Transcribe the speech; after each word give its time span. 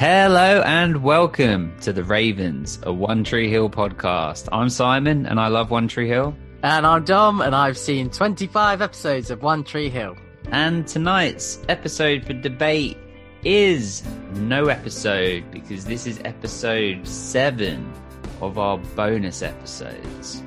Hello 0.00 0.62
and 0.62 1.02
welcome 1.02 1.76
to 1.82 1.92
the 1.92 2.02
Ravens, 2.02 2.78
a 2.84 2.90
One 2.90 3.22
Tree 3.22 3.50
Hill 3.50 3.68
podcast. 3.68 4.48
I'm 4.50 4.70
Simon 4.70 5.26
and 5.26 5.38
I 5.38 5.48
love 5.48 5.70
One 5.70 5.88
Tree 5.88 6.08
Hill. 6.08 6.34
And 6.62 6.86
I'm 6.86 7.04
Dom, 7.04 7.42
and 7.42 7.54
I've 7.54 7.76
seen 7.76 8.08
25 8.08 8.80
episodes 8.80 9.30
of 9.30 9.42
One 9.42 9.62
Tree 9.62 9.90
Hill. 9.90 10.16
And 10.52 10.88
tonight's 10.88 11.60
episode 11.68 12.24
for 12.24 12.32
debate 12.32 12.96
is 13.44 14.02
no 14.36 14.68
episode 14.68 15.44
because 15.50 15.84
this 15.84 16.06
is 16.06 16.18
episode 16.24 17.06
seven 17.06 17.92
of 18.40 18.56
our 18.56 18.78
bonus 18.78 19.42
episodes. 19.42 20.42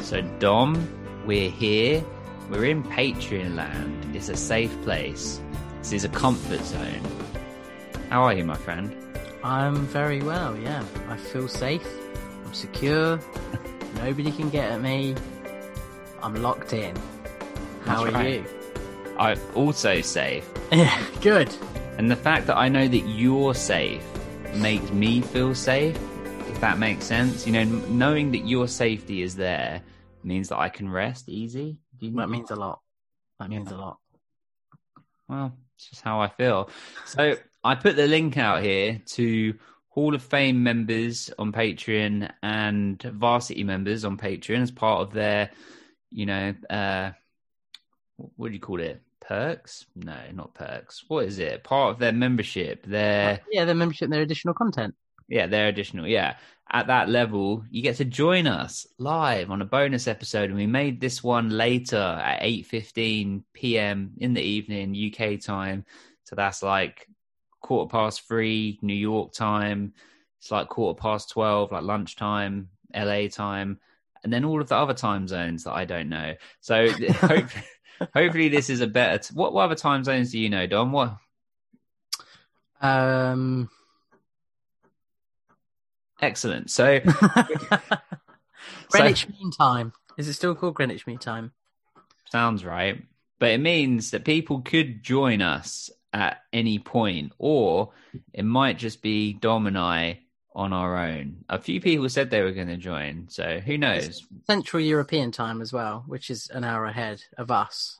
So, 0.00 0.20
Dom, 0.40 1.24
we're 1.26 1.50
here. 1.50 2.04
We're 2.50 2.64
in 2.64 2.82
Patreon 2.82 3.54
land. 3.54 4.16
It's 4.16 4.28
a 4.28 4.36
safe 4.36 4.76
place. 4.82 5.40
This 5.78 5.92
is 5.92 6.04
a 6.04 6.08
comfort 6.08 6.64
zone. 6.64 7.29
How 8.10 8.24
are 8.24 8.34
you, 8.34 8.44
my 8.44 8.56
friend? 8.56 8.92
I'm 9.44 9.86
very 9.86 10.20
well, 10.20 10.56
yeah. 10.56 10.84
I 11.08 11.16
feel 11.16 11.46
safe. 11.46 11.86
I'm 12.44 12.52
secure. 12.52 13.20
Nobody 13.94 14.32
can 14.32 14.50
get 14.50 14.68
at 14.72 14.80
me. 14.80 15.14
I'm 16.20 16.34
locked 16.42 16.72
in. 16.72 16.96
How 17.84 18.02
That's 18.02 18.16
are 18.16 18.18
right. 18.18 18.34
you? 18.40 18.44
I'm 19.16 19.38
also 19.54 20.00
safe. 20.00 20.50
Yeah, 20.72 21.00
good. 21.20 21.54
And 21.98 22.10
the 22.10 22.16
fact 22.16 22.48
that 22.48 22.56
I 22.56 22.68
know 22.68 22.88
that 22.88 22.98
you're 22.98 23.54
safe 23.54 24.04
makes 24.56 24.90
me 24.90 25.20
feel 25.20 25.54
safe, 25.54 25.96
if 26.48 26.60
that 26.60 26.78
makes 26.78 27.04
sense. 27.04 27.46
You 27.46 27.52
know, 27.52 27.62
knowing 27.62 28.32
that 28.32 28.44
your 28.44 28.66
safety 28.66 29.22
is 29.22 29.36
there 29.36 29.82
means 30.24 30.48
that 30.48 30.58
I 30.58 30.68
can 30.68 30.90
rest 30.90 31.28
easy. 31.28 31.78
That 32.02 32.28
means 32.28 32.50
a 32.50 32.56
lot. 32.56 32.80
That 33.38 33.50
means 33.50 33.70
a 33.70 33.76
lot. 33.76 33.98
Well, 35.28 35.52
it's 35.76 35.90
just 35.90 36.02
how 36.02 36.20
I 36.20 36.26
feel. 36.26 36.70
So 37.06 37.36
I 37.62 37.74
put 37.74 37.96
the 37.96 38.06
link 38.06 38.36
out 38.38 38.62
here 38.62 39.00
to 39.14 39.54
Hall 39.88 40.14
of 40.14 40.22
Fame 40.22 40.62
members 40.62 41.30
on 41.38 41.52
Patreon 41.52 42.30
and 42.42 43.02
varsity 43.02 43.64
members 43.64 44.04
on 44.04 44.16
Patreon 44.16 44.62
as 44.62 44.70
part 44.70 45.02
of 45.02 45.12
their, 45.12 45.50
you 46.10 46.26
know, 46.26 46.54
uh, 46.70 47.10
what 48.16 48.48
do 48.48 48.54
you 48.54 48.60
call 48.60 48.80
it? 48.80 49.02
Perks? 49.20 49.84
No, 49.94 50.16
not 50.32 50.54
perks. 50.54 51.04
What 51.08 51.24
is 51.26 51.38
it? 51.38 51.62
Part 51.62 51.92
of 51.92 51.98
their 51.98 52.12
membership. 52.12 52.84
Their 52.86 53.40
Yeah, 53.50 53.64
their 53.64 53.74
membership 53.74 54.10
their 54.10 54.22
additional 54.22 54.54
content. 54.54 54.94
yeah, 55.28 55.46
they're 55.46 55.68
additional. 55.68 56.06
Yeah. 56.06 56.36
At 56.72 56.86
that 56.86 57.08
level, 57.08 57.64
you 57.70 57.82
get 57.82 57.96
to 57.96 58.04
join 58.04 58.46
us 58.46 58.86
live 58.98 59.50
on 59.50 59.60
a 59.60 59.64
bonus 59.64 60.06
episode. 60.06 60.50
And 60.50 60.54
we 60.58 60.66
made 60.66 61.00
this 61.00 61.22
one 61.22 61.50
later 61.50 61.96
at 61.96 62.42
8.15 62.42 63.42
p.m. 63.52 64.12
in 64.18 64.34
the 64.34 64.42
evening, 64.42 64.94
UK 64.94 65.40
time. 65.40 65.84
So 66.24 66.36
that's 66.36 66.62
like 66.62 67.08
quarter 67.60 67.88
past 67.88 68.26
three, 68.26 68.78
New 68.82 68.94
York 68.94 69.32
time. 69.32 69.92
It's 70.38 70.50
like 70.50 70.68
quarter 70.68 70.98
past 70.98 71.30
12, 71.30 71.72
like 71.72 71.82
lunchtime, 71.82 72.68
LA 72.94 73.28
time. 73.28 73.78
And 74.22 74.32
then 74.32 74.44
all 74.44 74.60
of 74.60 74.68
the 74.68 74.76
other 74.76 74.94
time 74.94 75.28
zones 75.28 75.64
that 75.64 75.72
I 75.72 75.84
don't 75.84 76.08
know. 76.08 76.34
So 76.60 76.90
hope, 77.12 77.48
hopefully 78.14 78.48
this 78.48 78.70
is 78.70 78.80
a 78.80 78.86
better... 78.86 79.18
T- 79.18 79.34
what, 79.34 79.52
what 79.52 79.64
other 79.64 79.74
time 79.74 80.04
zones 80.04 80.32
do 80.32 80.38
you 80.38 80.48
know, 80.48 80.66
Dom? 80.66 80.92
What? 80.92 81.16
Um, 82.80 83.68
Excellent. 86.20 86.70
So... 88.90 88.98
Greenwich 88.98 89.28
Mean 89.28 89.50
Time. 89.52 89.92
Is 90.18 90.28
it 90.28 90.34
still 90.34 90.54
called 90.54 90.74
Greenwich 90.74 91.06
Mean 91.06 91.18
Time? 91.18 91.52
Sounds 92.30 92.64
right. 92.64 93.02
But 93.38 93.50
it 93.50 93.58
means 93.60 94.10
that 94.10 94.24
people 94.24 94.60
could 94.60 95.02
join 95.02 95.40
us 95.40 95.90
at 96.12 96.42
any 96.52 96.78
point, 96.78 97.32
or 97.38 97.92
it 98.32 98.44
might 98.44 98.78
just 98.78 99.02
be 99.02 99.32
Dom 99.32 99.66
and 99.66 99.78
I 99.78 100.20
on 100.54 100.72
our 100.72 100.96
own. 100.98 101.44
A 101.48 101.60
few 101.60 101.80
people 101.80 102.08
said 102.08 102.30
they 102.30 102.42
were 102.42 102.52
going 102.52 102.68
to 102.68 102.76
join, 102.76 103.28
so 103.28 103.60
who 103.60 103.78
knows? 103.78 104.26
Central 104.46 104.82
European 104.82 105.30
Time 105.30 105.60
as 105.62 105.72
well, 105.72 106.04
which 106.06 106.30
is 106.30 106.48
an 106.48 106.64
hour 106.64 106.86
ahead 106.86 107.22
of 107.38 107.50
us. 107.50 107.98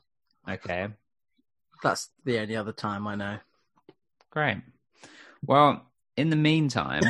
Okay, 0.49 0.87
That's 1.83 2.09
the 2.25 2.39
only 2.39 2.55
other 2.55 2.73
time 2.73 3.07
I 3.07 3.15
know. 3.15 3.37
great. 4.29 4.57
Well, 5.45 5.85
in 6.17 6.29
the 6.29 6.35
meantime, 6.35 7.03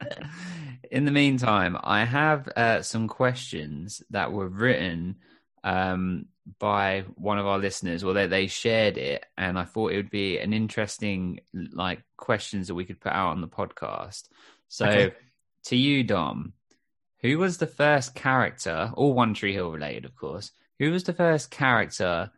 in 0.90 1.04
the 1.04 1.10
meantime, 1.10 1.78
I 1.82 2.04
have 2.04 2.48
uh, 2.48 2.82
some 2.82 3.08
questions 3.08 4.02
that 4.10 4.32
were 4.32 4.48
written 4.48 5.16
um, 5.64 6.26
by 6.58 7.04
one 7.16 7.38
of 7.38 7.46
our 7.46 7.58
listeners, 7.58 8.02
or 8.02 8.12
they, 8.12 8.26
they 8.26 8.46
shared 8.46 8.96
it, 8.98 9.24
and 9.36 9.58
I 9.58 9.64
thought 9.64 9.92
it 9.92 9.96
would 9.96 10.10
be 10.10 10.38
an 10.38 10.52
interesting 10.52 11.40
like 11.72 12.02
questions 12.16 12.68
that 12.68 12.74
we 12.74 12.84
could 12.84 13.00
put 13.00 13.12
out 13.12 13.30
on 13.30 13.40
the 13.40 13.48
podcast. 13.48 14.28
So, 14.68 14.86
Okay. 14.86 15.12
to 15.64 15.76
you, 15.76 16.04
Dom, 16.04 16.54
who 17.20 17.38
was 17.38 17.58
the 17.58 17.66
first 17.66 18.14
character, 18.14 18.90
all 18.94 19.12
One 19.14 19.34
Tree 19.34 19.52
Hill 19.52 19.70
related, 19.70 20.04
of 20.04 20.16
course? 20.16 20.52
Who 20.78 20.90
was 20.90 21.04
the 21.04 21.12
first 21.12 21.50
character 21.50 22.30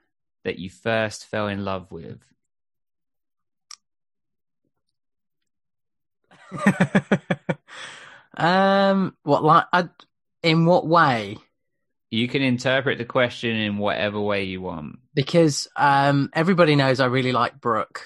that 0.44 0.59
you 0.59 0.69
first 0.71 1.27
fell 1.27 1.47
in 1.49 1.65
love 1.65 1.91
with? 1.93 2.19
um, 8.37 9.16
what 9.22 9.44
like 9.44 9.65
I, 9.72 9.88
in 10.43 10.66
what 10.66 10.87
way? 10.87 11.38
You 12.12 12.28
can 12.28 12.43
interpret 12.43 12.99
the 12.99 13.06
question 13.06 13.56
in 13.56 13.78
whatever 13.78 14.21
way 14.21 14.45
you 14.45 14.61
want. 14.61 14.99
Because 15.15 15.67
um, 15.77 16.28
everybody 16.34 16.77
knows 16.77 17.00
I 17.00 17.06
really 17.06 17.33
like 17.33 17.59
Brooke, 17.59 18.03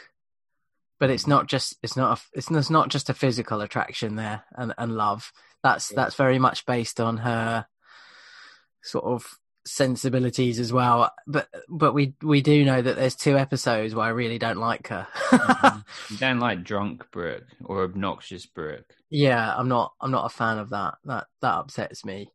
but 1.00 1.10
it's 1.10 1.26
not 1.26 1.48
just 1.48 1.74
it's 1.82 1.96
not 1.96 2.18
a, 2.18 2.22
it's, 2.38 2.48
it's 2.50 2.70
not 2.70 2.88
just 2.88 3.10
a 3.10 3.14
physical 3.14 3.60
attraction 3.60 4.14
there 4.14 4.44
and, 4.52 4.72
and 4.78 4.96
love. 4.96 5.32
That's 5.64 5.90
Yeah. 5.90 5.96
that's 5.96 6.14
very 6.14 6.38
much 6.38 6.64
based 6.66 7.00
on 7.00 7.16
her 7.18 7.66
sort 8.84 9.04
of 9.06 9.26
sensibilities 9.66 10.60
as 10.60 10.72
well. 10.72 11.12
But 11.26 11.48
but 11.68 11.92
we 11.92 12.14
we 12.22 12.42
do 12.42 12.64
know 12.64 12.80
that 12.80 12.94
there's 12.94 13.16
two 13.16 13.36
episodes 13.36 13.92
where 13.92 14.06
I 14.06 14.10
really 14.10 14.38
don't 14.38 14.58
like 14.58 14.86
her. 14.88 15.08
You 16.10 16.16
don't 16.18 16.38
like 16.38 16.62
drunk 16.62 17.10
Brooke 17.10 17.48
or 17.64 17.82
obnoxious 17.82 18.46
Brooke. 18.46 18.94
yeah, 19.10 19.52
I'm 19.56 19.68
not 19.68 19.94
I'm 20.00 20.12
not 20.12 20.26
a 20.26 20.28
fan 20.28 20.58
of 20.58 20.70
that. 20.70 20.94
That 21.06 21.26
that 21.42 21.54
upsets 21.58 22.04
me. 22.04 22.30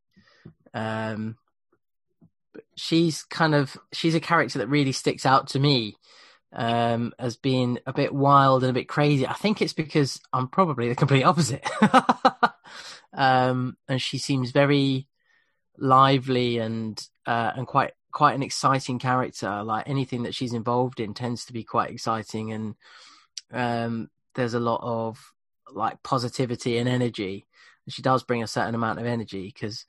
Um 0.73 1.37
she's 2.75 3.23
kind 3.23 3.53
of 3.53 3.77
she's 3.91 4.15
a 4.15 4.19
character 4.19 4.59
that 4.59 4.67
really 4.67 4.91
sticks 4.91 5.25
out 5.25 5.47
to 5.47 5.59
me 5.59 5.95
um 6.53 7.13
as 7.17 7.37
being 7.37 7.79
a 7.85 7.93
bit 7.93 8.13
wild 8.13 8.63
and 8.63 8.69
a 8.69 8.73
bit 8.73 8.87
crazy. 8.87 9.25
I 9.25 9.33
think 9.33 9.61
it's 9.61 9.73
because 9.73 10.19
I'm 10.33 10.47
probably 10.47 10.89
the 10.89 10.95
complete 10.95 11.23
opposite. 11.23 11.65
um 13.13 13.77
and 13.87 14.01
she 14.01 14.17
seems 14.17 14.51
very 14.51 15.07
lively 15.77 16.57
and 16.57 17.01
uh 17.25 17.51
and 17.55 17.67
quite 17.67 17.93
quite 18.11 18.35
an 18.35 18.43
exciting 18.43 18.99
character. 18.99 19.63
Like 19.63 19.87
anything 19.87 20.23
that 20.23 20.35
she's 20.35 20.53
involved 20.53 20.99
in 20.99 21.13
tends 21.13 21.45
to 21.45 21.53
be 21.53 21.63
quite 21.63 21.91
exciting 21.91 22.51
and 22.51 22.75
um 23.51 24.09
there's 24.35 24.53
a 24.53 24.59
lot 24.59 24.81
of 24.83 25.33
like 25.73 26.03
positivity 26.03 26.77
and 26.77 26.89
energy. 26.89 27.47
And 27.85 27.93
she 27.93 28.01
does 28.01 28.23
bring 28.23 28.43
a 28.43 28.47
certain 28.47 28.75
amount 28.75 28.99
of 28.99 29.05
energy 29.05 29.51
because 29.53 29.85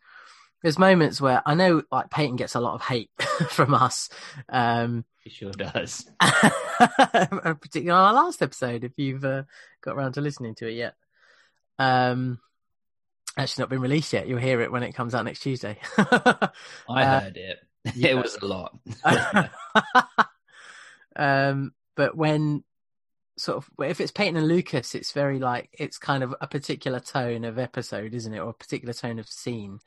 there's 0.62 0.78
moments 0.78 1.20
where 1.20 1.42
I 1.44 1.54
know 1.54 1.82
like 1.90 2.10
Peyton 2.10 2.36
gets 2.36 2.54
a 2.54 2.60
lot 2.60 2.74
of 2.74 2.82
hate 2.82 3.10
from 3.50 3.74
us. 3.74 4.08
Um, 4.48 5.04
She 5.24 5.30
sure 5.30 5.52
does. 5.52 6.08
particularly 6.20 7.90
on 7.90 8.04
our 8.04 8.14
last 8.24 8.42
episode, 8.42 8.84
if 8.84 8.92
you've 8.96 9.24
uh, 9.24 9.42
got 9.82 9.96
around 9.96 10.12
to 10.14 10.20
listening 10.20 10.54
to 10.56 10.68
it 10.68 10.72
yet. 10.74 10.94
Um, 11.78 12.38
actually 13.36 13.62
not 13.62 13.70
been 13.70 13.80
released 13.80 14.12
yet. 14.12 14.28
You'll 14.28 14.38
hear 14.38 14.60
it 14.60 14.70
when 14.70 14.82
it 14.82 14.92
comes 14.94 15.14
out 15.14 15.24
next 15.24 15.40
Tuesday. 15.40 15.78
I 15.98 16.50
Uh, 16.88 17.20
heard 17.20 17.36
it. 17.36 17.58
yeah. 17.94 18.10
It 18.10 18.16
was 18.16 18.36
a 18.40 18.46
lot. 18.46 18.78
um, 21.16 21.72
but 21.96 22.16
when 22.16 22.64
sort 23.38 23.58
of 23.58 23.70
if 23.84 24.00
it's 24.00 24.12
Peyton 24.12 24.36
and 24.36 24.48
Lucas, 24.48 24.94
it's 24.94 25.12
very 25.12 25.38
like 25.38 25.70
it's 25.78 25.98
kind 25.98 26.22
of 26.22 26.34
a 26.40 26.46
particular 26.46 27.00
tone 27.00 27.44
of 27.44 27.58
episode, 27.58 28.14
isn't 28.14 28.34
it, 28.34 28.38
or 28.38 28.50
a 28.50 28.54
particular 28.54 28.92
tone 28.94 29.18
of 29.18 29.28
scene. 29.28 29.80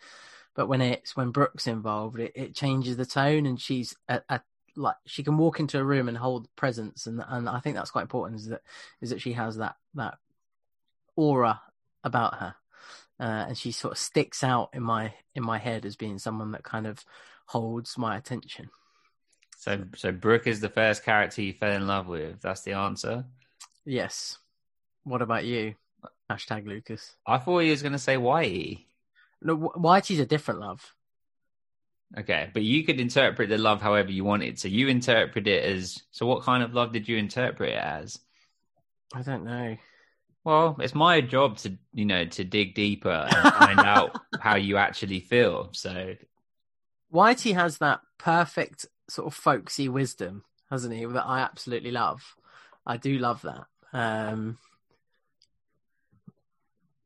But 0.55 0.67
when 0.67 0.81
it's 0.81 1.15
when 1.15 1.31
Brooke's 1.31 1.67
involved, 1.67 2.19
it, 2.19 2.31
it 2.35 2.55
changes 2.55 2.97
the 2.97 3.05
tone, 3.05 3.45
and 3.45 3.59
she's 3.59 3.95
a, 4.07 4.21
a, 4.29 4.41
like 4.75 4.95
she 5.05 5.23
can 5.23 5.37
walk 5.37 5.59
into 5.59 5.79
a 5.79 5.83
room 5.83 6.07
and 6.07 6.17
hold 6.17 6.47
presence, 6.55 7.07
and 7.07 7.21
and 7.27 7.49
I 7.49 7.59
think 7.59 7.75
that's 7.75 7.91
quite 7.91 8.03
important. 8.03 8.39
Is 8.39 8.47
that 8.47 8.61
is 9.01 9.09
that 9.09 9.21
she 9.21 9.33
has 9.33 9.57
that 9.57 9.75
that 9.95 10.17
aura 11.15 11.61
about 12.03 12.35
her, 12.35 12.55
uh, 13.19 13.45
and 13.47 13.57
she 13.57 13.71
sort 13.71 13.93
of 13.93 13.97
sticks 13.97 14.43
out 14.43 14.69
in 14.73 14.81
my 14.81 15.13
in 15.35 15.43
my 15.43 15.57
head 15.57 15.85
as 15.85 15.95
being 15.95 16.19
someone 16.19 16.51
that 16.51 16.63
kind 16.63 16.87
of 16.87 17.03
holds 17.47 17.97
my 17.97 18.17
attention. 18.17 18.69
so, 19.57 19.83
so 19.95 20.11
Brooke 20.11 20.47
is 20.47 20.61
the 20.61 20.69
first 20.69 21.03
character 21.03 21.41
you 21.41 21.53
fell 21.53 21.71
in 21.71 21.85
love 21.85 22.07
with. 22.07 22.41
That's 22.41 22.61
the 22.61 22.73
answer. 22.73 23.25
Yes. 23.85 24.39
What 25.03 25.21
about 25.21 25.45
you? 25.45 25.75
Hashtag 26.29 26.65
Lucas. 26.65 27.15
I 27.27 27.37
thought 27.37 27.59
he 27.59 27.69
was 27.69 27.83
going 27.83 27.93
to 27.93 27.99
say 27.99 28.15
Whitey. 28.15 28.85
No, 29.41 29.57
Whitey's 29.75 30.19
a 30.19 30.25
different 30.25 30.59
love. 30.59 30.93
Okay, 32.17 32.49
but 32.53 32.63
you 32.63 32.83
could 32.83 32.99
interpret 32.99 33.49
the 33.49 33.57
love 33.57 33.81
however 33.81 34.11
you 34.11 34.23
wanted. 34.23 34.59
So 34.59 34.67
you 34.67 34.87
interpret 34.87 35.47
it 35.47 35.63
as. 35.63 36.01
So 36.11 36.25
what 36.25 36.43
kind 36.43 36.63
of 36.63 36.73
love 36.73 36.93
did 36.93 37.07
you 37.07 37.17
interpret 37.17 37.71
it 37.71 37.77
as? 37.79 38.19
I 39.13 39.21
don't 39.21 39.43
know. 39.43 39.77
Well, 40.43 40.77
it's 40.79 40.95
my 40.95 41.21
job 41.21 41.57
to 41.59 41.77
you 41.93 42.05
know 42.05 42.25
to 42.25 42.43
dig 42.43 42.75
deeper 42.75 43.09
and 43.09 43.53
find 43.53 43.79
out 43.79 44.17
how 44.39 44.55
you 44.55 44.77
actually 44.77 45.19
feel. 45.19 45.69
So 45.73 46.15
Whitey 47.11 47.53
has 47.55 47.79
that 47.79 48.01
perfect 48.17 48.85
sort 49.09 49.27
of 49.27 49.33
folksy 49.33 49.89
wisdom, 49.89 50.43
hasn't 50.69 50.93
he? 50.93 51.05
That 51.05 51.25
I 51.25 51.39
absolutely 51.39 51.91
love. 51.91 52.35
I 52.85 52.97
do 52.97 53.17
love 53.17 53.41
that. 53.41 53.65
Um, 53.93 54.57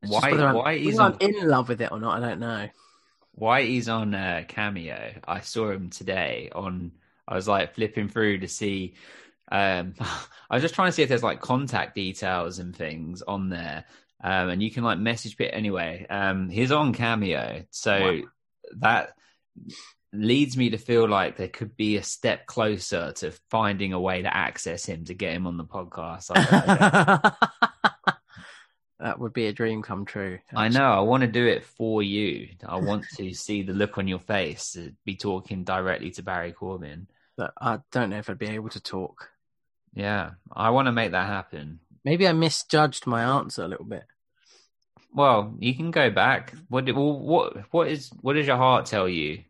it's 0.02 0.12
why 0.12 0.20
why 0.20 0.30
whether 0.32 0.46
I'm 0.46 1.12
on 1.12 1.16
in 1.20 1.48
love 1.48 1.68
with 1.68 1.80
it 1.80 1.92
or 1.92 2.00
not, 2.00 2.22
I 2.22 2.28
don't 2.28 2.40
know. 2.40 2.68
why 3.32 3.62
he's 3.64 3.88
on 3.88 4.14
uh, 4.14 4.44
cameo. 4.48 5.12
I 5.26 5.40
saw 5.40 5.70
him 5.70 5.90
today 5.90 6.50
on. 6.54 6.92
I 7.28 7.34
was 7.36 7.46
like 7.46 7.74
flipping 7.74 8.08
through 8.08 8.38
to 8.38 8.48
see. 8.48 8.94
Um, 9.52 9.94
I 10.50 10.54
was 10.54 10.62
just 10.62 10.74
trying 10.74 10.88
to 10.88 10.92
see 10.92 11.02
if 11.02 11.08
there's 11.08 11.22
like 11.22 11.40
contact 11.40 11.94
details 11.94 12.58
and 12.58 12.74
things 12.74 13.22
on 13.22 13.48
there. 13.50 13.84
Um, 14.22 14.50
and 14.50 14.62
you 14.62 14.70
can 14.70 14.84
like 14.84 14.98
message 14.98 15.36
it 15.38 15.50
anyway. 15.52 16.06
Um, 16.10 16.48
he's 16.50 16.72
on 16.72 16.92
cameo, 16.92 17.64
so 17.70 18.00
Wow. 18.00 18.20
that 18.80 19.14
leads 20.12 20.56
me 20.56 20.70
to 20.70 20.76
feel 20.78 21.08
like 21.08 21.36
there 21.36 21.48
could 21.48 21.76
be 21.76 21.96
a 21.96 22.02
step 22.02 22.46
closer 22.46 23.12
to 23.12 23.30
finding 23.48 23.92
a 23.92 24.00
way 24.00 24.22
to 24.22 24.36
access 24.36 24.84
him 24.84 25.04
to 25.04 25.14
get 25.14 25.32
him 25.32 25.46
on 25.46 25.56
the 25.56 25.64
podcast. 25.64 26.30
I, 26.34 27.32
that 29.00 29.18
would 29.18 29.32
be 29.32 29.46
a 29.46 29.52
dream 29.52 29.82
come 29.82 30.04
true. 30.04 30.38
I 30.54 30.68
know. 30.68 30.92
I 30.92 31.00
want 31.00 31.22
to 31.22 31.26
do 31.26 31.46
it 31.46 31.64
for 31.64 32.02
you. 32.02 32.48
I 32.66 32.76
want 32.76 33.04
to 33.16 33.32
see 33.34 33.62
the 33.62 33.72
look 33.72 33.98
on 33.98 34.08
your 34.08 34.18
face 34.18 34.72
to 34.72 34.92
be 35.04 35.16
talking 35.16 35.64
directly 35.64 36.10
to 36.12 36.22
Barry 36.22 36.52
Corbin. 36.52 37.06
But 37.36 37.52
I 37.60 37.78
don't 37.90 38.10
know 38.10 38.18
if 38.18 38.28
I'd 38.28 38.38
be 38.38 38.48
able 38.48 38.68
to 38.70 38.80
talk. 38.80 39.30
Yeah, 39.94 40.32
I 40.52 40.70
want 40.70 40.86
to 40.86 40.92
make 40.92 41.12
that 41.12 41.26
happen. 41.26 41.80
Maybe 42.04 42.28
I 42.28 42.32
misjudged 42.32 43.06
my 43.06 43.22
answer 43.22 43.64
a 43.64 43.68
little 43.68 43.84
bit. 43.86 44.04
Well, 45.12 45.54
you 45.58 45.74
can 45.74 45.90
go 45.90 46.10
back. 46.10 46.54
What 46.68 46.84
did- 46.84 46.96
well, 46.96 47.18
what 47.18 47.64
what 47.72 47.88
is 47.88 48.10
what 48.20 48.34
does 48.34 48.46
your 48.46 48.56
heart 48.56 48.86
tell 48.86 49.08
you? 49.08 49.42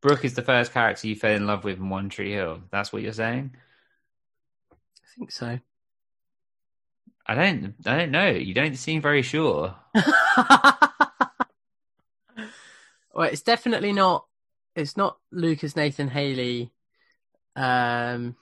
Brooke 0.00 0.24
is 0.24 0.34
the 0.34 0.42
first 0.42 0.72
character 0.72 1.08
you 1.08 1.16
fell 1.16 1.34
in 1.34 1.46
love 1.46 1.64
with 1.64 1.78
in 1.78 1.88
One 1.88 2.08
Tree 2.08 2.32
Hill. 2.32 2.62
That's 2.70 2.92
what 2.92 3.02
you're 3.02 3.12
saying. 3.12 3.54
I 4.72 5.06
think 5.16 5.32
so. 5.32 5.58
I 7.28 7.34
don't 7.34 7.74
I 7.86 7.96
don't 7.98 8.10
know. 8.10 8.30
You 8.30 8.54
don't 8.54 8.76
seem 8.76 9.02
very 9.02 9.22
sure. 9.22 9.74
well, 9.94 10.74
it's 13.30 13.42
definitely 13.42 13.92
not. 13.92 14.24
It's 14.74 14.96
not 14.96 15.18
Lucas, 15.32 15.74
Nathan, 15.76 16.08
Haley, 16.08 16.72
um, 17.56 18.36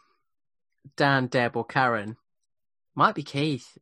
Dan, 0.97 1.27
Deb, 1.29 1.57
or 1.57 1.65
Karen. 1.65 2.17
Might 2.95 3.15
be 3.15 3.23
Keith. 3.23 3.77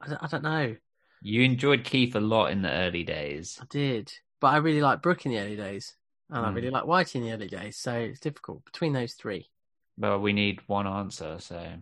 I, 0.00 0.08
don't- 0.08 0.22
I 0.22 0.26
don't 0.26 0.42
know. 0.42 0.76
You 1.22 1.42
enjoyed 1.42 1.84
Keith 1.84 2.14
a 2.16 2.20
lot 2.20 2.50
in 2.50 2.62
the 2.62 2.70
early 2.70 3.04
days. 3.04 3.58
I 3.62 3.66
did, 3.70 4.12
but 4.40 4.48
I 4.48 4.56
really 4.56 4.80
like 4.82 5.02
Brooke 5.02 5.24
in 5.24 5.32
the 5.32 5.38
early 5.38 5.56
days, 5.56 5.94
and 6.28 6.44
I 6.44 6.48
Hmm. 6.48 6.54
really 6.56 6.70
like 6.70 6.84
Whitey 6.84 7.16
in 7.16 7.22
the 7.22 7.32
early 7.32 7.48
days. 7.48 7.76
So 7.76 7.94
it's 7.94 8.20
difficult 8.20 8.64
between 8.64 8.92
those 8.92 9.14
three. 9.14 9.48
But 9.96 10.18
we 10.20 10.32
need 10.32 10.60
one 10.66 10.88
answer, 10.88 11.36
so 11.38 11.74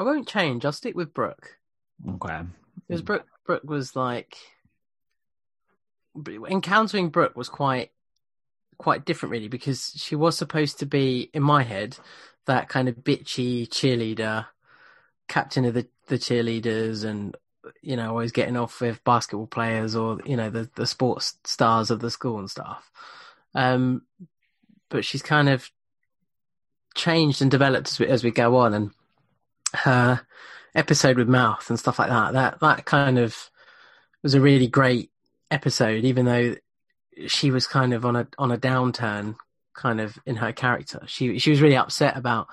I 0.00 0.02
won't 0.02 0.26
change. 0.26 0.64
I'll 0.64 0.72
stick 0.72 0.96
with 0.96 1.12
Brooke 1.12 1.58
okay. 2.08 2.40
because 2.88 3.02
Brooke, 3.02 3.26
Brooke 3.44 3.64
was 3.64 3.94
like 3.94 4.34
encountering 6.26 7.10
Brooke 7.10 7.36
was 7.36 7.50
quite 7.50 7.90
quite 8.78 9.04
different, 9.04 9.32
really, 9.32 9.48
because 9.48 9.92
she 9.94 10.16
was 10.16 10.38
supposed 10.38 10.78
to 10.78 10.86
be 10.86 11.28
in 11.34 11.42
my 11.42 11.64
head 11.64 11.98
that 12.46 12.70
kind 12.70 12.88
of 12.88 12.94
bitchy 12.96 13.68
cheerleader, 13.68 14.46
captain 15.28 15.66
of 15.66 15.74
the 15.74 15.86
the 16.06 16.16
cheerleaders, 16.16 17.04
and 17.04 17.36
you 17.82 17.94
know 17.94 18.08
always 18.08 18.32
getting 18.32 18.56
off 18.56 18.80
with 18.80 19.04
basketball 19.04 19.48
players 19.48 19.94
or 19.94 20.18
you 20.24 20.34
know 20.34 20.48
the 20.48 20.70
the 20.76 20.86
sports 20.86 21.36
stars 21.44 21.90
of 21.90 22.00
the 22.00 22.10
school 22.10 22.38
and 22.38 22.50
stuff. 22.50 22.90
Um, 23.54 24.00
but 24.88 25.04
she's 25.04 25.20
kind 25.20 25.50
of 25.50 25.70
changed 26.94 27.42
and 27.42 27.50
developed 27.50 27.88
as 27.88 27.98
we, 27.98 28.06
as 28.06 28.24
we 28.24 28.30
go 28.30 28.56
on, 28.56 28.72
and 28.72 28.92
her 29.74 30.26
episode 30.74 31.16
with 31.16 31.28
mouth 31.28 31.68
and 31.68 31.78
stuff 31.78 31.98
like 31.98 32.08
that 32.08 32.32
that 32.32 32.60
that 32.60 32.84
kind 32.84 33.18
of 33.18 33.50
was 34.22 34.34
a 34.34 34.40
really 34.40 34.68
great 34.68 35.10
episode 35.50 36.04
even 36.04 36.26
though 36.26 36.54
she 37.26 37.50
was 37.50 37.66
kind 37.66 37.92
of 37.92 38.04
on 38.04 38.16
a 38.16 38.28
on 38.38 38.50
a 38.50 38.56
downturn 38.56 39.36
kind 39.74 40.00
of 40.00 40.18
in 40.26 40.36
her 40.36 40.52
character. 40.52 41.02
She 41.06 41.38
she 41.38 41.50
was 41.50 41.62
really 41.62 41.76
upset 41.76 42.16
about 42.16 42.48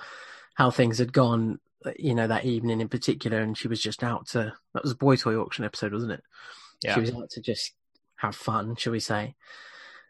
how 0.55 0.71
things 0.71 0.97
had 0.97 1.13
gone 1.13 1.59
you 1.97 2.15
know 2.15 2.27
that 2.27 2.45
evening 2.45 2.81
in 2.81 2.89
particular 2.89 3.39
and 3.39 3.57
she 3.57 3.67
was 3.67 3.81
just 3.81 4.03
out 4.03 4.27
to 4.27 4.53
that 4.73 4.83
was 4.83 4.91
a 4.91 4.97
boy 4.97 5.15
toy 5.15 5.35
auction 5.35 5.65
episode 5.65 5.93
wasn't 5.93 6.13
it? 6.13 6.23
Yeah. 6.83 6.95
she 6.95 7.01
was 7.01 7.13
out 7.13 7.29
to 7.31 7.41
just 7.41 7.73
have 8.15 8.35
fun 8.35 8.75
shall 8.75 8.93
we 8.93 8.99
say. 8.99 9.35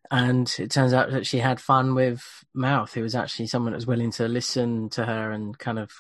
And 0.10 0.54
it 0.58 0.72
turns 0.72 0.94
out 0.94 1.12
that 1.12 1.28
she 1.28 1.40
had 1.40 1.60
fun 1.60 1.94
with 1.94 2.24
mouth 2.54 2.94
who 2.94 3.02
was 3.02 3.14
actually 3.16 3.48
someone 3.48 3.74
that 3.74 3.78
was 3.78 3.88
willing 3.88 4.12
to 4.12 4.28
listen 4.28 4.90
to 4.92 5.06
her 5.06 5.32
and 5.32 5.58
kind 5.58 5.80
of 5.80 5.92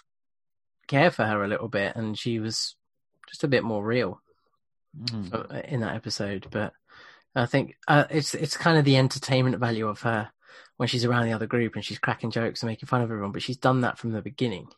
care 0.88 1.12
for 1.12 1.26
her 1.26 1.44
a 1.44 1.48
little 1.48 1.68
bit 1.68 1.96
and 1.96 2.18
she 2.18 2.40
was 2.40 2.76
just 3.30 3.44
a 3.44 3.48
bit 3.48 3.64
more 3.64 3.84
real 3.84 4.22
uh, 5.34 5.62
in 5.66 5.82
that 5.82 5.96
episode. 5.96 6.48
But 6.50 6.74
I 7.36 7.46
think 7.46 7.76
uh, 7.88 8.06
it's 8.10 8.34
it's 8.34 8.58
kind 8.58 8.78
of 8.78 8.86
the 8.86 8.98
entertainment 8.98 9.58
value 9.60 9.88
of 9.88 10.02
her 10.02 10.32
when 10.78 10.88
she's 10.88 11.06
around 11.06 11.26
the 11.26 11.34
other 11.34 11.48
group 11.48 11.76
and 11.76 11.84
she's 11.86 12.00
cracking 12.00 12.32
jokes 12.32 12.62
and 12.62 12.70
making 12.70 12.88
fun 12.88 13.02
of 13.02 13.12
everyone. 13.12 13.32
But 13.32 13.42
she's 13.44 13.58
done 13.58 13.82
that 13.82 13.98
from 13.98 14.12
the 14.12 14.22
beginning. 14.22 14.70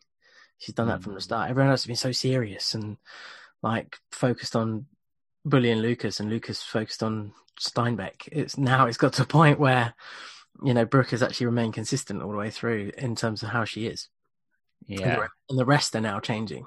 She's 0.58 0.74
done 0.74 0.88
that 0.88 1.02
from 1.02 1.14
the 1.14 1.20
Mm. 1.20 1.24
start. 1.24 1.50
Everyone 1.50 1.70
else 1.70 1.82
has 1.82 1.86
been 1.86 1.96
so 1.96 2.12
serious 2.12 2.74
and 2.74 2.98
like 3.62 3.96
focused 4.12 4.54
on 4.56 4.86
Bully 5.44 5.70
and 5.70 5.80
Lucas, 5.80 6.20
and 6.20 6.28
Lucas 6.28 6.62
focused 6.62 7.02
on 7.02 7.32
Steinbeck. 7.58 8.28
It's 8.30 8.58
now 8.58 8.86
it's 8.86 8.98
got 8.98 9.14
to 9.14 9.22
a 9.22 9.26
point 9.26 9.58
where 9.58 9.94
you 10.62 10.74
know 10.74 10.84
Brooke 10.84 11.10
has 11.10 11.22
actually 11.22 11.46
remained 11.46 11.74
consistent 11.74 12.20
all 12.22 12.30
the 12.30 12.36
way 12.36 12.50
through 12.50 12.92
in 12.98 13.16
terms 13.16 13.42
of 13.42 13.50
how 13.50 13.64
she 13.64 13.86
is, 13.86 14.08
Yeah. 14.86 15.26
and 15.48 15.58
the 15.58 15.64
rest 15.64 15.94
are 15.94 16.00
now 16.00 16.20
changing. 16.20 16.66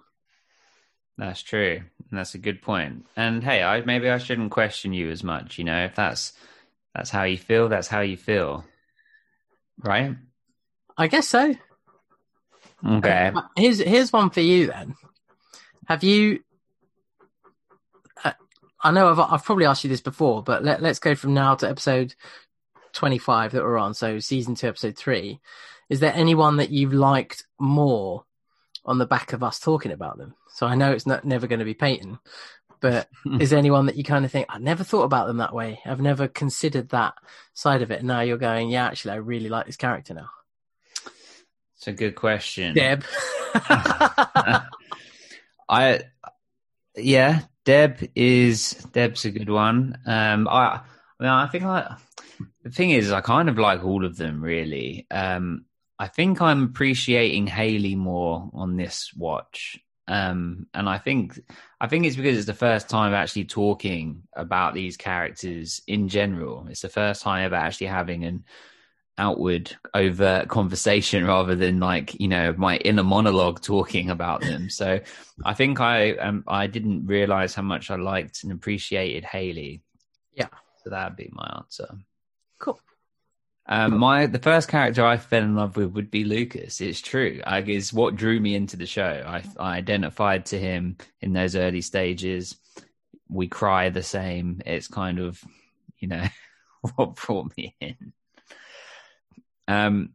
That's 1.17 1.41
true. 1.41 1.81
And 2.09 2.19
that's 2.19 2.35
a 2.35 2.39
good 2.39 2.61
point. 2.61 3.05
And 3.15 3.43
hey, 3.43 3.61
I 3.63 3.81
maybe 3.81 4.09
I 4.09 4.17
shouldn't 4.17 4.51
question 4.51 4.93
you 4.93 5.09
as 5.11 5.23
much, 5.23 5.57
you 5.57 5.63
know, 5.63 5.85
if 5.85 5.95
that's 5.95 6.33
that's 6.95 7.09
how 7.09 7.23
you 7.23 7.37
feel, 7.37 7.69
that's 7.69 7.87
how 7.87 8.01
you 8.01 8.17
feel. 8.17 8.65
Right? 9.83 10.15
I 10.97 11.07
guess 11.07 11.27
so. 11.27 11.55
Okay. 12.85 13.31
Uh, 13.33 13.41
Here's 13.55 13.79
here's 13.79 14.11
one 14.13 14.29
for 14.29 14.41
you 14.41 14.67
then. 14.67 14.95
Have 15.87 16.03
you? 16.03 16.43
Uh, 18.23 18.33
I 18.81 18.91
know 18.91 19.09
I've 19.09 19.19
I've 19.19 19.43
probably 19.43 19.65
asked 19.65 19.83
you 19.83 19.89
this 19.89 20.01
before, 20.01 20.43
but 20.43 20.63
let 20.63 20.81
let's 20.81 20.99
go 20.99 21.15
from 21.15 21.33
now 21.33 21.55
to 21.55 21.69
episode 21.69 22.15
twenty 22.91 23.17
five 23.17 23.51
that 23.51 23.63
we're 23.63 23.77
on. 23.77 23.93
So 23.93 24.19
season 24.19 24.55
two, 24.55 24.67
episode 24.67 24.97
three. 24.97 25.39
Is 25.89 25.99
there 25.99 26.13
anyone 26.13 26.57
that 26.57 26.69
you've 26.69 26.93
liked 26.93 27.45
more 27.59 28.25
on 28.85 28.97
the 28.97 29.05
back 29.05 29.33
of 29.33 29.43
us 29.43 29.59
talking 29.59 29.91
about 29.91 30.17
them? 30.17 30.35
So 30.49 30.67
I 30.67 30.75
know 30.75 30.91
it's 30.91 31.07
not 31.07 31.25
never 31.25 31.47
going 31.47 31.59
to 31.59 31.65
be 31.65 31.73
Peyton, 31.73 32.19
but 32.79 33.09
is 33.39 33.49
there 33.49 33.59
anyone 33.59 33.85
that 33.87 33.95
you 33.95 34.03
kind 34.03 34.25
of 34.25 34.31
think 34.31 34.47
I 34.49 34.59
never 34.59 34.83
thought 34.83 35.03
about 35.03 35.27
them 35.27 35.37
that 35.37 35.55
way? 35.55 35.79
I've 35.85 36.01
never 36.01 36.27
considered 36.27 36.89
that 36.89 37.13
side 37.53 37.81
of 37.81 37.91
it. 37.91 37.99
And 37.99 38.07
now 38.07 38.21
you're 38.21 38.37
going, 38.37 38.69
yeah, 38.69 38.85
actually, 38.85 39.11
I 39.11 39.15
really 39.15 39.49
like 39.49 39.65
this 39.65 39.77
character 39.77 40.13
now. 40.13 40.29
It's 41.77 41.87
a 41.87 41.93
good 41.93 42.15
question. 42.15 42.75
Deb. 42.75 43.03
I 45.69 46.01
yeah, 46.95 47.41
Deb 47.65 48.09
is 48.15 48.71
Deb's 48.93 49.25
a 49.25 49.31
good 49.31 49.49
one. 49.49 49.97
Um 50.05 50.47
I 50.47 50.65
I 50.65 50.81
mean 51.19 51.29
I 51.29 51.47
think 51.47 51.65
I 51.65 51.97
the 52.63 52.69
thing 52.69 52.91
is 52.91 53.11
I 53.11 53.19
kind 53.21 53.49
of 53.49 53.57
like 53.57 53.83
all 53.83 54.05
of 54.05 54.15
them 54.15 54.41
really. 54.41 55.07
Um 55.11 55.65
I 55.99 56.07
think 56.07 56.41
I'm 56.41 56.63
appreciating 56.63 57.47
Haley 57.47 57.95
more 57.95 58.49
on 58.53 58.77
this 58.77 59.11
watch. 59.15 59.79
Um 60.07 60.67
and 60.73 60.89
I 60.89 60.97
think 60.97 61.39
I 61.79 61.87
think 61.87 62.05
it's 62.05 62.17
because 62.17 62.37
it's 62.37 62.47
the 62.47 62.53
first 62.53 62.89
time 62.89 63.13
actually 63.13 63.45
talking 63.45 64.23
about 64.35 64.73
these 64.73 64.97
characters 64.97 65.81
in 65.87 66.09
general. 66.09 66.67
It's 66.69 66.81
the 66.81 66.89
first 66.89 67.21
time 67.21 67.45
ever 67.45 67.55
actually 67.55 67.87
having 67.87 68.25
an 68.25 68.43
outward 69.17 69.75
overt 69.93 70.47
conversation 70.49 71.25
rather 71.33 71.55
than 71.55 71.79
like 71.79 72.19
you 72.19 72.27
know 72.27 72.53
my 72.57 72.77
inner 72.77 73.03
monologue 73.03 73.61
talking 73.61 74.09
about 74.09 74.41
them 74.41 74.69
so 74.69 74.99
i 75.45 75.53
think 75.53 75.79
i 75.79 76.13
um 76.13 76.43
i 76.47 76.65
didn't 76.65 77.05
realize 77.05 77.53
how 77.53 77.61
much 77.61 77.91
i 77.91 77.95
liked 77.95 78.43
and 78.43 78.51
appreciated 78.51 79.23
haley 79.23 79.83
Yeah. 80.33 80.47
so 80.83 80.89
that'd 80.89 81.15
be 81.15 81.29
my 81.31 81.47
answer 81.57 81.87
cool. 82.59 82.79
Um 83.65 83.97
my 83.97 84.25
the 84.25 84.39
first 84.39 84.67
character 84.67 85.05
i 85.05 85.15
fell 85.17 85.41
in 85.43 85.55
love 85.55 85.77
with 85.77 85.91
would 85.91 86.11
be 86.11 86.23
lucas. 86.23 86.81
It's 86.81 87.01
true. 87.01 87.41
I 87.45 87.61
guess 87.61 87.93
what 87.93 88.15
drew 88.15 88.39
me 88.39 88.55
into 88.55 88.77
the 88.77 88.85
show. 88.85 89.23
I 89.25 89.43
i 89.59 89.77
identified 89.77 90.45
to 90.47 90.59
him 90.59 90.97
in 91.21 91.33
those 91.33 91.55
early 91.55 91.81
stages. 91.81 92.57
We 93.29 93.47
cry 93.47 93.89
the 93.89 94.03
same. 94.03 94.61
It's 94.65 94.87
kind 94.87 95.19
of 95.19 95.41
you 95.97 96.07
know 96.09 96.25
what 96.95 97.15
brought 97.15 97.55
me 97.57 97.75
in. 97.79 98.13
Um, 99.67 100.09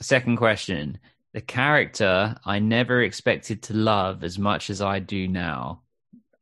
second 0.00 0.36
question: 0.36 0.98
The 1.32 1.40
character 1.40 2.36
I 2.44 2.60
never 2.60 3.02
expected 3.02 3.62
to 3.64 3.74
love 3.74 4.22
as 4.22 4.38
much 4.38 4.70
as 4.70 4.80
I 4.80 5.00
do 5.00 5.26
now. 5.26 5.82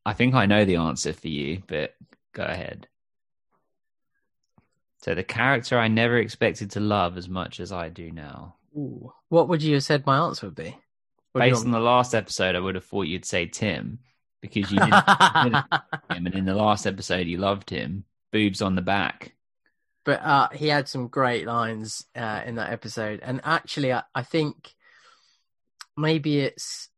I 0.05 0.13
think 0.13 0.35
I 0.35 0.47
know 0.47 0.65
the 0.65 0.77
answer 0.77 1.13
for 1.13 1.29
you, 1.29 1.63
but 1.67 1.95
go 2.33 2.43
ahead. 2.43 2.87
So 5.03 5.15
the 5.15 5.25
character 5.25 5.79
I 5.79 5.89
never 5.89 6.19
expected 6.19 6.71
to 6.73 6.81
love 6.81 7.17
as 7.17 7.29
much 7.29 7.59
as 7.61 7.73
I 7.73 7.89
do 7.89 8.11
now. 8.11 8.57
Ooh. 8.77 9.13
What 9.29 9.49
would 9.49 9.63
you 9.63 9.75
have 9.75 9.83
said 9.85 10.07
my 10.07 10.19
answer 10.19 10.47
would 10.47 10.55
be? 10.55 10.77
What 11.33 11.41
do 11.43 11.47
you 11.47 11.53
Based 11.53 11.65
on 11.65 11.71
the 11.73 11.81
last 11.81 12.15
episode, 12.15 12.55
I 12.57 12.61
would 12.61 12.75
have 12.75 12.85
thought 12.85 13.07
you'd 13.07 13.25
say 13.25 13.47
Tim 13.47 14.01
because 14.43 14.71
you 14.71 14.79
didn't, 14.79 14.91
didn't 15.45 15.53
want- 15.53 15.67
like 15.71 16.17
him, 16.17 16.27
and 16.27 16.35
in 16.35 16.45
the 16.45 16.55
last 16.55 16.87
episode 16.87 17.27
you 17.27 17.39
loved 17.39 17.71
him. 17.71 18.05
Boobs 18.33 18.63
on 18.63 18.75
the 18.77 18.83
back. 18.83 19.33
but 20.05 20.21
uh, 20.23 20.49
he 20.53 20.69
had 20.69 20.89
some 20.89 21.09
great 21.09 21.47
lines 21.47 22.05
uh, 22.15 22.43
in 22.47 22.55
that 22.57 22.73
episode, 22.73 23.21
and 23.23 23.41
actually, 23.43 23.93
I, 23.93 24.03
I 24.15 24.23
think 24.23 24.75
maybe 25.97 26.41
it's 26.41 26.89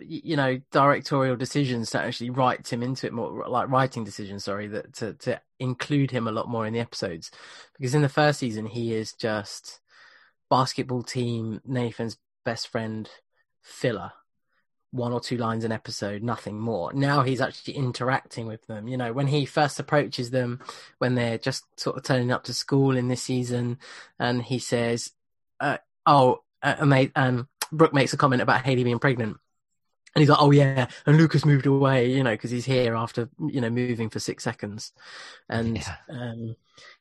you 0.00 0.34
know 0.36 0.60
directorial 0.72 1.36
decisions 1.36 1.90
to 1.90 2.00
actually 2.00 2.30
write 2.30 2.72
him 2.72 2.82
into 2.82 3.06
it 3.06 3.12
more, 3.12 3.46
like 3.48 3.68
writing 3.68 4.02
decisions. 4.04 4.44
Sorry, 4.44 4.66
that 4.68 4.92
to 4.94 5.12
to 5.14 5.40
include 5.60 6.10
him 6.10 6.26
a 6.26 6.32
lot 6.32 6.48
more 6.48 6.66
in 6.66 6.72
the 6.72 6.80
episodes, 6.80 7.30
because 7.78 7.94
in 7.94 8.02
the 8.02 8.08
first 8.08 8.40
season 8.40 8.66
he 8.66 8.92
is 8.94 9.12
just 9.12 9.80
basketball 10.48 11.02
team 11.02 11.60
Nathan's 11.64 12.18
best 12.44 12.68
friend 12.68 13.08
filler. 13.62 14.12
One 14.92 15.12
or 15.12 15.20
two 15.20 15.36
lines 15.36 15.62
an 15.62 15.70
episode, 15.70 16.20
nothing 16.24 16.58
more. 16.58 16.92
Now 16.92 17.22
he's 17.22 17.40
actually 17.40 17.74
interacting 17.74 18.48
with 18.48 18.66
them. 18.66 18.88
You 18.88 18.96
know, 18.96 19.12
when 19.12 19.28
he 19.28 19.44
first 19.44 19.78
approaches 19.78 20.30
them, 20.30 20.58
when 20.98 21.14
they're 21.14 21.38
just 21.38 21.62
sort 21.78 21.96
of 21.96 22.02
turning 22.02 22.32
up 22.32 22.42
to 22.44 22.54
school 22.54 22.96
in 22.96 23.06
this 23.06 23.22
season, 23.22 23.78
and 24.18 24.42
he 24.42 24.58
says, 24.58 25.12
uh, 25.60 25.78
"Oh, 26.06 26.42
uh, 26.60 26.84
mate," 26.84 27.12
um, 27.14 27.48
Brooke 27.70 27.94
makes 27.94 28.12
a 28.12 28.16
comment 28.16 28.42
about 28.42 28.64
Haley 28.64 28.82
being 28.82 28.98
pregnant, 28.98 29.36
and 30.14 30.22
he's 30.22 30.28
like, 30.28 30.40
"Oh 30.40 30.50
yeah," 30.50 30.88
and 31.06 31.16
Lucas 31.16 31.44
moved 31.44 31.66
away, 31.66 32.10
you 32.10 32.22
know, 32.22 32.32
because 32.32 32.50
he's 32.50 32.64
here 32.64 32.94
after 32.94 33.28
you 33.48 33.60
know 33.60 33.70
moving 33.70 34.10
for 34.10 34.20
six 34.20 34.44
seconds, 34.44 34.92
and 35.48 35.76
Yeah. 35.78 35.96
um, 36.08 36.56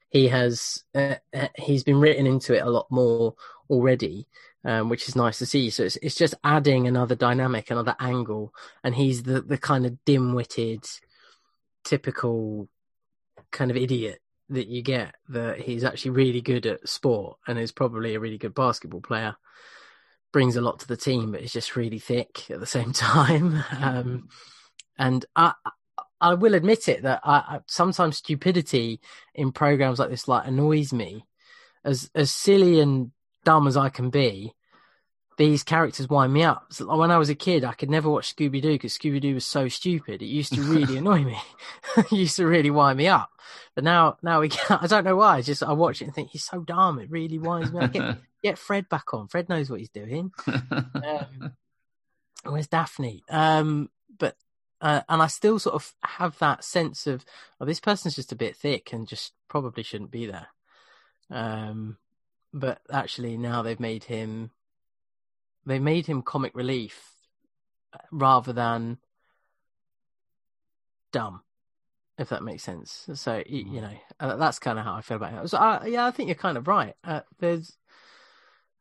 he 0.10 0.28
has 0.28 0.84
uh, 0.96 1.16
uh, 1.34 1.48
he's 1.58 1.84
been 1.84 2.00
written 2.00 2.26
into 2.28 2.54
it 2.56 2.64
a 2.66 2.70
lot 2.70 2.88
more 2.90 3.36
already. 3.70 4.28
Um, 4.66 4.90
which 4.90 5.08
is 5.08 5.16
nice 5.16 5.38
to 5.38 5.46
see. 5.46 5.70
So 5.70 5.84
it's 5.84 5.96
it's 6.02 6.16
just 6.16 6.34
adding 6.44 6.86
another 6.86 7.16
dynamic, 7.16 7.72
another 7.72 7.96
angle, 7.98 8.54
and 8.84 8.94
he's 8.94 9.24
the 9.24 9.42
the 9.42 9.58
kind 9.58 9.86
of 9.86 10.04
dim-witted, 10.04 10.84
typical 11.86 12.68
kind 13.52 13.72
of 13.72 13.78
idiot 13.78 14.22
that 14.50 14.68
you 14.68 14.82
get 14.82 15.16
that 15.30 15.60
he's 15.62 15.84
actually 15.84 16.12
really 16.12 16.42
good 16.42 16.66
at 16.66 16.88
sport 16.88 17.38
and 17.48 17.58
is 17.58 17.72
probably 17.72 18.16
a 18.16 18.20
really 18.20 18.38
good 18.38 18.54
basketball 18.54 19.02
player 19.02 19.36
brings 20.32 20.56
a 20.56 20.62
lot 20.62 20.80
to 20.80 20.88
the 20.88 20.98
team 20.98 21.32
but 21.32 21.42
is 21.42 21.54
just 21.54 21.76
really 21.76 22.00
thick 22.00 22.50
at 22.50 22.60
the 22.60 22.66
same 22.66 22.94
time 22.94 23.64
um, 23.82 24.28
and 24.98 25.26
i 25.36 25.54
i 26.22 26.34
will 26.34 26.54
admit 26.54 26.88
it 26.88 27.04
that 27.04 27.22
I, 27.24 27.36
I 27.38 27.60
sometimes 27.68 28.18
stupidity 28.18 29.00
in 29.34 29.52
programs 29.52 30.00
like 30.00 30.10
this 30.10 30.28
like 30.28 30.48
annoys 30.48 30.94
me 30.94 31.26
as 31.84 32.10
as 32.14 32.32
silly 32.32 32.80
and 32.80 33.12
dumb 33.46 33.68
as 33.68 33.78
i 33.78 33.90
can 33.90 34.10
be 34.10 34.54
these 35.40 35.64
characters 35.64 36.10
wind 36.10 36.34
me 36.34 36.44
up. 36.44 36.66
So 36.72 36.94
when 36.98 37.12
I 37.12 37.18
was 37.18 37.30
a 37.30 37.36
kid, 37.36 37.64
I 37.64 37.72
could 37.72 37.90
never 37.90 38.10
watch 38.10 38.36
Scooby 38.36 38.62
Doo 38.62 38.74
because 38.74 38.98
Scooby 38.98 39.22
Doo 39.22 39.36
was 39.36 39.46
so 39.46 39.70
stupid. 39.70 40.22
It 40.22 40.26
used 40.26 40.54
to 40.54 40.62
really 40.62 40.98
annoy 40.98 41.24
me. 41.24 41.38
it 41.98 42.12
used 42.12 42.36
to 42.36 42.46
really 42.46 42.70
wind 42.70 42.98
me 42.98 43.08
up. 43.08 43.30
But 43.74 43.86
now, 43.86 44.18
now 44.22 44.42
we 44.42 44.50
get, 44.50 44.70
I 44.70 44.86
don't 44.86 45.06
know 45.06 45.16
why. 45.16 45.38
It's 45.38 45.48
just 45.48 45.64
I 45.64 45.72
watch 45.72 46.02
it 46.02 46.06
and 46.06 46.14
think 46.14 46.32
he's 46.32 46.44
so 46.44 46.60
dumb. 46.60 47.00
It 47.00 47.10
really 47.10 47.40
winds 47.40 47.72
me 47.72 47.80
up. 48.00 48.18
Get, 48.44 48.58
Fred 48.58 48.88
back 48.90 49.14
on. 49.14 49.28
Fred 49.28 49.50
knows 49.50 49.70
what 49.70 49.80
he's 49.80 49.90
doing. 49.90 50.32
Um, 50.44 51.54
where's 52.44 52.68
Daphne? 52.68 53.24
Um, 53.30 53.90
but 54.18 54.36
uh, 54.82 55.02
and 55.10 55.22
I 55.22 55.28
still 55.28 55.60
sort 55.60 55.76
of 55.76 55.94
have 56.04 56.38
that 56.40 56.64
sense 56.64 57.08
of, 57.08 57.26
oh, 57.60 57.66
this 57.66 57.80
person's 57.80 58.16
just 58.16 58.32
a 58.32 58.38
bit 58.38 58.56
thick 58.56 58.94
and 58.94 59.08
just 59.08 59.34
probably 59.50 59.84
shouldn't 59.84 60.12
be 60.12 60.26
there. 60.26 60.48
Um, 61.30 61.98
but 62.54 62.82
actually 62.92 63.38
now 63.38 63.62
they've 63.62 63.80
made 63.80 64.06
him 64.06 64.52
they 65.66 65.80
made 65.80 66.08
him 66.08 66.22
comic 66.22 66.56
relief 66.56 67.12
rather 68.12 68.54
than 68.54 68.98
dumb, 71.12 71.42
if 72.18 72.30
that 72.30 72.44
makes 72.44 72.64
sense. 72.64 73.08
So 73.14 73.44
you 73.46 73.82
know 73.82 73.94
uh, 74.20 74.36
that's 74.38 74.60
kind 74.60 74.80
of 74.80 74.86
how 74.86 74.96
I 74.96 75.02
feel 75.02 75.18
about 75.18 75.46
it. 75.46 75.50
So 75.50 75.58
uh, 75.58 75.84
yeah, 75.86 76.06
I 76.06 76.12
think 76.12 76.28
you're 76.28 76.36
kind 76.36 76.58
of 76.58 76.68
right. 76.68 76.96
Uh, 77.04 77.22
there's, 77.40 77.78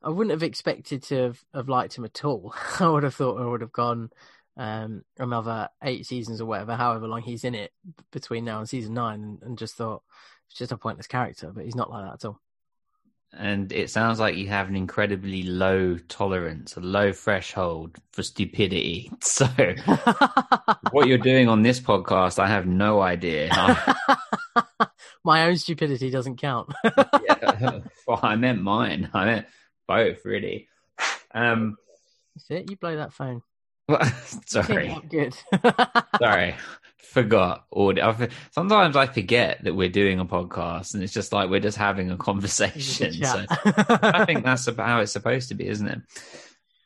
I 0.03 0.11
wouldn't 0.11 0.31
have 0.33 0.43
expected 0.43 1.03
to 1.05 1.17
have, 1.23 1.45
have 1.55 1.69
liked 1.69 1.97
him 1.97 2.05
at 2.05 2.25
all. 2.25 2.55
I 2.81 2.89
would 2.89 3.03
have 3.03 3.15
thought 3.15 3.41
I 3.41 3.47
would 3.47 3.61
have 3.61 3.73
gone 3.73 4.11
um, 4.57 5.05
another 5.19 5.69
eight 5.83 6.07
seasons 6.07 6.41
or 6.41 6.47
whatever, 6.47 6.77
however 6.77 7.07
long 7.09 7.23
he's 7.23 7.45
in 7.45 7.55
it 7.55 7.73
between 8.13 8.45
now 8.45 8.59
and 8.59 8.69
season 8.69 8.95
nine, 8.95 9.23
and, 9.23 9.43
and 9.43 9.59
just 9.59 9.75
thought 9.77 10.03
it's 10.49 10.59
just 10.59 10.73
a 10.73 10.77
pointless 10.77 11.07
character. 11.07 11.51
But 11.55 11.65
he's 11.65 11.75
not 11.77 11.91
like 11.91 12.05
that 12.05 12.15
at 12.15 12.29
all. 12.29 12.41
and 13.37 13.71
it 13.73 13.91
sounds 13.91 14.19
like 14.19 14.37
you 14.37 14.47
have 14.49 14.69
an 14.69 14.77
incredibly 14.77 15.43
low 15.43 15.99
tolerance, 16.09 16.77
a 16.77 16.81
low 16.81 17.13
threshold 17.13 17.97
for 18.13 18.23
stupidity. 18.23 19.11
So, 19.21 19.47
what 20.93 21.07
you're 21.07 21.19
doing 21.19 21.49
on 21.49 21.63
this 21.63 21.81
podcast, 21.81 22.39
I 22.39 22.47
have 22.47 22.67
no 22.67 23.01
idea. 23.01 23.51
My 25.25 25.45
own 25.47 25.57
stupidity 25.57 26.11
doesn't 26.11 26.37
count. 26.37 26.73
yeah. 26.85 27.81
well, 28.07 28.21
I 28.23 28.37
meant 28.37 28.63
mine. 28.63 29.11
I 29.13 29.25
meant 29.25 29.47
both, 29.89 30.25
really. 30.25 30.69
Um, 31.35 31.77
That's 32.37 32.51
it. 32.51 32.71
You 32.71 32.77
blow 32.77 32.97
that 32.97 33.13
phone. 33.13 33.43
sorry, 34.47 34.97
good. 35.09 35.35
sorry, 36.21 36.55
forgot. 36.99 37.65
Audio. 37.75 38.15
Sometimes 38.51 38.97
I 38.97 39.07
forget 39.07 39.65
that 39.65 39.75
we're 39.75 39.89
doing 39.89 40.21
a 40.21 40.27
podcast, 40.27 40.95
and 40.95 41.03
it's 41.03 41.13
just 41.13 41.33
like 41.33 41.49
we're 41.49 41.61
just 41.61 41.79
having 41.79 42.11
a 42.11 42.17
conversation. 42.17 43.15
So 43.25 43.45
I 43.49 44.25
think 44.27 44.45
that's 44.45 44.69
how 44.77 45.01
it's 45.01 45.13
supposed 45.13 45.49
to 45.49 45.55
be, 45.55 45.69
isn't 45.69 45.89
it? 45.89 46.01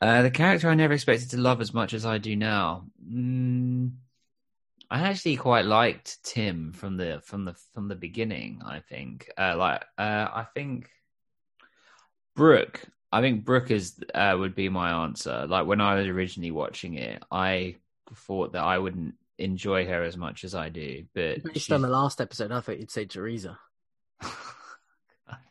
Uh, 0.01 0.23
the 0.23 0.31
character 0.31 0.69
I 0.69 0.75
never 0.75 0.95
expected 0.95 1.31
to 1.31 1.39
love 1.39 1.61
as 1.61 1.75
much 1.75 1.93
as 1.93 2.07
I 2.07 2.19
do 2.19 2.37
now. 2.37 2.87
Mm, 3.05 3.93
I 4.91 5.01
actually 5.03 5.37
quite 5.37 5.65
liked 5.65 6.23
Tim 6.23 6.73
from 6.73 6.97
the 6.97 7.21
from 7.25 7.45
the 7.45 7.55
from 7.75 7.89
the 7.89 7.97
beginning. 7.97 8.63
I 8.65 8.79
think, 8.79 9.29
uh, 9.37 9.57
like, 9.57 9.85
uh, 9.99 10.29
I 10.33 10.47
think 10.55 10.89
Brooke. 12.35 12.83
I 13.11 13.21
think 13.21 13.45
Brooke 13.45 13.71
is 13.71 13.99
uh, 14.15 14.35
would 14.39 14.55
be 14.55 14.69
my 14.69 15.05
answer. 15.05 15.47
Like 15.47 15.67
when 15.67 15.81
I 15.81 15.97
was 15.97 16.07
originally 16.07 16.51
watching 16.51 16.95
it, 16.95 17.23
I 17.31 17.77
thought 18.15 18.53
that 18.53 18.63
I 18.65 18.79
wouldn't 18.79 19.15
enjoy 19.39 19.87
her 19.87 20.03
as 20.03 20.17
much 20.17 20.45
as 20.45 20.55
I 20.55 20.69
do, 20.69 21.05
but 21.15 21.43
Based 21.43 21.55
she's- 21.67 21.71
on 21.73 21.83
the 21.83 21.89
last 21.89 22.21
episode, 22.21 22.53
I 22.53 22.61
thought 22.61 22.79
you'd 22.79 22.91
say 22.91 23.05
Teresa. 23.05 23.59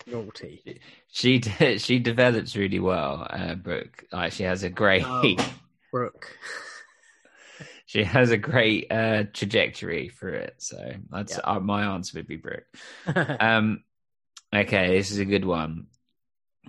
Naughty. 0.07 0.79
she 1.11 1.39
de- 1.39 1.77
she 1.77 1.99
develops 1.99 2.55
really 2.55 2.79
well. 2.79 3.25
Uh, 3.29 3.55
Brooke, 3.55 4.05
like 4.11 4.31
she 4.33 4.43
has 4.43 4.63
a 4.63 4.69
great 4.69 5.03
Oh. 5.05 5.35
Brooke. 5.91 6.35
she 7.85 8.03
has 8.03 8.31
a 8.31 8.37
great 8.37 8.91
uh, 8.91 9.23
trajectory 9.33 10.09
for 10.09 10.29
it. 10.29 10.55
So 10.57 10.93
that's 11.09 11.33
Yeah. 11.37 11.43
uh, 11.55 11.59
my 11.59 11.83
answer 11.93 12.17
would 12.19 12.27
be 12.27 12.37
Brooke. 12.37 12.65
Um, 13.15 13.83
okay, 14.53 14.97
this 14.97 15.11
is 15.11 15.19
a 15.19 15.25
good 15.25 15.45
one. 15.45 15.87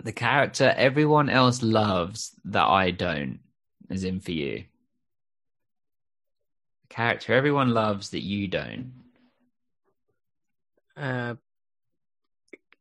The 0.02 0.12
character 0.12 0.72
everyone 0.76 1.28
else 1.28 1.62
loves 1.62 2.32
that 2.44 2.64
I 2.64 2.90
don't 2.90 3.40
is 3.90 4.04
in 4.04 4.20
for 4.20 4.32
you. 4.32 4.64
The 6.88 6.94
character 6.94 7.34
everyone 7.34 7.70
loves 7.74 8.10
that 8.10 8.22
you 8.22 8.48
don't. 8.48 8.92
uh, 10.96 11.34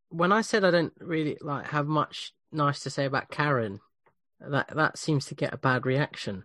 when 0.09 0.31
I 0.31 0.41
said 0.41 0.65
I 0.65 0.71
don't 0.71 0.93
really 0.99 1.37
like 1.41 1.67
have 1.67 1.87
much 1.87 2.33
nice 2.51 2.81
to 2.83 2.89
say 2.89 3.05
about 3.05 3.29
Karen, 3.29 3.79
that 4.39 4.69
that 4.75 4.97
seems 4.97 5.25
to 5.27 5.35
get 5.35 5.53
a 5.53 5.57
bad 5.57 5.85
reaction. 5.85 6.43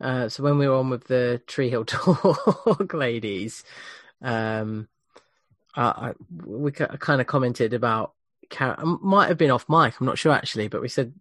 Uh, 0.00 0.28
so 0.28 0.42
when 0.42 0.58
we 0.58 0.66
were 0.66 0.76
on 0.76 0.90
with 0.90 1.04
the 1.04 1.40
Tree 1.46 1.70
Hill 1.70 1.84
Talk 1.86 2.92
ladies, 2.94 3.62
um, 4.22 4.88
I, 5.74 5.82
I 5.82 6.12
we 6.44 6.72
kind 6.72 7.20
of 7.20 7.26
commented 7.26 7.74
about 7.74 8.14
Karen. 8.50 8.98
Might 9.02 9.28
have 9.28 9.38
been 9.38 9.50
off 9.50 9.68
mic. 9.68 9.94
I'm 10.00 10.06
not 10.06 10.18
sure 10.18 10.32
actually, 10.32 10.68
but 10.68 10.82
we 10.82 10.88
said 10.88 11.14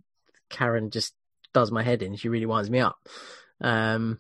Karen 0.50 0.90
just 0.90 1.14
does 1.54 1.72
my 1.72 1.84
head 1.84 2.02
in. 2.02 2.16
She 2.16 2.28
really 2.30 2.46
winds 2.46 2.70
me 2.70 2.80
up. 2.80 2.98
Um, 3.62 4.20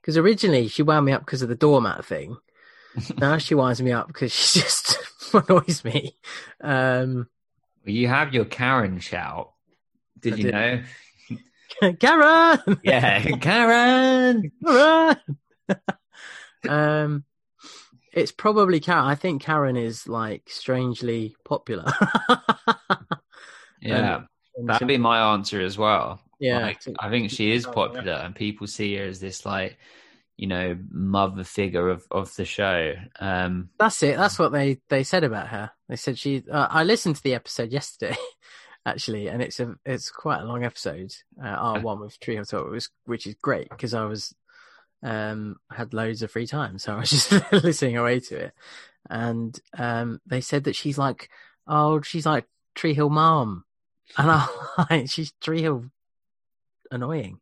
because 0.00 0.16
originally 0.16 0.68
she 0.68 0.82
wound 0.82 1.04
me 1.04 1.12
up 1.12 1.24
because 1.26 1.42
of 1.42 1.48
the 1.48 1.54
doormat 1.54 2.04
thing. 2.04 2.36
now 3.18 3.36
she 3.38 3.54
winds 3.54 3.82
me 3.82 3.92
up 3.92 4.06
because 4.08 4.32
she 4.32 4.60
just 4.60 4.96
annoys 5.34 5.84
me. 5.84 6.16
Um, 6.60 7.28
Well, 7.84 7.94
you 7.94 8.08
have 8.08 8.32
your 8.32 8.46
Karen 8.46 8.98
shout. 9.00 9.52
Did 10.18 10.34
I 10.34 10.36
you 10.36 10.42
did. 10.44 10.52
know? 10.52 10.82
Karen, 11.98 12.80
Yeah, 12.82 13.22
Karen. 13.38 14.50
Karen. 14.64 15.16
um, 16.68 17.24
it's 18.12 18.32
probably 18.32 18.80
Karen. 18.80 19.04
I 19.04 19.14
think 19.14 19.42
Karen 19.42 19.76
is 19.76 20.08
like 20.08 20.48
strangely 20.48 21.36
popular. 21.44 21.92
Yeah. 23.80 24.22
That'd 24.62 24.88
be 24.88 24.98
my 24.98 25.32
answer 25.32 25.60
as 25.60 25.78
well. 25.78 26.20
Yeah, 26.38 26.60
Like, 26.60 26.82
I 26.98 27.10
think 27.10 27.30
she 27.30 27.52
is 27.52 27.66
popular, 27.66 28.12
and 28.12 28.34
people 28.34 28.66
see 28.66 28.96
her 28.96 29.04
as 29.04 29.20
this 29.20 29.44
like, 29.46 29.78
you 30.36 30.46
know, 30.46 30.78
mother 30.90 31.44
figure 31.44 31.88
of 31.88 32.04
of 32.10 32.34
the 32.36 32.44
show. 32.44 32.94
Um, 33.18 33.68
That's 33.78 34.02
it. 34.02 34.16
That's 34.16 34.38
what 34.38 34.52
they 34.52 34.80
they 34.88 35.02
said 35.02 35.24
about 35.24 35.48
her. 35.48 35.70
They 35.88 35.96
said 35.96 36.18
she. 36.18 36.42
Uh, 36.50 36.66
I 36.70 36.84
listened 36.84 37.16
to 37.16 37.22
the 37.22 37.34
episode 37.34 37.72
yesterday, 37.72 38.16
actually, 38.86 39.28
and 39.28 39.42
it's 39.42 39.60
a 39.60 39.74
it's 39.84 40.10
quite 40.10 40.40
a 40.40 40.46
long 40.46 40.64
episode. 40.64 41.12
Uh, 41.42 41.48
R 41.48 41.80
one 41.80 42.00
with 42.00 42.18
Tree 42.20 42.36
Hill 42.36 42.44
Talk, 42.46 42.70
was, 42.70 42.90
which 43.04 43.26
is 43.26 43.34
great 43.42 43.68
because 43.68 43.92
I 43.94 44.04
was 44.04 44.34
um 45.02 45.56
had 45.70 45.94
loads 45.94 46.22
of 46.22 46.30
free 46.30 46.46
time, 46.46 46.78
so 46.78 46.94
I 46.94 47.00
was 47.00 47.10
just 47.30 47.52
listening 47.52 47.96
away 47.96 48.20
to 48.20 48.36
it. 48.36 48.52
And 49.08 49.58
um 49.76 50.20
they 50.26 50.40
said 50.40 50.64
that 50.64 50.76
she's 50.76 50.98
like, 50.98 51.30
oh, 51.66 52.00
she's 52.02 52.26
like 52.26 52.46
Tree 52.74 52.94
Hill 52.94 53.10
Mom, 53.10 53.64
and 54.18 54.30
I 54.30 54.46
like 54.90 55.10
she's 55.10 55.32
Tree 55.40 55.62
Hill 55.62 55.86
annoying. 56.90 57.40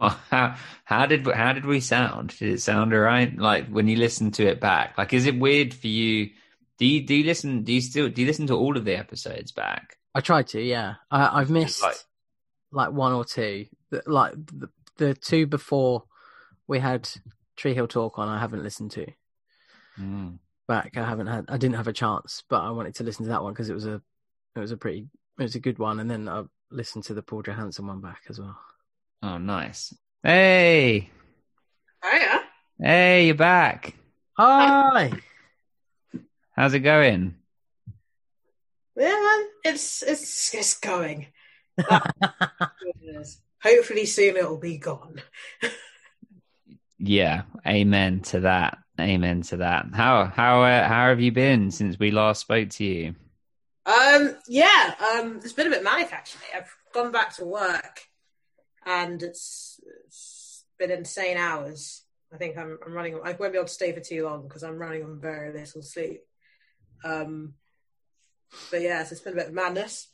Well, 0.00 0.18
how 0.30 0.56
how 0.84 1.06
did 1.06 1.26
how 1.26 1.52
did 1.52 1.66
we 1.66 1.80
sound? 1.80 2.34
Did 2.38 2.54
it 2.54 2.62
sound 2.62 2.94
alright? 2.94 3.36
Like 3.36 3.68
when 3.68 3.86
you 3.88 3.96
listen 3.96 4.30
to 4.32 4.46
it 4.46 4.60
back, 4.60 4.96
like 4.96 5.12
is 5.12 5.26
it 5.26 5.38
weird 5.38 5.74
for 5.74 5.88
you? 5.88 6.30
Do 6.78 6.86
you 6.86 7.02
do 7.02 7.14
you 7.14 7.24
listen? 7.24 7.62
Do 7.62 7.72
you 7.74 7.82
still 7.82 8.08
do 8.08 8.22
you 8.22 8.26
listen 8.26 8.46
to 8.46 8.54
all 8.54 8.78
of 8.78 8.86
the 8.86 8.96
episodes 8.98 9.52
back? 9.52 9.98
I 10.14 10.20
tried 10.20 10.48
to, 10.48 10.60
yeah. 10.60 10.94
I, 11.10 11.40
I've 11.40 11.50
missed 11.50 11.82
like- 11.82 11.96
like, 12.72 12.92
one 12.92 13.12
or 13.12 13.24
two. 13.24 13.66
Like 14.06 14.32
the, 14.46 14.70
the 14.96 15.14
two 15.14 15.46
before 15.46 16.04
we 16.70 16.78
had 16.78 17.08
Tree 17.56 17.74
Hill 17.74 17.88
Talk 17.88 18.18
on, 18.18 18.28
I 18.28 18.38
haven't 18.38 18.62
listened 18.62 18.92
to 18.92 19.06
Mm. 19.98 20.38
back. 20.68 20.96
I 20.96 21.04
haven't 21.04 21.26
had. 21.26 21.44
I 21.48 21.56
didn't 21.58 21.74
have 21.74 21.88
a 21.88 21.92
chance, 21.92 22.44
but 22.48 22.62
I 22.62 22.70
wanted 22.70 22.94
to 22.94 23.04
listen 23.04 23.24
to 23.24 23.30
that 23.30 23.42
one 23.42 23.52
because 23.52 23.68
it 23.68 23.74
was 23.74 23.86
a 23.86 24.00
it 24.54 24.60
was 24.60 24.70
a 24.70 24.76
pretty 24.76 25.08
it 25.38 25.42
was 25.42 25.56
a 25.56 25.60
good 25.60 25.78
one. 25.78 25.98
And 26.00 26.08
then 26.10 26.28
I 26.28 26.44
listened 26.70 27.04
to 27.04 27.14
the 27.14 27.22
Paul 27.22 27.42
Johansson 27.42 27.86
one 27.88 28.00
back 28.00 28.22
as 28.30 28.38
well. 28.40 28.56
Oh, 29.22 29.36
nice. 29.36 29.92
Hey, 30.22 31.10
Hiya. 32.02 32.40
hey, 32.80 33.26
you're 33.26 33.34
back. 33.34 33.94
Hi. 34.38 35.10
How's 36.56 36.74
it 36.74 36.80
going? 36.80 37.34
Yeah, 38.96 39.08
man. 39.08 39.46
It's 39.64 40.02
it's 40.02 40.54
it's 40.54 40.78
going. 40.78 41.26
Hopefully 43.62 44.06
soon 44.06 44.36
it'll 44.36 44.56
be 44.56 44.78
gone. 44.78 45.20
Yeah, 47.00 47.42
amen 47.66 48.20
to 48.20 48.40
that. 48.40 48.78
Amen 49.00 49.40
to 49.42 49.58
that. 49.58 49.86
How 49.94 50.26
how 50.26 50.62
uh, 50.62 50.86
how 50.86 51.08
have 51.08 51.20
you 51.20 51.32
been 51.32 51.70
since 51.70 51.98
we 51.98 52.10
last 52.10 52.42
spoke 52.42 52.68
to 52.70 52.84
you? 52.84 53.14
Um, 53.86 54.36
yeah, 54.46 54.94
um, 55.14 55.40
it's 55.42 55.54
been 55.54 55.66
a 55.66 55.70
bit 55.70 55.82
manic 55.82 56.12
actually. 56.12 56.44
I've 56.54 56.70
gone 56.92 57.10
back 57.10 57.34
to 57.36 57.46
work, 57.46 58.02
and 58.84 59.22
it's, 59.22 59.80
it's 60.06 60.64
been 60.78 60.90
insane 60.90 61.38
hours. 61.38 62.02
I 62.32 62.36
think 62.36 62.58
I'm, 62.58 62.78
I'm 62.84 62.92
running. 62.92 63.18
I 63.24 63.32
won't 63.32 63.52
be 63.52 63.58
able 63.58 63.66
to 63.66 63.72
stay 63.72 63.92
for 63.92 64.00
too 64.00 64.24
long 64.24 64.46
because 64.46 64.62
I'm 64.62 64.78
running 64.78 65.02
on 65.02 65.18
very 65.18 65.52
little 65.52 65.82
sleep. 65.82 66.20
Um, 67.02 67.54
but 68.70 68.82
yeah, 68.82 69.02
so 69.04 69.12
it's 69.12 69.22
been 69.22 69.32
a 69.32 69.36
bit 69.36 69.48
of 69.48 69.54
madness, 69.54 70.08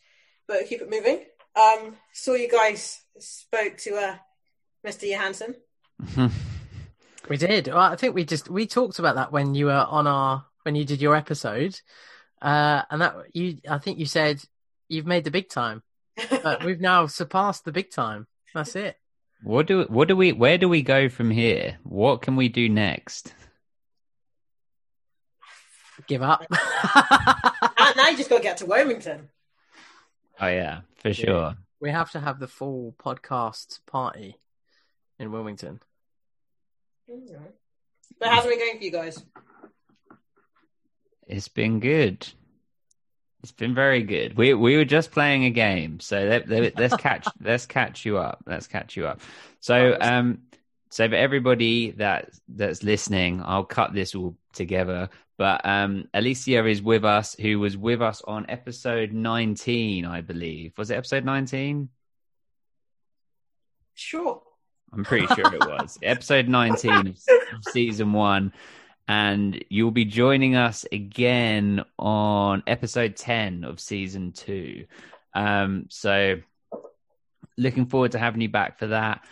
but 0.46 0.68
keep 0.68 0.80
it 0.80 0.90
moving. 0.90 1.24
Um, 1.56 1.96
saw 2.12 2.34
you 2.34 2.48
guys 2.48 3.00
spoke 3.18 3.76
to 3.78 3.96
uh, 3.96 4.16
Mr. 4.86 5.10
Johansson. 5.10 5.56
We 7.28 7.36
did. 7.36 7.68
Well, 7.68 7.78
I 7.78 7.96
think 7.96 8.14
we 8.14 8.24
just 8.24 8.48
we 8.48 8.66
talked 8.66 8.98
about 8.98 9.16
that 9.16 9.32
when 9.32 9.54
you 9.54 9.66
were 9.66 9.72
on 9.88 10.06
our 10.06 10.44
when 10.62 10.74
you 10.74 10.84
did 10.84 11.00
your 11.02 11.16
episode, 11.16 11.80
uh, 12.40 12.82
and 12.90 13.00
that 13.00 13.16
you 13.32 13.58
I 13.68 13.78
think 13.78 13.98
you 13.98 14.06
said 14.06 14.42
you've 14.88 15.06
made 15.06 15.24
the 15.24 15.30
big 15.30 15.48
time, 15.48 15.82
but 16.42 16.64
we've 16.64 16.80
now 16.80 17.06
surpassed 17.06 17.64
the 17.64 17.72
big 17.72 17.90
time. 17.90 18.26
That's 18.54 18.76
it. 18.76 18.96
what 19.42 19.66
do 19.66 19.84
what 19.88 20.08
do 20.08 20.16
we 20.16 20.32
where 20.32 20.58
do 20.58 20.68
we 20.68 20.82
go 20.82 21.08
from 21.08 21.30
here? 21.30 21.78
What 21.82 22.22
can 22.22 22.36
we 22.36 22.48
do 22.48 22.68
next? 22.68 23.34
Give 26.06 26.22
up. 26.22 26.44
now, 26.50 27.92
now 27.96 28.08
you 28.08 28.16
just 28.16 28.30
got 28.30 28.36
to 28.36 28.42
get 28.42 28.58
to 28.58 28.66
Wilmington. 28.66 29.28
Oh 30.40 30.46
yeah, 30.46 30.80
for 30.96 31.12
sure. 31.12 31.56
we 31.80 31.90
have 31.90 32.10
to 32.12 32.20
have 32.20 32.38
the 32.38 32.46
full 32.46 32.94
podcast 32.98 33.80
party 33.86 34.36
in 35.18 35.32
Wilmington. 35.32 35.80
But 38.18 38.28
how's 38.28 38.44
it 38.44 38.48
been 38.48 38.58
going 38.58 38.78
for 38.78 38.84
you 38.84 38.90
guys? 38.90 39.22
It's 41.26 41.48
been 41.48 41.80
good. 41.80 42.26
It's 43.42 43.52
been 43.52 43.74
very 43.74 44.02
good. 44.02 44.36
We 44.36 44.54
we 44.54 44.76
were 44.76 44.84
just 44.84 45.12
playing 45.12 45.44
a 45.44 45.50
game, 45.50 46.00
so 46.00 46.20
let, 46.20 46.48
let, 46.48 46.76
let's 46.76 46.96
catch 46.96 47.28
let's 47.40 47.66
catch 47.66 48.04
you 48.04 48.18
up. 48.18 48.42
Let's 48.46 48.66
catch 48.66 48.96
you 48.96 49.06
up. 49.06 49.20
So 49.60 49.96
um, 50.00 50.42
so 50.90 51.08
for 51.08 51.14
everybody 51.14 51.92
that 51.92 52.30
that's 52.48 52.82
listening, 52.82 53.42
I'll 53.44 53.64
cut 53.64 53.94
this 53.94 54.14
all 54.14 54.36
together. 54.52 55.10
But 55.38 55.64
um, 55.64 56.08
Alicia 56.14 56.66
is 56.66 56.82
with 56.82 57.04
us, 57.04 57.34
who 57.34 57.60
was 57.60 57.76
with 57.76 58.02
us 58.02 58.22
on 58.22 58.46
episode 58.48 59.12
nineteen, 59.12 60.06
I 60.06 60.22
believe. 60.22 60.72
Was 60.76 60.90
it 60.90 60.96
episode 60.96 61.24
nineteen? 61.24 61.90
Sure. 63.94 64.42
I'm 64.92 65.04
pretty 65.04 65.26
sure 65.34 65.54
it 65.54 65.60
was 65.60 65.98
episode 66.02 66.48
19 66.48 67.08
of, 67.08 67.18
season 67.70 68.12
one. 68.12 68.52
And 69.08 69.64
you'll 69.68 69.92
be 69.92 70.04
joining 70.04 70.56
us 70.56 70.84
again 70.90 71.84
on 71.98 72.62
episode 72.66 73.16
10 73.16 73.64
of 73.64 73.78
season 73.78 74.32
two. 74.32 74.86
Um, 75.34 75.86
so 75.90 76.36
looking 77.56 77.86
forward 77.86 78.12
to 78.12 78.18
having 78.18 78.40
you 78.40 78.48
back 78.48 78.78
for 78.78 78.88
that. 78.88 79.24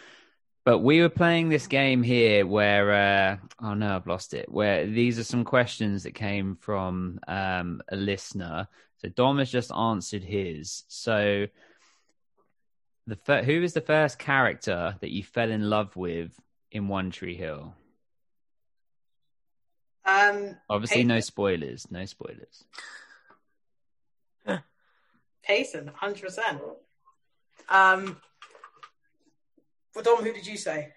But 0.64 0.79
we 0.79 1.03
were 1.03 1.11
playing 1.11 1.51
this 1.51 1.67
game 1.67 2.03
here 2.03 2.47
where, 2.47 2.93
uh, 2.93 3.37
oh 3.62 3.75
no, 3.75 3.97
I've 3.97 4.07
lost 4.07 4.33
it. 4.33 4.51
Where 4.51 4.87
these 4.87 5.19
are 5.19 5.25
some 5.25 5.45
questions 5.45 6.05
that 6.05 6.14
came 6.14 6.57
from 6.57 7.21
um, 7.29 7.83
a 7.90 7.97
listener. 7.97 8.69
So 8.99 9.09
Dom 9.11 9.38
has 9.38 9.51
just 9.51 9.73
answered 9.73 10.25
his. 10.25 10.85
So 10.88 11.47
the 13.07 13.17
fir- 13.17 13.43
who 13.43 13.62
is 13.62 13.75
the 13.75 13.81
first 13.81 14.19
character 14.19 14.97
that 15.01 15.11
you 15.11 15.23
fell 15.23 15.51
in 15.51 15.69
love 15.69 15.97
with 15.97 16.38
in 16.71 16.88
One 16.88 17.11
Tree 17.11 17.37
Hill? 17.37 17.75
Um, 20.07 20.57
Obviously, 20.69 20.97
Peyton. 20.99 21.09
no 21.09 21.21
spoilers. 21.21 21.90
No 21.90 22.05
spoilers. 22.05 22.64
Peyton, 25.43 25.90
hundred 25.95 26.23
percent. 26.23 26.61
Um, 27.69 28.17
well, 29.95 30.05
Dom, 30.05 30.25
who 30.25 30.33
did 30.33 30.47
you 30.47 30.57
say? 30.57 30.93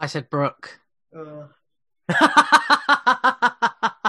I 0.00 0.06
said 0.06 0.30
Brooke. 0.30 0.78
Uh, 1.14 1.46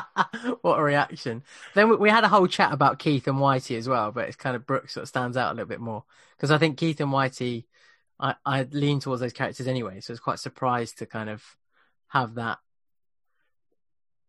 what 0.62 0.80
a 0.80 0.84
reaction! 0.84 1.44
Then 1.74 1.90
we, 1.90 1.96
we 1.98 2.10
had 2.10 2.24
a 2.24 2.30
whole 2.30 2.48
chat 2.48 2.72
about 2.72 3.00
Keith 3.00 3.28
and 3.28 3.38
Whitey 3.38 3.78
as 3.78 3.88
well, 3.88 4.12
but 4.12 4.28
it's 4.28 4.36
kind 4.36 4.56
of 4.56 4.66
Brooks 4.66 4.96
that 4.96 5.08
stands 5.08 5.38
out 5.38 5.52
a 5.52 5.56
little 5.56 5.68
bit 5.68 5.80
more 5.80 6.04
because 6.38 6.52
I 6.52 6.58
think 6.58 6.78
Keith 6.78 7.00
and 7.00 7.12
Whitey, 7.12 7.66
I 8.20 8.36
I 8.46 8.64
lean 8.72 9.00
towards 9.00 9.22
those 9.22 9.34
characters 9.34 9.68
anyway, 9.68 10.00
so 10.02 10.12
I 10.12 10.14
was 10.14 10.20
quite 10.20 10.40
surprised 10.40 11.00
to 11.00 11.06
kind 11.06 11.30
of 11.30 11.44
have 12.10 12.36
that 12.36 12.60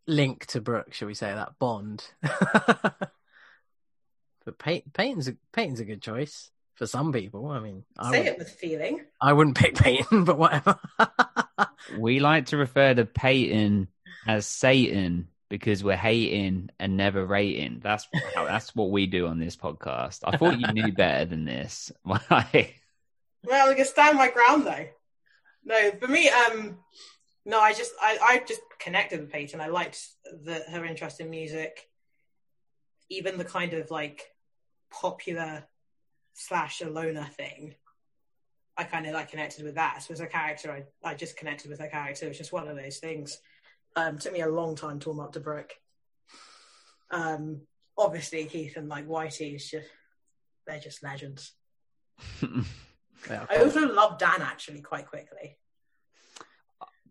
link 0.07 0.47
to 0.47 0.61
Brooks, 0.61 0.97
shall 0.99 1.09
we 1.09 1.15
say 1.15 1.33
that 1.33 1.59
bond. 1.59 2.05
but 2.23 3.09
Pey- 4.59 4.85
Peyton's 4.93 5.29
a, 5.29 5.37
Peyton's 5.53 5.81
a 5.81 5.85
good 5.85 6.03
choice 6.03 6.51
for 6.75 6.87
some 6.87 7.13
people. 7.13 7.49
I 7.49 7.61
mean, 7.61 7.85
I, 7.99 8.11
say 8.11 8.19
would, 8.19 8.27
it 8.27 8.39
with 8.39 8.51
feeling. 8.51 9.05
I 9.21 9.33
wouldn't 9.33 9.57
pick 9.57 9.77
Peyton, 9.77 10.25
but 10.27 10.39
whatever. 10.39 10.79
We 11.99 12.21
like 12.21 12.47
to 12.47 12.57
refer 12.57 12.95
to 12.95 13.05
Peyton 13.05 13.89
as 14.27 14.47
Satan 14.47 15.29
because 15.51 15.85
we're 15.85 15.97
hating 15.97 16.71
and 16.79 16.97
never 16.97 17.27
rating. 17.27 17.81
That's 17.83 18.07
how, 18.35 18.47
that's 18.47 18.75
what 18.75 18.91
we 18.91 19.07
do 19.07 19.27
on 19.27 19.39
this 19.39 19.57
podcast. 19.57 20.21
I 20.25 20.39
thought 20.39 20.59
you 20.59 20.73
knew 20.73 20.93
better 20.97 21.27
than 21.27 21.45
this. 21.45 21.93
Well, 23.43 23.71
I 23.71 23.75
can 23.75 23.87
stand 23.87 24.19
my 24.19 24.29
ground 24.29 24.67
though. 24.67 24.87
No, 25.65 25.93
for 25.99 26.09
me, 26.09 26.29
um, 26.29 26.77
no, 27.47 27.59
I 27.59 27.73
just 27.73 27.93
I, 27.99 28.19
I 28.23 28.43
just 28.47 28.61
connected 28.79 29.19
with 29.19 29.33
Peyton. 29.33 29.63
I 29.63 29.69
liked 29.69 29.99
the 30.45 30.63
her 30.71 30.85
interest 30.85 31.21
in 31.21 31.31
music, 31.31 31.89
even 33.09 33.39
the 33.39 33.47
kind 33.47 33.73
of 33.73 33.91
like 33.91 34.27
popular 34.91 35.65
slash 36.35 36.83
a 36.83 36.91
loner 36.91 37.29
thing. 37.35 37.77
I 38.77 38.85
kind 38.85 39.07
of 39.07 39.15
like 39.15 39.31
connected 39.31 39.65
with 39.65 39.77
that. 39.77 40.03
So 40.03 40.13
as 40.13 40.21
a 40.21 40.27
character, 40.27 40.71
I, 40.71 41.09
I 41.09 41.15
just 41.15 41.39
connected 41.39 41.71
with 41.71 41.81
her 41.81 41.89
character. 41.89 42.27
It 42.27 42.29
was 42.29 42.39
just 42.39 42.53
one 42.53 42.69
of 42.69 42.77
those 42.77 42.99
things. 42.99 43.39
Um, 43.97 44.19
took 44.19 44.33
me 44.33 44.41
a 44.41 44.49
long 44.49 44.77
time 44.77 45.01
to 45.01 45.09
warm 45.09 45.21
up 45.21 45.33
to 45.33 45.41
Brooke. 45.41 45.73
Um, 47.11 47.63
obviously 47.99 48.45
Keith 48.47 48.77
and 48.77 48.89
like 48.89 49.07
Whitey 49.07 49.55
is 49.57 49.69
just 49.69 49.89
they're 50.67 50.81
just 50.81 51.03
legends. 51.03 51.53
Yeah, 53.29 53.45
I 53.51 53.57
also 53.57 53.87
love 53.87 54.19
Dan 54.19 54.41
actually 54.41 54.81
quite 54.81 55.07
quickly. 55.07 55.59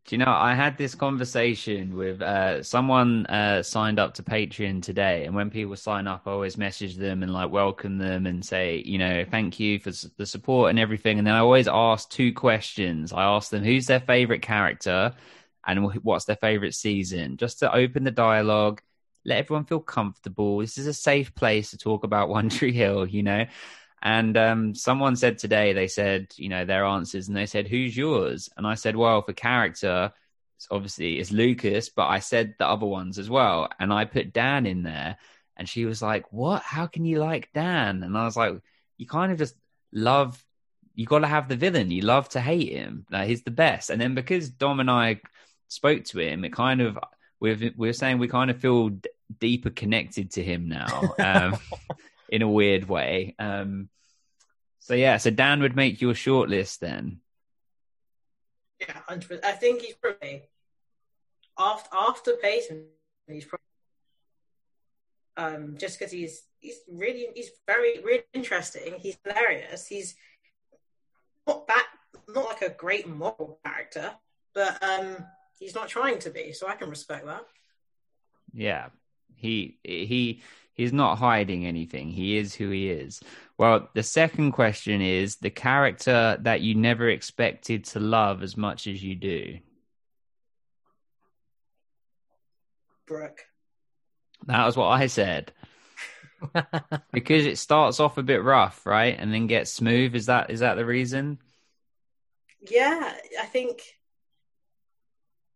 Do 0.05 0.15
you 0.15 0.17
know, 0.17 0.31
I 0.31 0.55
had 0.55 0.75
this 0.75 0.95
conversation 0.95 1.95
with 1.95 2.19
uh, 2.23 2.63
someone 2.63 3.27
uh, 3.27 3.61
signed 3.61 3.99
up 3.99 4.15
to 4.15 4.23
Patreon 4.23 4.81
today, 4.81 5.25
and 5.25 5.35
when 5.35 5.51
people 5.51 5.75
sign 5.75 6.07
up, 6.07 6.23
I 6.25 6.31
always 6.31 6.57
message 6.57 6.95
them 6.95 7.21
and 7.21 7.31
like 7.31 7.51
welcome 7.51 7.99
them 7.99 8.25
and 8.25 8.43
say, 8.43 8.81
you 8.83 8.97
know, 8.97 9.23
thank 9.29 9.59
you 9.59 9.77
for 9.77 9.91
the 10.17 10.25
support 10.25 10.71
and 10.71 10.79
everything. 10.79 11.19
And 11.19 11.27
then 11.27 11.35
I 11.35 11.39
always 11.39 11.67
ask 11.67 12.09
two 12.09 12.33
questions. 12.33 13.13
I 13.13 13.23
ask 13.23 13.51
them 13.51 13.63
who's 13.63 13.85
their 13.85 13.99
favorite 13.99 14.41
character 14.41 15.13
and 15.69 15.93
what's 16.03 16.25
their 16.25 16.35
favorite 16.35 16.73
season, 16.73 17.37
just 17.37 17.59
to 17.59 17.73
open 17.73 18.03
the 18.03 18.11
dialogue, 18.11 18.81
let 19.25 19.37
everyone 19.37 19.65
feel 19.65 19.79
comfortable. 19.79 20.59
This 20.59 20.77
is 20.77 20.87
a 20.87 20.93
safe 20.93 21.35
place 21.35 21.71
to 21.71 21.77
talk 21.77 22.03
about 22.03 22.29
One 22.37 22.49
Tree 22.49 22.73
Hill, 22.73 23.05
you 23.05 23.23
know. 23.23 23.45
And 24.01 24.37
um, 24.37 24.75
someone 24.75 25.15
said 25.15 25.37
today, 25.37 25.73
they 25.73 25.87
said, 25.87 26.27
you 26.37 26.49
know, 26.49 26.65
their 26.65 26.85
answers, 26.85 27.27
and 27.27 27.35
they 27.35 27.45
said, 27.45 27.67
"Who's 27.67 27.95
yours?" 27.95 28.49
And 28.57 28.65
I 28.65 28.75
said, 28.75 28.95
"Well, 28.95 29.21
for 29.21 29.33
character, 29.33 30.11
it's 30.57 30.67
obviously 30.71 31.19
it's 31.19 31.31
Lucas, 31.31 31.89
but 31.89 32.07
I 32.07 32.19
said 32.19 32.55
the 32.57 32.67
other 32.67 32.85
ones 32.85 33.19
as 33.19 33.29
well, 33.29 33.69
and 33.79 33.91
I 33.93 34.05
put 34.05 34.33
Dan 34.33 34.65
in 34.65 34.83
there." 34.83 35.17
And 35.57 35.67
she 35.67 35.85
was 35.85 36.01
like, 36.01 36.31
"What? 36.31 36.61
How 36.63 36.87
can 36.87 37.05
you 37.05 37.19
like 37.19 37.51
Dan?" 37.53 38.03
And 38.03 38.17
I 38.17 38.23
was 38.23 38.37
like, 38.37 38.53
"You 38.97 39.05
kind 39.05 39.31
of 39.33 39.37
just 39.37 39.55
love. 39.91 40.43
You 40.95 41.05
got 41.05 41.19
to 41.19 41.27
have 41.27 41.49
the 41.49 41.57
villain. 41.57 41.91
You 41.91 42.01
love 42.03 42.29
to 42.29 42.41
hate 42.41 42.71
him. 42.71 43.05
Like, 43.11 43.27
he's 43.27 43.43
the 43.43 43.51
best." 43.51 43.89
And 43.89 43.99
then 43.99 44.15
because 44.15 44.49
Dom 44.49 44.79
and 44.79 44.89
I 44.89 45.19
spoke 45.69 46.03
to 46.05 46.19
him, 46.19 46.43
it 46.43 46.53
kind 46.53 46.81
of 46.81 46.99
we're 47.39 47.71
we're 47.77 47.93
saying 47.93 48.19
we 48.19 48.27
kind 48.27 48.51
of 48.51 48.59
feel 48.59 48.89
d- 48.89 49.09
deeper 49.39 49.69
connected 49.69 50.31
to 50.31 50.43
him 50.43 50.67
now. 50.67 51.13
Um, 51.17 51.57
in 52.31 52.41
a 52.41 52.49
weird 52.49 52.87
way. 52.87 53.35
Um, 53.39 53.89
so 54.79 54.93
yeah, 54.93 55.17
so 55.17 55.29
Dan 55.29 55.61
would 55.61 55.75
make 55.75 56.01
your 56.01 56.13
shortlist 56.13 56.79
then. 56.79 57.19
Yeah, 58.79 58.97
hundred. 59.07 59.43
I 59.43 59.51
think 59.51 59.81
he's 59.81 59.95
probably 59.95 60.43
after 61.57 61.89
after 61.93 62.31
Peyton. 62.41 62.85
He's 63.27 63.45
probably 63.45 63.65
um, 65.37 65.75
just 65.77 65.99
because 65.99 66.11
he's 66.11 66.43
he's 66.59 66.79
really 66.89 67.27
he's 67.35 67.51
very 67.67 67.99
really 68.03 68.23
interesting. 68.33 68.95
He's 68.99 69.17
hilarious. 69.23 69.85
He's 69.85 70.15
not 71.45 71.67
that 71.67 71.87
not 72.29 72.45
like 72.45 72.61
a 72.61 72.69
great 72.69 73.07
moral 73.07 73.59
character, 73.65 74.13
but 74.53 74.81
um, 74.81 75.25
he's 75.59 75.75
not 75.75 75.87
trying 75.87 76.19
to 76.19 76.29
be. 76.29 76.53
So 76.53 76.67
I 76.67 76.75
can 76.75 76.89
respect 76.89 77.25
that. 77.25 77.45
Yeah, 78.53 78.87
he 79.35 79.77
he 79.83 80.41
He's 80.79 80.93
not 80.93 81.17
hiding 81.17 81.65
anything. 81.65 82.09
He 82.09 82.37
is 82.37 82.55
who 82.55 82.69
he 82.69 82.89
is. 82.89 83.19
Well, 83.57 83.89
the 83.95 84.01
second 84.01 84.53
question 84.53 85.01
is 85.01 85.35
the 85.35 85.49
character 85.49 86.37
that 86.39 86.61
you 86.61 86.73
never 86.73 87.09
expected 87.09 87.83
to 87.87 87.99
love 87.99 88.43
as 88.43 88.55
much 88.55 88.87
as 88.87 89.03
you 89.03 89.13
do. 89.13 89.59
Brooke. 93.05 93.41
That 94.47 94.65
was 94.65 94.77
what 94.77 94.85
I 94.85 95.07
said. 95.07 95.51
because 97.11 97.45
it 97.45 97.57
starts 97.57 97.99
off 97.99 98.17
a 98.17 98.23
bit 98.23 98.41
rough, 98.41 98.85
right? 98.85 99.17
And 99.19 99.33
then 99.33 99.47
gets 99.47 99.73
smooth. 99.73 100.15
Is 100.15 100.27
that 100.27 100.49
is 100.49 100.61
that 100.61 100.75
the 100.75 100.85
reason? 100.85 101.39
Yeah, 102.61 103.15
I 103.37 103.45
think 103.47 103.81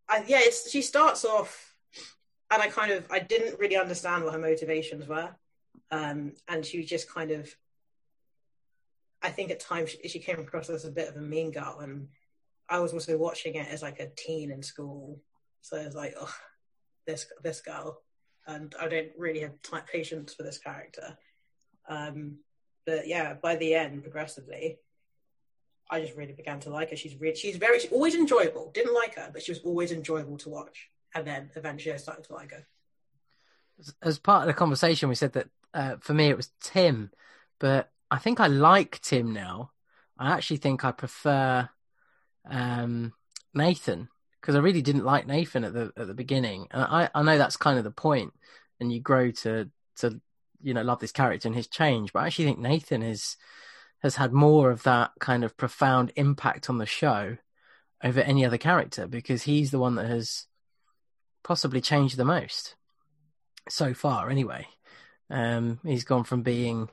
I, 0.08 0.24
yeah, 0.26 0.40
she 0.70 0.82
starts 0.82 1.24
off 1.24 1.74
and 2.50 2.62
I 2.62 2.68
kind 2.68 2.92
of 2.92 3.06
I 3.10 3.18
didn't 3.18 3.58
really 3.58 3.76
understand 3.76 4.24
what 4.24 4.32
her 4.32 4.38
motivations 4.38 5.08
were, 5.08 5.30
um, 5.90 6.32
and 6.48 6.64
she 6.64 6.78
was 6.78 6.86
just 6.86 7.12
kind 7.12 7.30
of. 7.30 7.54
I 9.22 9.30
think 9.30 9.50
at 9.50 9.60
times 9.60 9.90
she, 9.90 10.08
she 10.08 10.18
came 10.18 10.38
across 10.38 10.68
as 10.68 10.84
a 10.84 10.90
bit 10.90 11.08
of 11.08 11.16
a 11.16 11.20
mean 11.20 11.50
girl, 11.50 11.78
and 11.80 12.08
I 12.68 12.80
was 12.80 12.92
also 12.92 13.16
watching 13.16 13.54
it 13.54 13.68
as 13.68 13.82
like 13.82 14.00
a 14.00 14.10
teen 14.16 14.50
in 14.50 14.62
school, 14.62 15.20
so 15.62 15.78
I 15.78 15.86
was 15.86 15.94
like, 15.94 16.14
oh, 16.18 16.34
this 17.06 17.26
this 17.42 17.60
girl, 17.60 18.02
and 18.46 18.74
I 18.80 18.88
don't 18.88 19.12
really 19.18 19.40
have 19.40 19.60
time, 19.62 19.84
patience 19.90 20.34
for 20.34 20.42
this 20.42 20.58
character. 20.58 21.16
Um, 21.88 22.38
but 22.86 23.06
yeah, 23.06 23.34
by 23.34 23.56
the 23.56 23.74
end, 23.74 24.02
progressively, 24.02 24.78
I 25.90 26.00
just 26.00 26.16
really 26.16 26.32
began 26.32 26.60
to 26.60 26.70
like 26.70 26.90
her. 26.90 26.96
She's 26.96 27.14
really, 27.20 27.36
she's 27.36 27.56
very, 27.56 27.78
she's 27.78 27.92
always 27.92 28.14
enjoyable. 28.14 28.70
Didn't 28.74 28.94
like 28.94 29.14
her, 29.16 29.30
but 29.32 29.42
she 29.42 29.52
was 29.52 29.60
always 29.60 29.92
enjoyable 29.92 30.38
to 30.38 30.48
watch 30.48 30.90
and 31.14 31.26
then 31.26 31.50
eventually 31.54 31.94
I 31.94 31.98
started 31.98 32.24
to 32.24 32.34
like 32.34 32.52
her. 32.52 32.66
As 34.02 34.18
part 34.18 34.42
of 34.42 34.46
the 34.48 34.54
conversation, 34.54 35.08
we 35.08 35.14
said 35.14 35.32
that 35.32 35.48
uh, 35.72 35.96
for 36.00 36.14
me 36.14 36.28
it 36.28 36.36
was 36.36 36.50
Tim, 36.60 37.10
but 37.58 37.90
I 38.10 38.18
think 38.18 38.40
I 38.40 38.46
like 38.48 39.00
Tim 39.00 39.32
now. 39.32 39.70
I 40.18 40.32
actually 40.32 40.58
think 40.58 40.84
I 40.84 40.92
prefer 40.92 41.68
um, 42.48 43.12
Nathan 43.52 44.08
because 44.40 44.54
I 44.54 44.60
really 44.60 44.82
didn't 44.82 45.04
like 45.04 45.26
Nathan 45.26 45.64
at 45.64 45.72
the 45.72 45.92
at 45.96 46.06
the 46.06 46.14
beginning. 46.14 46.68
And 46.70 46.82
I 46.82 47.10
I 47.14 47.22
know 47.22 47.38
that's 47.38 47.56
kind 47.56 47.78
of 47.78 47.84
the 47.84 47.90
point, 47.90 48.32
and 48.78 48.92
you 48.92 49.00
grow 49.00 49.32
to 49.32 49.70
to 49.96 50.20
you 50.62 50.74
know 50.74 50.82
love 50.82 51.00
this 51.00 51.12
character 51.12 51.48
and 51.48 51.56
his 51.56 51.66
change. 51.66 52.12
But 52.12 52.20
I 52.20 52.26
actually 52.26 52.44
think 52.46 52.60
Nathan 52.60 53.02
is 53.02 53.36
has 54.04 54.16
had 54.16 54.34
more 54.34 54.70
of 54.70 54.82
that 54.82 55.12
kind 55.18 55.42
of 55.42 55.56
profound 55.56 56.12
impact 56.14 56.68
on 56.68 56.76
the 56.76 56.84
show 56.84 57.38
over 58.02 58.20
any 58.20 58.44
other 58.44 58.58
character 58.58 59.06
because 59.06 59.44
he's 59.44 59.70
the 59.70 59.78
one 59.78 59.94
that 59.94 60.04
has 60.04 60.44
possibly 61.42 61.80
changed 61.80 62.18
the 62.18 62.24
most 62.24 62.74
so 63.70 63.94
far, 63.94 64.28
anyway. 64.28 64.68
Um, 65.30 65.80
he's 65.82 66.04
gone 66.04 66.24
from 66.24 66.42
being 66.42 66.90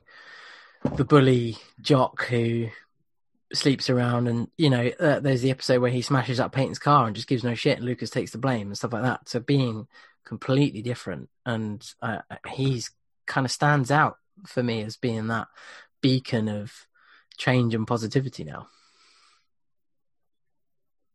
the 0.95 1.03
bully 1.03 1.57
jock 1.81 2.27
who 2.27 2.69
sleeps 3.53 3.89
around, 3.89 4.29
and 4.29 4.47
you 4.55 4.69
know, 4.69 4.89
uh, 4.97 5.19
there's 5.19 5.41
the 5.41 5.51
episode 5.51 5.81
where 5.81 5.91
he 5.91 6.01
smashes 6.01 6.39
up 6.39 6.53
Peyton's 6.53 6.79
car 6.79 7.07
and 7.07 7.15
just 7.15 7.27
gives 7.27 7.43
no 7.43 7.55
shit, 7.55 7.75
and 7.75 7.85
Lucas 7.85 8.09
takes 8.09 8.31
the 8.31 8.37
blame 8.37 8.67
and 8.67 8.77
stuff 8.77 8.93
like 8.93 9.03
that. 9.03 9.25
To 9.27 9.41
being 9.41 9.85
completely 10.23 10.81
different, 10.81 11.27
and 11.45 11.85
uh, 12.01 12.19
he's 12.51 12.91
kind 13.27 13.43
of 13.43 13.51
stands 13.51 13.91
out 13.91 14.15
for 14.47 14.63
me 14.63 14.81
as 14.81 14.95
being 14.95 15.27
that 15.27 15.49
beacon 15.99 16.47
of 16.47 16.87
change 17.41 17.73
and 17.73 17.87
positivity 17.87 18.43
now. 18.43 18.67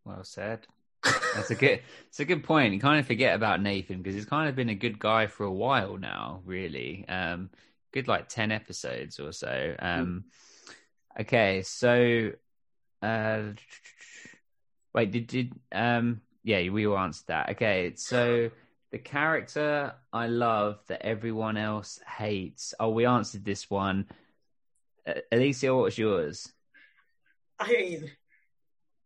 Well 0.05 0.25
said. 0.25 0.67
That's 1.05 1.51
a 1.51 1.55
good. 1.55 1.83
It's 2.09 2.19
a 2.19 2.25
good 2.25 2.43
point. 2.43 2.75
You 2.75 2.81
kind 2.81 2.99
of 2.99 3.07
forget 3.07 3.37
about 3.37 3.63
Nathan 3.63 3.99
because 3.99 4.17
he's 4.17 4.25
kind 4.25 4.49
of 4.49 4.57
been 4.57 4.69
a 4.69 4.75
good 4.75 4.99
guy 4.99 5.29
for 5.29 5.45
a 5.45 5.53
while 5.53 5.97
now. 5.97 6.41
Really, 6.45 7.07
um, 7.09 7.51
good 7.93 8.09
like 8.09 8.29
ten 8.29 8.51
episodes 8.51 9.21
or 9.21 9.31
so. 9.31 9.77
Um, 9.79 10.25
okay, 11.21 11.63
so 11.63 12.33
uh, 13.03 13.43
wait, 14.93 15.13
did 15.13 15.29
did 15.29 15.53
um, 15.71 16.23
yeah, 16.43 16.69
we 16.71 16.89
all 16.89 16.99
answered 16.99 17.29
that. 17.29 17.51
Okay, 17.51 17.93
so 17.95 18.51
the 18.91 18.99
character 18.99 19.95
I 20.13 20.27
love 20.27 20.81
that 20.89 21.03
everyone 21.03 21.57
else 21.57 22.01
hates. 22.19 22.75
Oh, 22.81 22.91
we 22.91 23.07
answered 23.07 23.45
this 23.45 23.71
one. 23.71 24.07
Alicia, 25.31 25.75
what 25.75 25.85
was 25.85 25.99
yours? 25.99 26.53
I 27.59 27.73
mean, 27.73 28.11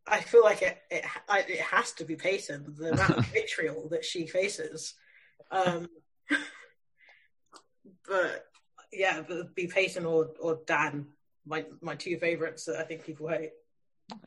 I 0.07 0.21
feel 0.21 0.43
like 0.43 0.63
it 0.63 0.79
it, 0.91 1.05
it 1.29 1.61
has 1.61 1.93
to 1.93 2.05
be 2.05 2.17
Peyton. 2.17 2.75
The 2.77 2.93
amount 2.93 3.19
of 3.19 3.27
vitriol 3.27 3.89
that 3.91 4.05
she 4.05 4.27
faces. 4.27 4.95
Um, 5.51 5.89
but 8.09 8.47
yeah, 8.93 9.23
but 9.27 9.55
be 9.55 9.67
Peyton 9.67 10.05
or 10.05 10.31
or 10.41 10.61
Dan, 10.67 11.07
my 11.47 11.65
my 11.81 11.95
two 11.95 12.19
favorites 12.19 12.65
that 12.65 12.79
I 12.79 12.85
think 12.85 13.05
people 13.05 13.29
hate. 13.29 13.53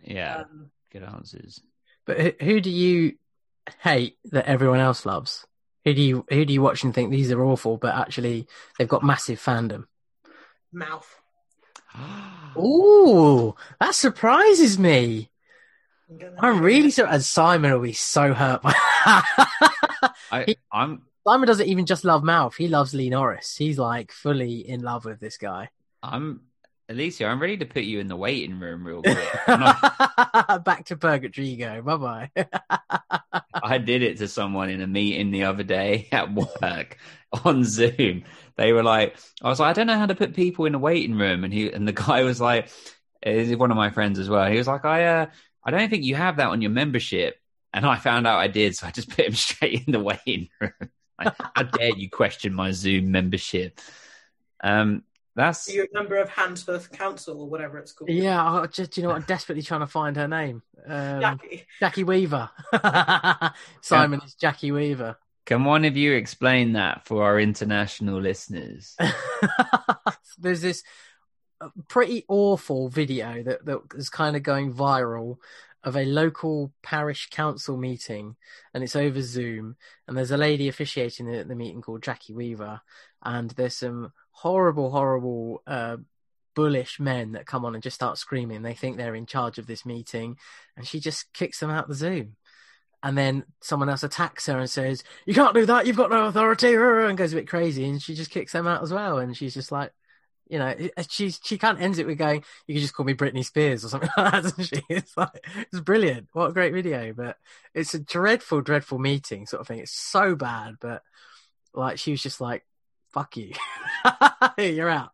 Yeah, 0.03 0.37
um, 0.37 0.71
good 0.91 1.03
answers. 1.03 1.61
But 2.05 2.41
who 2.41 2.61
do 2.61 2.69
you 2.69 3.13
hate 3.81 4.17
that 4.25 4.45
everyone 4.45 4.79
else 4.79 5.05
loves? 5.05 5.45
Who 5.85 5.93
do 5.93 6.01
you 6.01 6.25
who 6.29 6.45
do 6.45 6.53
you 6.53 6.61
watch 6.61 6.83
and 6.83 6.93
think 6.93 7.11
these 7.11 7.31
are 7.31 7.43
awful, 7.43 7.77
but 7.77 7.95
actually 7.95 8.47
they've 8.77 8.87
got 8.87 9.03
massive 9.03 9.39
fandom? 9.39 9.85
Mouth. 10.71 11.22
Ooh, 12.57 13.55
that 13.79 13.95
surprises 13.95 14.77
me. 14.77 15.29
I'm 16.39 16.61
really 16.61 16.91
so, 16.91 17.05
and 17.05 17.23
Simon 17.23 17.71
will 17.71 17.79
be 17.79 17.93
so 17.93 18.33
hurt. 18.33 18.61
I, 18.63 20.43
he, 20.45 20.57
I'm 20.71 21.03
Simon 21.25 21.47
doesn't 21.47 21.67
even 21.67 21.85
just 21.85 22.05
love 22.05 22.23
Mouth; 22.23 22.55
he 22.55 22.67
loves 22.67 22.93
Lee 22.93 23.09
Norris. 23.09 23.55
He's 23.55 23.79
like 23.79 24.11
fully 24.11 24.67
in 24.67 24.81
love 24.81 25.05
with 25.05 25.19
this 25.19 25.37
guy. 25.37 25.69
I'm 26.03 26.41
Alicia. 26.89 27.25
I'm 27.25 27.41
ready 27.41 27.57
to 27.57 27.65
put 27.65 27.83
you 27.83 27.99
in 27.99 28.07
the 28.07 28.15
waiting 28.15 28.59
room 28.59 28.85
real 28.85 29.01
quick. 29.03 29.17
Back 29.47 30.85
to 30.87 30.97
purgatory 30.97 31.47
you 31.47 31.57
go. 31.57 31.81
Bye 31.81 32.29
bye. 32.35 33.41
I 33.63 33.77
did 33.77 34.03
it 34.03 34.17
to 34.17 34.27
someone 34.27 34.69
in 34.69 34.81
a 34.81 34.87
meeting 34.87 35.31
the 35.31 35.45
other 35.45 35.63
day 35.63 36.09
at 36.11 36.33
work 36.33 36.97
on 37.45 37.63
Zoom. 37.63 38.23
They 38.55 38.73
were 38.73 38.83
like, 38.83 39.15
I 39.41 39.49
was 39.49 39.59
like, 39.59 39.71
I 39.71 39.73
don't 39.73 39.87
know 39.87 39.97
how 39.97 40.05
to 40.05 40.15
put 40.15 40.35
people 40.35 40.65
in 40.65 40.75
a 40.75 40.79
waiting 40.79 41.15
room, 41.15 41.43
and 41.43 41.53
he 41.53 41.71
and 41.71 41.87
the 41.87 41.93
guy 42.07 42.23
was 42.23 42.39
like, 42.39 42.69
is 43.25 43.55
one 43.55 43.71
of 43.71 43.77
my 43.77 43.89
friends 43.89 44.19
as 44.19 44.29
well. 44.29 44.49
He 44.49 44.57
was 44.57 44.67
like, 44.67 44.85
I 44.85 45.05
uh, 45.05 45.25
I 45.65 45.71
don't 45.71 45.89
think 45.89 46.03
you 46.03 46.15
have 46.15 46.37
that 46.37 46.47
on 46.47 46.61
your 46.61 46.71
membership. 46.71 47.37
And 47.73 47.85
I 47.85 47.97
found 47.97 48.27
out 48.27 48.37
I 48.37 48.47
did, 48.47 48.75
so 48.75 48.87
I 48.87 48.91
just 48.91 49.09
put 49.15 49.25
him 49.25 49.33
straight 49.33 49.87
in 49.87 49.91
the 49.91 49.99
waiting 49.99 50.49
room. 50.59 50.71
like, 51.23 51.33
how 51.55 51.63
dare 51.63 51.95
you 51.95 52.09
question 52.09 52.53
my 52.53 52.71
Zoom 52.71 53.11
membership? 53.11 53.79
Um, 54.63 55.03
That's 55.35 55.69
Are 55.69 55.73
you 55.73 55.83
a 55.83 55.87
member 55.93 56.17
of 56.17 56.29
Handforth 56.29 56.91
Council 56.91 57.41
or 57.41 57.49
whatever 57.49 57.79
it's 57.79 57.91
called? 57.91 58.11
Yeah, 58.11 58.43
I 58.43 58.67
just 58.67 58.95
you 58.97 59.03
know 59.03 59.11
I'm 59.11 59.23
desperately 59.23 59.63
trying 59.63 59.81
to 59.81 59.87
find 59.87 60.15
her 60.15 60.27
name. 60.27 60.61
Um, 60.85 61.21
Jackie. 61.21 61.65
Jackie 61.79 62.03
Weaver. 62.03 62.49
Simon 63.81 64.21
is 64.23 64.35
Jackie 64.35 64.71
Weaver. 64.71 65.17
Can 65.45 65.63
one 65.65 65.85
of 65.85 65.97
you 65.97 66.13
explain 66.13 66.73
that 66.73 67.05
for 67.05 67.23
our 67.23 67.39
international 67.39 68.21
listeners? 68.21 68.95
There's 70.37 70.61
this 70.61 70.83
uh, 71.59 71.69
pretty 71.87 72.25
awful 72.27 72.89
video 72.89 73.43
that 73.43 73.65
that 73.65 73.81
is 73.95 74.09
kind 74.09 74.35
of 74.35 74.43
going 74.43 74.73
viral 74.73 75.37
of 75.83 75.97
a 75.97 76.05
local 76.05 76.71
parish 76.81 77.29
council 77.29 77.75
meeting, 77.75 78.35
and 78.73 78.83
it's 78.83 78.95
over 78.95 79.21
Zoom. 79.21 79.75
And 80.07 80.17
there's 80.17 80.31
a 80.31 80.37
lady 80.37 80.69
officiating 80.69 81.29
the, 81.29 81.43
the 81.43 81.55
meeting 81.55 81.81
called 81.81 82.03
Jackie 82.03 82.33
Weaver, 82.33 82.79
and 83.21 83.49
there's 83.51 83.77
some 83.77 84.13
horrible, 84.31 84.91
horrible. 84.91 85.61
Uh, 85.67 85.97
bullish 86.55 86.99
men 86.99 87.31
that 87.31 87.47
come 87.47 87.65
on 87.65 87.73
and 87.73 87.81
just 87.81 87.95
start 87.95 88.15
screaming 88.15 88.61
they 88.61 88.75
think 88.75 88.95
they're 88.95 89.15
in 89.15 89.25
charge 89.25 89.57
of 89.57 89.65
this 89.65 89.87
meeting 89.87 90.37
and 90.77 90.85
she 90.85 90.99
just 90.99 91.33
kicks 91.33 91.59
them 91.59 91.71
out 91.71 91.87
the 91.87 91.95
zoom 91.95 92.35
and 93.03 93.17
then 93.17 93.43
someone 93.59 93.89
else 93.89 94.03
attacks 94.03 94.45
her 94.47 94.57
and 94.57 94.69
says, 94.69 95.03
"You 95.25 95.33
can't 95.33 95.53
do 95.53 95.65
that. 95.65 95.85
You've 95.85 95.97
got 95.97 96.09
no 96.09 96.25
authority," 96.25 96.73
and 96.73 97.17
goes 97.17 97.33
a 97.33 97.35
bit 97.35 97.49
crazy, 97.49 97.83
and 97.85 98.01
she 98.01 98.15
just 98.15 98.31
kicks 98.31 98.53
them 98.53 98.65
out 98.65 98.81
as 98.81 98.93
well. 98.93 99.19
And 99.19 99.35
she's 99.35 99.53
just 99.53 99.71
like, 99.71 99.91
you 100.47 100.57
know, 100.57 100.73
she's 101.09 101.39
she 101.43 101.57
can't 101.57 101.81
end 101.81 101.99
it 101.99 102.07
with 102.07 102.17
going, 102.17 102.43
"You 102.65 102.75
can 102.75 102.81
just 102.81 102.93
call 102.93 103.05
me 103.05 103.13
Britney 103.13 103.45
Spears" 103.45 103.83
or 103.83 103.89
something 103.89 104.09
like 104.17 104.43
that, 104.43 104.65
she? 104.65 104.81
It's 104.89 105.17
like 105.17 105.45
it's 105.71 105.81
brilliant. 105.81 106.29
What 106.31 106.49
a 106.49 106.53
great 106.53 106.73
video, 106.73 107.13
but 107.13 107.37
it's 107.73 107.93
a 107.93 107.99
dreadful, 107.99 108.61
dreadful 108.61 108.99
meeting 108.99 109.45
sort 109.45 109.59
of 109.59 109.67
thing. 109.67 109.79
It's 109.79 109.91
so 109.91 110.35
bad, 110.35 110.75
but 110.79 111.03
like 111.73 111.99
she 111.99 112.11
was 112.11 112.23
just 112.23 112.39
like, 112.39 112.65
"Fuck 113.11 113.35
you, 113.35 113.51
you're 114.57 114.89
out." 114.89 115.11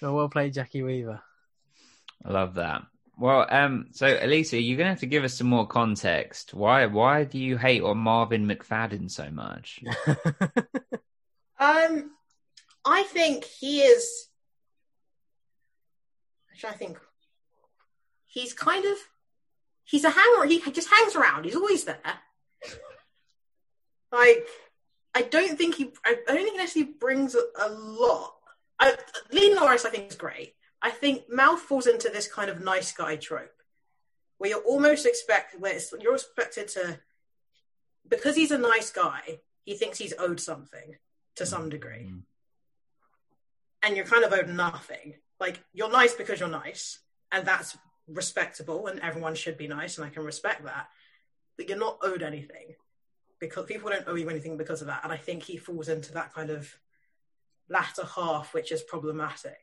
well 0.00 0.28
played, 0.28 0.54
Jackie 0.54 0.84
Weaver. 0.84 1.20
I 2.24 2.30
love 2.30 2.54
that. 2.54 2.82
Well, 3.20 3.46
um, 3.50 3.88
so 3.92 4.18
Alicia, 4.20 4.60
you're 4.60 4.78
gonna 4.78 4.88
have 4.88 5.00
to 5.00 5.06
give 5.06 5.24
us 5.24 5.34
some 5.34 5.46
more 5.46 5.66
context. 5.66 6.54
Why 6.54 6.86
why 6.86 7.24
do 7.24 7.38
you 7.38 7.58
hate 7.58 7.82
on 7.82 7.98
Marvin 7.98 8.46
McFadden 8.48 9.10
so 9.10 9.30
much? 9.30 9.84
Um, 11.60 12.12
I 12.86 13.02
think 13.02 13.44
he 13.44 13.82
is. 13.82 14.28
Actually, 16.50 16.70
I 16.70 16.72
think 16.72 16.98
he's 18.26 18.54
kind 18.54 18.86
of 18.86 18.96
he's 19.84 20.04
a 20.04 20.10
hanger. 20.10 20.46
He 20.46 20.58
just 20.72 20.88
hangs 20.88 21.14
around. 21.14 21.44
He's 21.44 21.54
always 21.54 21.84
there. 21.84 21.98
Like, 24.10 24.46
I 25.14 25.22
don't 25.22 25.58
think 25.58 25.74
he. 25.74 25.92
I 26.04 26.16
don't 26.26 26.36
think 26.38 26.52
he 26.52 26.56
necessarily 26.56 26.92
brings 26.98 27.34
a, 27.34 27.42
a 27.60 27.68
lot. 27.68 28.36
I, 28.80 28.96
Lee 29.30 29.52
Norris, 29.52 29.84
I 29.84 29.90
think, 29.90 30.08
is 30.08 30.16
great. 30.16 30.54
I 30.82 30.90
think 30.90 31.30
Mouth 31.30 31.60
falls 31.60 31.86
into 31.86 32.08
this 32.08 32.26
kind 32.26 32.50
of 32.50 32.62
nice 32.62 32.92
guy 32.92 33.16
trope, 33.16 33.62
where 34.38 34.50
you're 34.50 34.60
almost 34.62 35.06
expect 35.06 35.58
where 35.60 35.74
it's, 35.74 35.92
you're 36.00 36.14
expected 36.14 36.68
to, 36.68 37.00
because 38.08 38.34
he's 38.36 38.50
a 38.50 38.58
nice 38.58 38.90
guy, 38.90 39.40
he 39.64 39.74
thinks 39.74 39.98
he's 39.98 40.14
owed 40.18 40.40
something 40.40 40.96
to 41.36 41.46
some 41.46 41.68
degree, 41.68 42.08
Mm. 42.10 42.22
and 43.82 43.96
you're 43.96 44.06
kind 44.06 44.24
of 44.24 44.32
owed 44.32 44.48
nothing. 44.48 45.16
Like 45.38 45.62
you're 45.72 45.90
nice 45.90 46.14
because 46.14 46.40
you're 46.40 46.48
nice, 46.48 46.98
and 47.32 47.46
that's 47.46 47.76
respectable, 48.08 48.86
and 48.86 49.00
everyone 49.00 49.34
should 49.34 49.56
be 49.56 49.68
nice, 49.68 49.96
and 49.96 50.06
I 50.06 50.10
can 50.10 50.24
respect 50.24 50.64
that. 50.64 50.88
But 51.56 51.68
you're 51.68 51.78
not 51.78 51.98
owed 52.02 52.22
anything 52.22 52.74
because 53.38 53.66
people 53.66 53.90
don't 53.90 54.06
owe 54.06 54.14
you 54.16 54.28
anything 54.28 54.56
because 54.56 54.80
of 54.80 54.86
that, 54.88 55.04
and 55.04 55.12
I 55.12 55.16
think 55.16 55.42
he 55.42 55.56
falls 55.56 55.88
into 55.88 56.12
that 56.14 56.34
kind 56.34 56.50
of 56.50 56.74
latter 57.68 58.04
half, 58.04 58.52
which 58.52 58.72
is 58.72 58.82
problematic. 58.82 59.60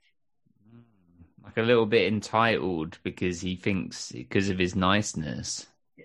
Like 1.48 1.58
a 1.58 1.62
little 1.62 1.86
bit 1.86 2.12
entitled 2.12 3.00
because 3.04 3.42
he 3.42 3.56
thinks 3.56 4.12
because 4.12 4.50
of 4.50 4.60
his 4.60 4.76
niceness. 4.76 5.66
Yeah. 5.98 6.04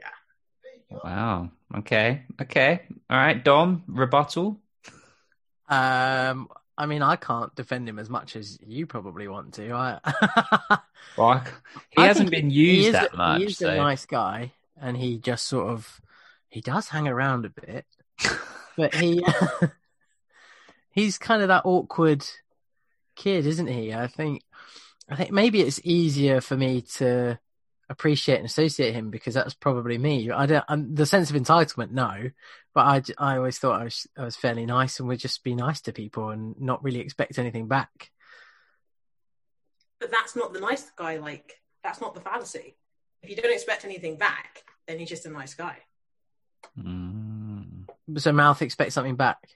Wow. 1.05 1.51
Okay. 1.79 2.23
Okay. 2.41 2.83
All 3.11 3.17
right. 3.19 3.43
Dom, 3.43 3.83
rebuttal. 3.89 4.61
Um, 5.69 6.49
I 6.79 6.87
mean, 6.87 7.03
I 7.03 7.17
can't 7.17 7.55
defend 7.55 7.89
him 7.89 7.99
as 7.99 8.09
much 8.09 8.37
as 8.37 8.59
you 8.67 8.87
probably 8.87 9.29
want 9.29 9.55
to. 9.55 9.73
I, 9.73 9.99
Well, 11.17 11.29
I- 11.29 11.43
he 11.91 12.03
I 12.03 12.07
hasn't 12.07 12.31
been 12.31 12.51
used 12.51 12.89
is 12.89 12.93
that 12.93 13.15
much. 13.17 13.43
He's 13.43 13.59
so. 13.59 13.69
a 13.69 13.77
nice 13.77 14.07
guy, 14.07 14.53
and 14.81 14.97
he 14.97 15.19
just 15.19 15.47
sort 15.47 15.69
of 15.69 16.01
he 16.49 16.61
does 16.61 16.89
hang 16.89 17.09
around 17.09 17.45
a 17.45 17.51
bit, 17.51 17.85
but 18.77 18.95
he 18.95 19.25
he's 20.91 21.19
kind 21.19 21.43
of 21.43 21.49
that 21.49 21.63
awkward 21.65 22.25
kid, 23.15 23.47
isn't 23.47 23.67
he? 23.67 23.93
I 23.93 24.07
think 24.07 24.43
I 25.13 25.15
think 25.15 25.31
maybe 25.31 25.61
it's 25.61 25.79
easier 25.85 26.41
for 26.41 26.57
me 26.57 26.81
to 26.97 27.39
appreciate 27.91 28.37
and 28.37 28.47
associate 28.47 28.95
him 28.95 29.11
because 29.11 29.35
that's 29.35 29.53
probably 29.53 29.99
me. 29.99 30.31
I 30.31 30.47
don't 30.47 30.65
um, 30.69 30.95
the 30.95 31.05
sense 31.05 31.29
of 31.29 31.37
entitlement, 31.37 31.91
no, 31.91 32.31
but 32.75 32.81
I, 32.81 33.33
I 33.33 33.37
always 33.37 33.59
thought 33.59 33.83
I 33.83 33.85
was 33.85 34.07
I 34.17 34.25
was 34.25 34.37
fairly 34.37 34.65
nice 34.65 34.99
and 34.99 35.09
would 35.09 35.19
just 35.19 35.45
be 35.45 35.55
nice 35.55 35.83
to 35.83 35.93
people 35.93 36.31
and 36.31 36.59
not 36.59 36.83
really 36.83 37.01
expect 37.01 37.39
anything 37.39 37.69
back. 37.69 38.11
But 40.01 40.11
that's 40.11 40.35
not 40.35 40.55
the 40.55 40.61
nice 40.61 40.91
guy. 40.97 41.19
Like 41.19 41.61
that's 41.85 42.01
not 42.01 42.15
the 42.15 42.23
fallacy. 42.23 42.79
If 43.23 43.29
you 43.29 43.37
don't 43.37 43.53
expect 43.53 43.85
anything 43.85 44.17
back, 44.17 44.65
then 44.89 44.99
he's 44.99 45.11
just 45.11 45.27
a 45.27 45.31
nice 45.31 45.53
guy. 45.53 45.77
Mm. 46.79 47.85
So 48.17 48.33
Mouth 48.33 48.63
expects 48.63 48.95
something 48.95 49.17
back. 49.17 49.47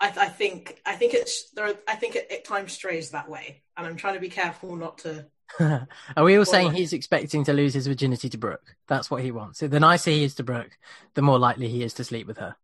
I, 0.00 0.08
I 0.08 0.28
think 0.28 0.80
I 0.86 0.94
think 0.94 1.14
it's 1.14 1.50
there. 1.50 1.66
Are, 1.66 1.74
I 1.86 1.96
think 1.96 2.16
it, 2.16 2.30
at 2.30 2.44
times 2.44 2.72
strays 2.72 3.10
that 3.10 3.28
way, 3.28 3.62
and 3.76 3.86
I'm 3.86 3.96
trying 3.96 4.14
to 4.14 4.20
be 4.20 4.28
careful 4.28 4.76
not 4.76 4.98
to. 4.98 5.26
Are 6.16 6.24
we 6.24 6.36
all 6.36 6.44
saying 6.44 6.72
he's 6.72 6.92
expecting 6.92 7.44
to 7.44 7.52
lose 7.52 7.72
his 7.74 7.86
virginity 7.86 8.28
to 8.28 8.38
Brooke? 8.38 8.76
That's 8.86 9.10
what 9.10 9.22
he 9.22 9.30
wants. 9.30 9.60
The 9.60 9.80
nicer 9.80 10.10
he 10.10 10.24
is 10.24 10.34
to 10.36 10.42
Brooke, 10.42 10.76
the 11.14 11.22
more 11.22 11.38
likely 11.38 11.68
he 11.68 11.82
is 11.82 11.94
to 11.94 12.04
sleep 12.04 12.26
with 12.26 12.38
her. 12.38 12.56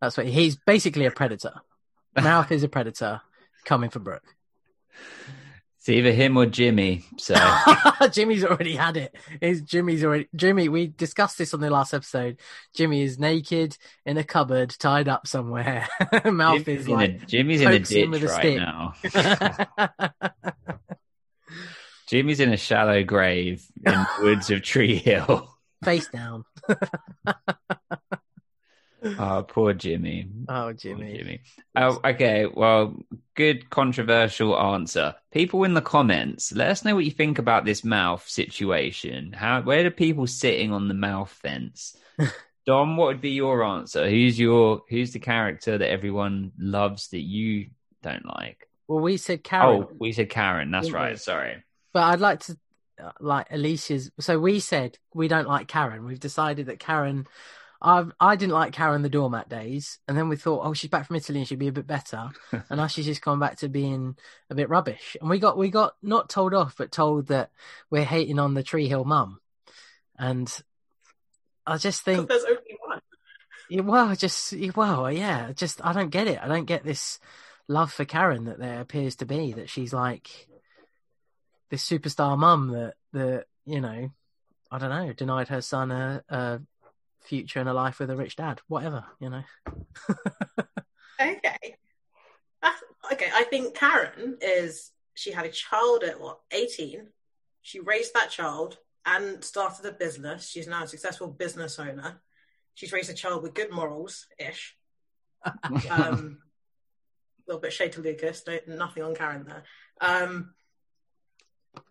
That's 0.00 0.16
what 0.16 0.26
he's 0.26 0.56
basically 0.56 1.04
a 1.04 1.10
predator. 1.10 1.60
Mouth 2.20 2.50
is 2.50 2.62
a 2.62 2.68
predator 2.68 3.20
coming 3.64 3.90
for 3.90 3.98
Brooke. 3.98 4.34
It's 5.90 5.96
either 5.96 6.12
him 6.12 6.36
or 6.36 6.46
Jimmy. 6.46 7.04
So 7.18 7.34
Jimmy's 8.12 8.44
already 8.44 8.76
had 8.76 8.96
it. 8.96 9.12
Is 9.40 9.60
Jimmy's 9.62 10.04
already 10.04 10.28
Jimmy? 10.36 10.68
We 10.68 10.86
discussed 10.86 11.36
this 11.36 11.52
on 11.52 11.58
the 11.58 11.68
last 11.68 11.92
episode. 11.92 12.38
Jimmy 12.72 13.02
is 13.02 13.18
naked 13.18 13.76
in 14.06 14.16
a 14.16 14.22
cupboard, 14.22 14.70
tied 14.78 15.08
up 15.08 15.26
somewhere. 15.26 15.88
Mouth 16.26 16.64
Jimmy's 16.64 16.80
is 16.82 16.86
in, 16.86 16.92
a, 16.92 16.96
like 16.96 17.26
Jimmy's 17.26 17.60
in 17.60 17.72
a 17.72 17.78
ditch 17.80 18.22
right 18.22 18.56
now. 18.56 18.94
Jimmy's 22.06 22.38
in 22.38 22.52
a 22.52 22.56
shallow 22.56 23.02
grave 23.02 23.66
in 23.84 23.90
the 23.90 24.06
woods 24.20 24.48
of 24.50 24.62
Tree 24.62 24.94
Hill. 24.94 25.52
face 25.82 26.06
down. 26.06 26.44
Oh, 29.02 29.44
poor 29.48 29.72
Jimmy. 29.72 30.28
Oh, 30.48 30.64
Poor 30.64 30.72
Jimmy. 30.74 31.16
Jimmy. 31.16 31.40
Oh, 31.76 32.00
okay. 32.04 32.46
Well, 32.46 32.96
good 33.34 33.70
controversial 33.70 34.58
answer. 34.58 35.14
People 35.32 35.64
in 35.64 35.74
the 35.74 35.80
comments, 35.80 36.52
let 36.52 36.70
us 36.70 36.84
know 36.84 36.94
what 36.94 37.04
you 37.04 37.10
think 37.10 37.38
about 37.38 37.64
this 37.64 37.84
mouth 37.84 38.28
situation. 38.28 39.32
How, 39.32 39.62
where 39.62 39.86
are 39.86 39.90
people 39.90 40.26
sitting 40.26 40.72
on 40.72 40.88
the 40.88 40.94
mouth 40.94 41.30
fence? 41.30 41.96
Dom, 42.66 42.96
what 42.96 43.06
would 43.06 43.20
be 43.20 43.30
your 43.30 43.64
answer? 43.64 44.08
Who's 44.08 44.38
your, 44.38 44.82
who's 44.88 45.12
the 45.12 45.18
character 45.18 45.78
that 45.78 45.90
everyone 45.90 46.52
loves 46.58 47.08
that 47.08 47.20
you 47.20 47.70
don't 48.02 48.26
like? 48.26 48.68
Well, 48.86 49.00
we 49.00 49.16
said 49.16 49.44
Karen. 49.44 49.84
Oh, 49.84 49.90
we 49.98 50.12
said 50.12 50.30
Karen. 50.30 50.70
That's 50.70 50.88
we? 50.88 50.92
right. 50.94 51.18
Sorry. 51.18 51.62
But 51.92 52.02
I'd 52.04 52.20
like 52.20 52.40
to 52.40 52.58
uh, 53.02 53.12
like 53.20 53.46
Alicia's. 53.50 54.10
So 54.20 54.38
we 54.38 54.60
said 54.60 54.98
we 55.14 55.28
don't 55.28 55.48
like 55.48 55.68
Karen. 55.68 56.04
We've 56.04 56.20
decided 56.20 56.66
that 56.66 56.80
Karen. 56.80 57.26
I've, 57.82 58.12
I 58.20 58.36
didn't 58.36 58.52
like 58.52 58.74
Karen 58.74 59.02
the 59.02 59.08
doormat 59.08 59.48
days, 59.48 59.98
and 60.06 60.16
then 60.16 60.28
we 60.28 60.36
thought, 60.36 60.62
oh, 60.64 60.74
she's 60.74 60.90
back 60.90 61.06
from 61.06 61.16
Italy 61.16 61.38
and 61.38 61.48
she'd 61.48 61.58
be 61.58 61.68
a 61.68 61.72
bit 61.72 61.86
better. 61.86 62.28
and 62.52 62.64
now 62.70 62.86
she's 62.86 63.06
just 63.06 63.22
gone 63.22 63.38
back 63.38 63.56
to 63.58 63.68
being 63.68 64.16
a 64.50 64.54
bit 64.54 64.68
rubbish. 64.68 65.16
And 65.20 65.30
we 65.30 65.38
got 65.38 65.56
we 65.56 65.70
got 65.70 65.94
not 66.02 66.28
told 66.28 66.52
off, 66.52 66.76
but 66.76 66.92
told 66.92 67.28
that 67.28 67.50
we're 67.90 68.04
hating 68.04 68.38
on 68.38 68.54
the 68.54 68.62
Tree 68.62 68.88
Hill 68.88 69.04
mum. 69.04 69.40
And 70.18 70.52
I 71.66 71.78
just 71.78 72.02
think, 72.02 72.28
there's 72.28 72.44
only 72.44 72.78
one. 72.84 73.00
yeah, 73.70 73.80
well, 73.80 74.14
just 74.14 74.52
well, 74.76 75.10
yeah, 75.10 75.52
just 75.52 75.84
I 75.84 75.94
don't 75.94 76.10
get 76.10 76.26
it. 76.26 76.38
I 76.42 76.48
don't 76.48 76.66
get 76.66 76.84
this 76.84 77.18
love 77.66 77.92
for 77.92 78.04
Karen 78.04 78.44
that 78.44 78.58
there 78.58 78.80
appears 78.80 79.16
to 79.16 79.24
be. 79.24 79.54
That 79.54 79.70
she's 79.70 79.94
like 79.94 80.28
this 81.70 81.88
superstar 81.88 82.36
mum 82.36 82.72
that 82.72 82.94
that 83.14 83.46
you 83.64 83.80
know, 83.80 84.10
I 84.70 84.78
don't 84.78 84.90
know, 84.90 85.12
denied 85.14 85.48
her 85.48 85.62
son 85.62 85.90
a, 85.90 86.22
a 86.28 86.60
future 87.22 87.60
and 87.60 87.68
a 87.68 87.74
life 87.74 87.98
with 87.98 88.10
a 88.10 88.16
rich 88.16 88.36
dad. 88.36 88.60
Whatever, 88.68 89.04
you 89.20 89.30
know. 89.30 89.42
Okay. 91.20 91.76
That's, 92.62 92.82
okay, 93.12 93.28
I 93.32 93.44
think 93.44 93.74
Karen 93.74 94.38
is 94.40 94.90
she 95.14 95.32
had 95.32 95.46
a 95.46 95.50
child 95.50 96.02
at 96.02 96.20
what, 96.20 96.40
18? 96.50 97.08
She 97.62 97.80
raised 97.80 98.14
that 98.14 98.30
child 98.30 98.78
and 99.04 99.42
started 99.44 99.84
a 99.86 99.92
business. 99.92 100.48
She's 100.48 100.66
now 100.66 100.84
a 100.84 100.88
successful 100.88 101.28
business 101.28 101.78
owner. 101.78 102.20
She's 102.74 102.92
raised 102.92 103.10
a 103.10 103.14
child 103.14 103.42
with 103.42 103.54
good 103.54 103.70
morals 103.70 104.26
ish. 104.38 104.76
Um, 105.90 106.38
a 107.38 107.50
little 107.50 107.60
bit 107.60 107.72
shade 107.72 107.92
to 107.92 108.02
Lucas, 108.02 108.44
no, 108.46 108.58
nothing 108.68 109.02
on 109.02 109.14
Karen 109.14 109.44
there. 109.44 109.64
Um, 110.00 110.54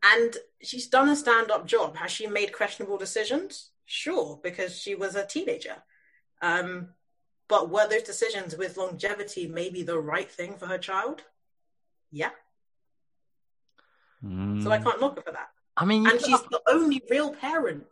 and 0.04 0.38
she's 0.62 0.88
done 0.88 1.10
a 1.10 1.16
stand-up 1.16 1.66
job. 1.66 1.98
Has 1.98 2.12
she 2.12 2.28
made 2.28 2.54
questionable 2.54 2.98
decisions? 2.98 3.72
Sure, 3.92 4.40
because 4.44 4.78
she 4.80 4.94
was 4.94 5.16
a 5.16 5.26
teenager. 5.26 5.76
Um, 6.44 6.90
but 7.48 7.72
were 7.72 7.88
those 7.88 8.04
decisions 8.04 8.56
with 8.56 8.78
longevity 8.78 9.48
maybe 9.48 9.82
the 9.82 9.98
right 9.98 10.32
thing 10.32 10.58
for 10.58 10.68
her 10.68 10.78
child? 10.78 11.24
Yeah. 12.12 12.30
Mm. 14.24 14.62
So 14.62 14.70
I 14.70 14.78
can't 14.78 15.02
knock 15.02 15.16
her 15.16 15.24
for 15.24 15.32
that. 15.32 15.50
I 15.76 15.86
mean, 15.86 16.06
And 16.06 16.22
she's 16.22 16.36
up- 16.36 16.52
the 16.52 16.62
only 16.68 17.02
real 17.10 17.34
parent. 17.34 17.88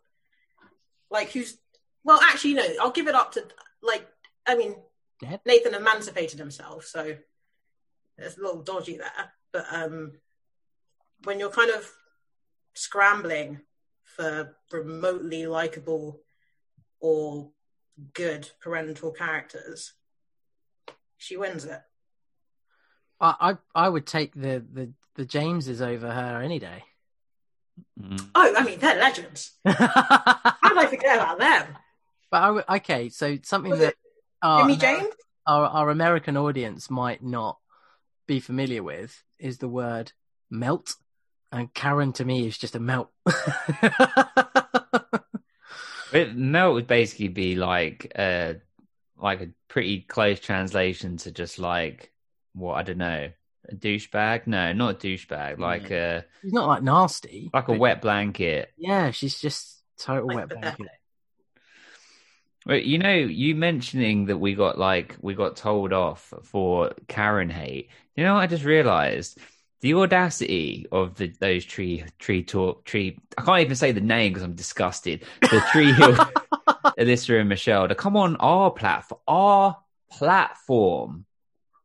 Like 1.09 1.31
who's 1.31 1.57
well, 2.03 2.19
actually 2.21 2.53
no, 2.53 2.67
I'll 2.79 2.91
give 2.91 3.07
it 3.07 3.15
up 3.15 3.31
to 3.31 3.47
like 3.81 4.07
I 4.45 4.55
mean 4.55 4.75
Deb? 5.19 5.39
Nathan 5.47 5.73
emancipated 5.73 6.37
himself, 6.37 6.85
so 6.85 7.17
it's 8.19 8.37
a 8.37 8.41
little 8.41 8.61
dodgy 8.61 8.97
there. 8.97 9.33
But 9.51 9.65
um 9.71 10.11
when 11.23 11.39
you're 11.39 11.49
kind 11.49 11.71
of 11.71 11.91
scrambling 12.75 13.61
for 14.17 14.55
remotely 14.71 15.45
likable 15.47 16.21
or 16.99 17.51
good 18.13 18.49
parental 18.61 19.11
characters, 19.11 19.93
she 21.17 21.37
wins 21.37 21.65
it. 21.65 21.81
I, 23.19 23.35
I 23.75 23.85
I 23.85 23.89
would 23.89 24.05
take 24.05 24.33
the 24.33 24.63
the 24.71 24.91
the 25.15 25.25
Jameses 25.25 25.81
over 25.81 26.11
her 26.11 26.41
any 26.41 26.59
day. 26.59 26.83
Mm. 27.99 28.29
Oh, 28.35 28.53
I 28.55 28.63
mean, 28.63 28.79
they're 28.79 28.99
legends. 28.99 29.51
but 29.63 29.75
How 29.77 30.69
did 30.69 30.77
I 30.77 30.87
forget 30.87 31.15
about 31.17 31.39
them? 31.39 31.77
I 32.31 32.51
would, 32.51 32.65
okay, 32.69 33.09
so 33.09 33.37
something 33.43 33.71
Was 33.71 33.79
that 33.79 33.95
our, 34.41 34.61
Jimmy 34.61 34.77
James? 34.77 35.13
our 35.45 35.65
our 35.67 35.89
American 35.89 36.37
audience 36.37 36.89
might 36.89 37.23
not 37.23 37.57
be 38.27 38.39
familiar 38.39 38.83
with 38.83 39.23
is 39.39 39.57
the 39.59 39.67
word 39.69 40.11
melt, 40.49 40.95
and 41.51 41.73
Karen 41.73 42.13
to 42.13 42.25
me 42.25 42.47
is 42.47 42.57
just 42.57 42.75
a 42.75 42.79
melt. 42.79 43.09
It, 46.13 46.35
melt 46.37 46.73
would 46.73 46.87
basically 46.87 47.27
be 47.27 47.55
like 47.55 48.11
uh 48.15 48.53
like 49.17 49.41
a 49.41 49.49
pretty 49.67 50.01
close 50.01 50.39
translation 50.39 51.17
to 51.17 51.31
just 51.31 51.59
like 51.59 52.11
what 52.53 52.75
I 52.75 52.83
don't 52.83 52.97
know 52.97 53.29
a 53.69 53.75
douchebag. 53.75 54.47
No, 54.47 54.71
not 54.73 54.95
a 54.95 55.07
douchebag. 55.07 55.59
Like 55.59 55.91
a 55.91 56.25
She's 56.41 56.53
not 56.53 56.67
like 56.67 56.83
nasty, 56.83 57.49
like 57.53 57.67
a 57.67 57.73
wet 57.73 58.01
blanket. 58.01 58.71
Yeah, 58.77 59.11
she's 59.11 59.39
just 59.39 59.83
total 59.99 60.27
Like 60.27 60.35
wet 60.35 60.49
pathetic. 60.49 60.77
blanket. 60.77 60.95
Well, 62.65 62.77
you 62.77 62.97
know, 62.99 63.13
you 63.13 63.55
mentioning 63.55 64.25
that 64.25 64.37
we 64.37 64.55
got 64.55 64.77
like 64.77 65.15
we 65.21 65.33
got 65.35 65.55
told 65.55 65.93
off 65.93 66.33
for 66.43 66.93
Karen 67.07 67.49
hate. 67.49 67.89
You 68.15 68.23
know, 68.23 68.35
what 68.35 68.41
I 68.41 68.47
just 68.47 68.63
realised 68.63 69.39
the 69.81 69.93
audacity 69.93 70.87
of 70.91 71.15
the 71.15 71.27
those 71.39 71.65
tree 71.65 72.03
tree 72.19 72.43
talk 72.43 72.83
tree. 72.85 73.19
I 73.37 73.43
can't 73.43 73.61
even 73.61 73.75
say 73.75 73.91
the 73.91 74.01
name 74.01 74.33
because 74.33 74.43
I'm 74.43 74.55
disgusted. 74.55 75.23
The 75.41 75.63
Tree 75.71 75.93
Hill, 75.93 76.13
Alyssa 76.99 77.39
and 77.39 77.49
Michelle 77.49 77.87
to 77.87 77.95
come 77.95 78.17
on 78.17 78.35
our 78.37 78.71
platform, 78.71 79.21
our 79.27 79.77
platform. 80.11 81.25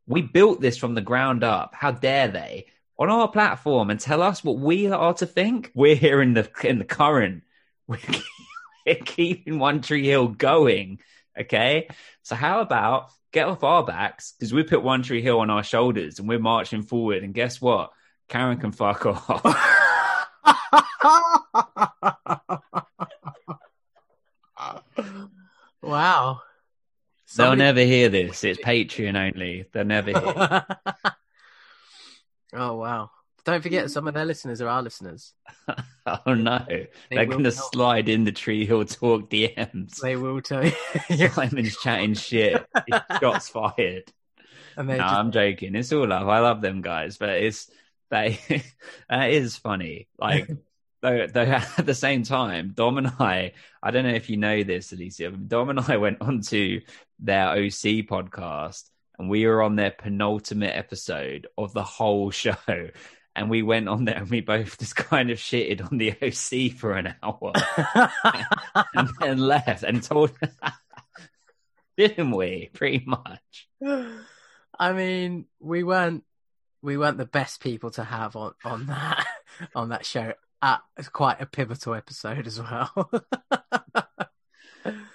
We 0.07 0.21
built 0.21 0.59
this 0.59 0.77
from 0.77 0.95
the 0.95 1.01
ground 1.01 1.43
up. 1.43 1.73
How 1.73 1.91
dare 1.91 2.27
they 2.27 2.67
on 2.97 3.09
our 3.09 3.27
platform 3.27 3.89
and 3.89 3.99
tell 3.99 4.21
us 4.21 4.43
what 4.43 4.57
we 4.57 4.87
are 4.87 5.13
to 5.15 5.25
think? 5.25 5.71
We're 5.73 5.95
here 5.95 6.21
in 6.21 6.33
the 6.33 6.49
in 6.63 6.79
the 6.79 6.85
current. 6.85 7.43
We're 7.87 7.99
we're 8.85 8.95
keeping 8.95 9.59
One 9.59 9.81
Tree 9.81 10.07
Hill 10.07 10.29
going. 10.29 10.99
Okay. 11.37 11.89
So 12.21 12.35
how 12.35 12.61
about 12.61 13.11
get 13.33 13.47
off 13.47 13.63
our 13.63 13.83
backs 13.83 14.33
because 14.37 14.53
we 14.53 14.63
put 14.63 14.83
One 14.83 15.01
Tree 15.01 15.21
Hill 15.21 15.39
on 15.39 15.49
our 15.49 15.63
shoulders 15.63 16.19
and 16.19 16.29
we're 16.29 16.39
marching 16.39 16.83
forward. 16.83 17.23
And 17.23 17.33
guess 17.33 17.59
what? 17.59 17.91
Karen 18.29 18.57
can 18.57 18.71
fuck 18.71 19.05
off. 19.05 19.43
wow. 25.81 26.41
They'll 27.35 27.55
never 27.55 27.81
hear 27.81 28.09
this. 28.09 28.43
It's 28.43 28.61
Patreon 28.61 29.17
only. 29.33 29.65
They'll 29.73 29.85
never 29.85 30.11
hear. 30.11 30.65
oh 32.53 32.75
wow! 32.75 33.09
Don't 33.45 33.61
forget, 33.61 33.85
mm. 33.85 33.89
some 33.89 34.07
of 34.07 34.13
their 34.13 34.25
listeners 34.25 34.61
are 34.61 34.69
our 34.69 34.81
listeners. 34.81 35.33
oh 36.05 36.33
no. 36.33 36.63
They 36.67 36.87
They're 37.11 37.25
going 37.25 37.43
to 37.43 37.51
slide 37.51 38.07
in 38.07 38.23
the 38.23 38.31
Tree 38.31 38.65
Hill 38.65 38.85
Talk 38.85 39.29
DMs. 39.29 39.97
They 39.97 40.15
will 40.15 40.41
tell 40.41 40.65
you, 40.65 40.71
Simon's 41.29 41.77
chatting 41.77 42.13
shit. 42.13 42.65
Shots 43.19 43.49
fired. 43.49 44.11
and 44.77 44.87
No, 44.87 44.97
just 44.97 45.13
I'm 45.13 45.31
joking. 45.31 45.75
It's 45.75 45.91
all 45.91 46.07
love. 46.07 46.27
I 46.27 46.39
love 46.39 46.61
them 46.61 46.81
guys, 46.81 47.17
but 47.17 47.29
it's 47.29 47.69
that 48.09 48.39
that 49.09 49.31
is 49.31 49.57
funny. 49.57 50.07
Like 50.17 50.49
though, 51.01 51.27
though 51.27 51.41
at 51.41 51.85
the 51.85 51.93
same 51.93 52.23
time, 52.23 52.71
Dom 52.73 52.97
and 52.97 53.07
I, 53.19 53.53
I 53.81 53.91
don't 53.91 54.05
know 54.05 54.13
if 54.13 54.29
you 54.29 54.37
know 54.37 54.63
this, 54.63 54.93
Alicia, 54.93 55.31
but 55.31 55.47
Dom 55.47 55.69
and 55.69 55.79
I 55.79 55.97
went 55.97 56.21
onto 56.21 56.81
their 57.19 57.49
OC 57.49 58.07
podcast 58.07 58.89
and 59.19 59.29
we 59.29 59.45
were 59.45 59.61
on 59.61 59.75
their 59.75 59.91
penultimate 59.91 60.75
episode 60.75 61.47
of 61.57 61.73
the 61.73 61.83
whole 61.83 62.31
show. 62.31 62.55
And 63.35 63.49
we 63.49 63.63
went 63.63 63.89
on 63.89 64.05
there 64.05 64.17
and 64.17 64.29
we 64.29 64.41
both 64.41 64.77
just 64.79 64.95
kind 64.95 65.31
of 65.31 65.39
shitted 65.39 65.83
on 65.83 65.97
the 65.97 66.11
OC 66.11 66.77
for 66.77 66.93
an 66.93 67.15
hour 67.23 67.53
and 68.93 69.09
then 69.19 69.37
left 69.39 69.83
and 69.83 70.03
told, 70.03 70.31
didn't 71.97 72.31
we? 72.31 72.69
Pretty 72.73 73.03
much. 73.05 73.67
I 74.79 74.93
mean, 74.93 75.45
we 75.59 75.83
weren't 75.83 76.23
we 76.81 76.97
weren't 76.97 77.17
the 77.17 77.25
best 77.25 77.61
people 77.61 77.91
to 77.91 78.03
have 78.03 78.35
on 78.35 78.53
on 78.63 78.87
that 78.87 79.25
on 79.75 79.89
that 79.89 80.05
show. 80.05 80.33
At 80.61 80.81
it's 80.97 81.09
quite 81.09 81.41
a 81.41 81.45
pivotal 81.45 81.95
episode 81.95 82.47
as 82.47 82.59
well. 82.59 83.11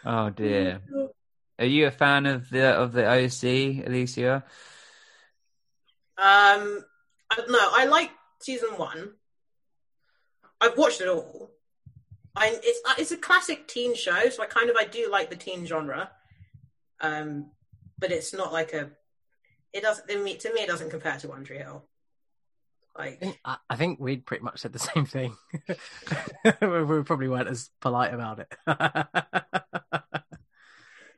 Oh 0.04 0.30
dear. 0.30 0.80
Are 1.58 1.66
you 1.66 1.86
a 1.86 1.90
fan 1.90 2.26
of 2.26 2.48
the 2.50 2.66
of 2.66 2.92
the 2.92 3.06
OC, 3.06 3.86
Alicia? 3.86 4.44
Um, 6.16 6.84
I, 7.30 7.42
no, 7.48 7.58
I 7.60 7.84
like 7.86 8.10
season 8.40 8.70
one. 8.76 9.12
I've 10.60 10.76
watched 10.76 11.00
it 11.00 11.08
all. 11.08 11.50
I 12.36 12.58
it's 12.62 12.80
uh, 12.88 12.94
it's 12.98 13.12
a 13.12 13.16
classic 13.16 13.68
teen 13.68 13.94
show, 13.94 14.28
so 14.28 14.42
I 14.42 14.46
kind 14.46 14.70
of 14.70 14.76
I 14.76 14.84
do 14.84 15.08
like 15.10 15.30
the 15.30 15.36
teen 15.36 15.66
genre. 15.66 16.10
Um, 17.00 17.50
but 17.98 18.12
it's 18.12 18.32
not 18.32 18.52
like 18.52 18.72
a. 18.72 18.90
It 19.72 19.82
doesn't 19.82 20.08
to 20.08 20.22
me. 20.22 20.36
To 20.36 20.52
me, 20.52 20.62
it 20.62 20.68
doesn't 20.68 20.90
compare 20.90 21.18
to 21.18 21.28
One 21.28 21.44
Tree 21.44 21.58
Hill. 21.58 21.84
Like 22.96 23.22
I, 23.44 23.56
I 23.70 23.76
think 23.76 24.00
we'd 24.00 24.26
pretty 24.26 24.42
much 24.42 24.60
said 24.60 24.72
the 24.72 24.78
same 24.94 25.06
thing. 25.06 25.36
we, 26.60 26.82
we 26.84 27.02
probably 27.02 27.28
weren't 27.28 27.48
as 27.48 27.70
polite 27.80 28.14
about 28.14 28.40
it. 28.40 28.52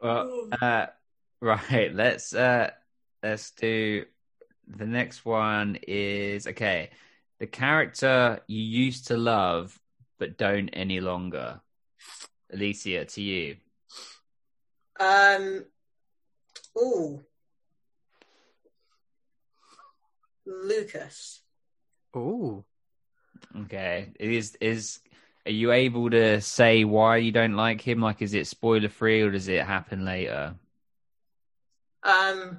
Well, 0.03 0.49
uh, 0.61 0.87
right. 1.41 1.95
Let's 1.95 2.35
uh, 2.35 2.71
let's 3.23 3.51
do 3.53 4.05
the 4.77 4.87
next 4.87 5.25
one. 5.25 5.79
Is 5.87 6.47
okay. 6.47 6.91
The 7.39 7.47
character 7.47 8.41
you 8.47 8.63
used 8.63 9.07
to 9.09 9.17
love 9.17 9.79
but 10.19 10.37
don't 10.37 10.69
any 10.69 11.01
longer. 11.01 11.61
Alicia, 12.53 13.05
to 13.07 13.23
you. 13.23 13.57
um, 14.99 15.65
ooh, 16.77 17.25
Lucas. 20.47 21.41
Ooh, 22.17 22.65
Okay. 23.63 24.13
Is 24.19 24.57
is 24.61 25.01
are 25.47 25.53
you 25.53 25.73
able 25.73 26.11
to 26.11 26.41
say 26.41 26.85
why 26.85 27.17
you 27.17 27.33
don't 27.33 27.55
like 27.55 27.81
him? 27.81 28.01
Like, 28.01 28.21
is 28.21 28.35
it 28.35 28.47
spoiler 28.47 28.89
free 28.89 29.23
or 29.23 29.31
does 29.31 29.49
it 29.49 29.65
happen 29.65 30.05
later? 30.05 30.55
Um, 32.03 32.59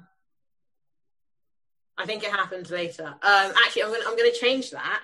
I 2.01 2.05
think 2.05 2.23
it 2.23 2.31
happens 2.31 2.71
later. 2.71 3.05
Um, 3.05 3.13
actually, 3.21 3.83
I'm 3.83 3.91
gonna 3.91 4.05
I'm 4.07 4.17
gonna 4.17 4.31
change 4.31 4.71
that, 4.71 5.01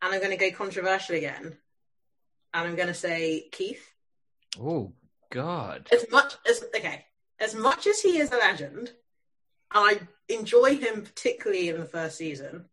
and 0.00 0.14
I'm 0.14 0.22
gonna 0.22 0.38
go 0.38 0.50
controversial 0.50 1.16
again, 1.16 1.56
and 2.54 2.68
I'm 2.68 2.74
gonna 2.74 2.94
say 2.94 3.48
Keith. 3.52 3.86
Oh 4.58 4.92
God. 5.30 5.88
As 5.92 6.06
much 6.10 6.34
as 6.48 6.64
okay, 6.74 7.04
as 7.38 7.54
much 7.54 7.86
as 7.86 8.00
he 8.00 8.18
is 8.18 8.32
a 8.32 8.36
legend, 8.36 8.92
and 9.74 9.98
I 9.98 10.00
enjoy 10.28 10.76
him 10.76 11.02
particularly 11.02 11.68
in 11.68 11.78
the 11.78 11.84
first 11.84 12.16
season. 12.16 12.64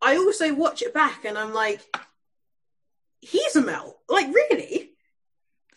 I 0.00 0.16
also 0.16 0.54
watch 0.54 0.82
it 0.82 0.94
back, 0.94 1.24
and 1.24 1.36
I'm 1.36 1.52
like, 1.52 1.80
he's 3.20 3.56
a 3.56 3.62
melt. 3.62 3.98
Like 4.08 4.32
really, 4.32 4.90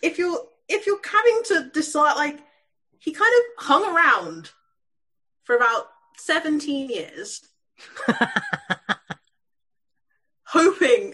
if 0.04 0.20
you're 0.20 0.46
if 0.70 0.86
you're 0.86 1.02
having 1.04 1.42
to 1.46 1.72
decide, 1.74 2.16
like 2.16 2.40
he 3.00 3.14
kind 3.14 3.34
of 3.36 3.66
hung 3.66 3.96
around 3.96 4.52
for 5.44 5.56
about 5.56 5.88
17 6.18 6.90
years, 6.90 7.42
hoping, 10.46 11.14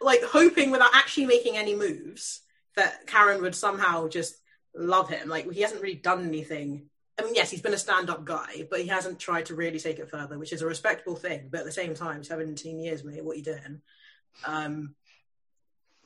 like 0.00 0.22
hoping 0.22 0.70
without 0.70 0.94
actually 0.94 1.26
making 1.26 1.56
any 1.56 1.74
moves 1.74 2.40
that 2.76 3.06
Karen 3.06 3.42
would 3.42 3.54
somehow 3.54 4.08
just 4.08 4.34
love 4.74 5.08
him. 5.08 5.28
Like 5.28 5.50
he 5.50 5.62
hasn't 5.62 5.82
really 5.82 5.94
done 5.96 6.26
anything 6.26 6.88
I 7.18 7.24
mean, 7.24 7.34
yes, 7.34 7.50
he's 7.50 7.62
been 7.62 7.74
a 7.74 7.78
stand-up 7.78 8.24
guy, 8.24 8.68
but 8.70 8.80
he 8.80 8.86
hasn't 8.86 9.18
tried 9.18 9.46
to 9.46 9.56
really 9.56 9.80
take 9.80 9.98
it 9.98 10.08
further, 10.08 10.38
which 10.38 10.52
is 10.52 10.62
a 10.62 10.66
respectable 10.66 11.16
thing. 11.16 11.48
But 11.50 11.60
at 11.60 11.66
the 11.66 11.72
same 11.72 11.94
time, 11.94 12.22
17 12.22 12.78
years, 12.78 13.02
mate, 13.02 13.24
what 13.24 13.32
are 13.32 13.38
you 13.38 13.44
doing? 13.44 13.80
Um, 14.46 14.94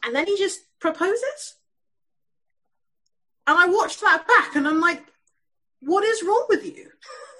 and 0.02 0.14
then 0.14 0.26
he 0.26 0.38
just 0.38 0.60
proposes, 0.80 1.54
and 3.46 3.58
I 3.58 3.66
watched 3.66 4.00
that 4.00 4.26
back, 4.26 4.56
and 4.56 4.66
I'm 4.66 4.80
like, 4.80 5.04
what 5.80 6.02
is 6.02 6.22
wrong 6.22 6.46
with 6.48 6.64
you? 6.64 6.88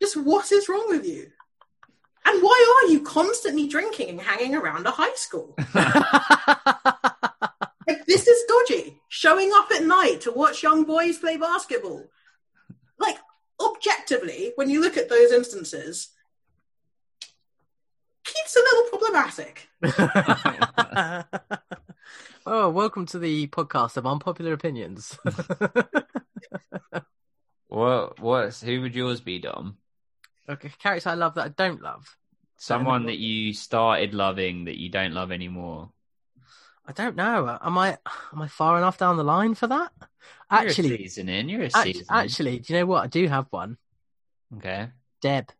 just 0.00 0.16
what 0.16 0.50
is 0.52 0.68
wrong 0.68 0.86
with 0.88 1.04
you? 1.06 1.30
And 2.26 2.42
why 2.42 2.82
are 2.82 2.88
you 2.90 3.02
constantly 3.02 3.68
drinking 3.68 4.08
and 4.10 4.20
hanging 4.20 4.54
around 4.54 4.86
a 4.86 4.90
high 4.90 5.14
school? 5.14 5.54
like 5.74 5.94
this 8.06 8.26
is 8.26 8.44
dodgy. 8.48 8.98
Showing 9.08 9.52
up 9.54 9.68
at 9.74 9.84
night 9.84 10.22
to 10.22 10.32
watch 10.32 10.62
young 10.62 10.84
boys 10.84 11.18
play 11.18 11.36
basketball. 11.36 12.06
Like 12.98 13.18
objectively, 13.60 14.52
when 14.56 14.70
you 14.70 14.80
look 14.80 14.96
at 14.96 15.10
those 15.10 15.32
instances, 15.32 16.08
Keith's 18.24 18.56
a 18.56 18.60
little 18.60 18.84
problematic. 18.88 19.68
oh, 22.46 22.70
welcome 22.70 23.04
to 23.06 23.18
the 23.18 23.48
podcast 23.48 23.98
of 23.98 24.06
unpopular 24.06 24.54
opinions. 24.54 25.18
What? 27.74 28.20
What? 28.20 28.54
Who 28.64 28.82
would 28.82 28.94
yours 28.94 29.20
be, 29.20 29.40
Dom? 29.40 29.78
Okay, 30.48 30.70
character 30.78 31.10
I 31.10 31.14
love 31.14 31.34
that 31.34 31.44
I 31.46 31.48
don't 31.48 31.82
love. 31.82 32.16
Someone 32.56 33.06
that 33.06 33.18
you 33.18 33.52
started 33.52 34.14
loving 34.14 34.64
that 34.66 34.76
you 34.78 34.88
don't 34.88 35.12
love 35.12 35.32
anymore. 35.32 35.90
I 36.86 36.92
don't 36.92 37.16
know. 37.16 37.58
Am 37.62 37.76
I 37.78 37.98
am 38.32 38.42
I 38.42 38.48
far 38.48 38.76
enough 38.78 38.98
down 38.98 39.16
the 39.16 39.24
line 39.24 39.54
for 39.54 39.66
that? 39.66 39.90
You're 40.50 40.60
a 40.60 40.64
Actually, 40.64 40.96
season 40.98 41.28
in. 41.28 41.48
You're 41.48 41.62
a 41.62 41.66
act- 41.66 41.84
season. 41.84 42.06
actually, 42.10 42.58
do 42.60 42.72
you 42.72 42.80
know 42.80 42.86
what? 42.86 43.04
I 43.04 43.06
do 43.08 43.26
have 43.28 43.46
one. 43.50 43.78
okay. 44.56 44.88
Deb. 45.20 45.50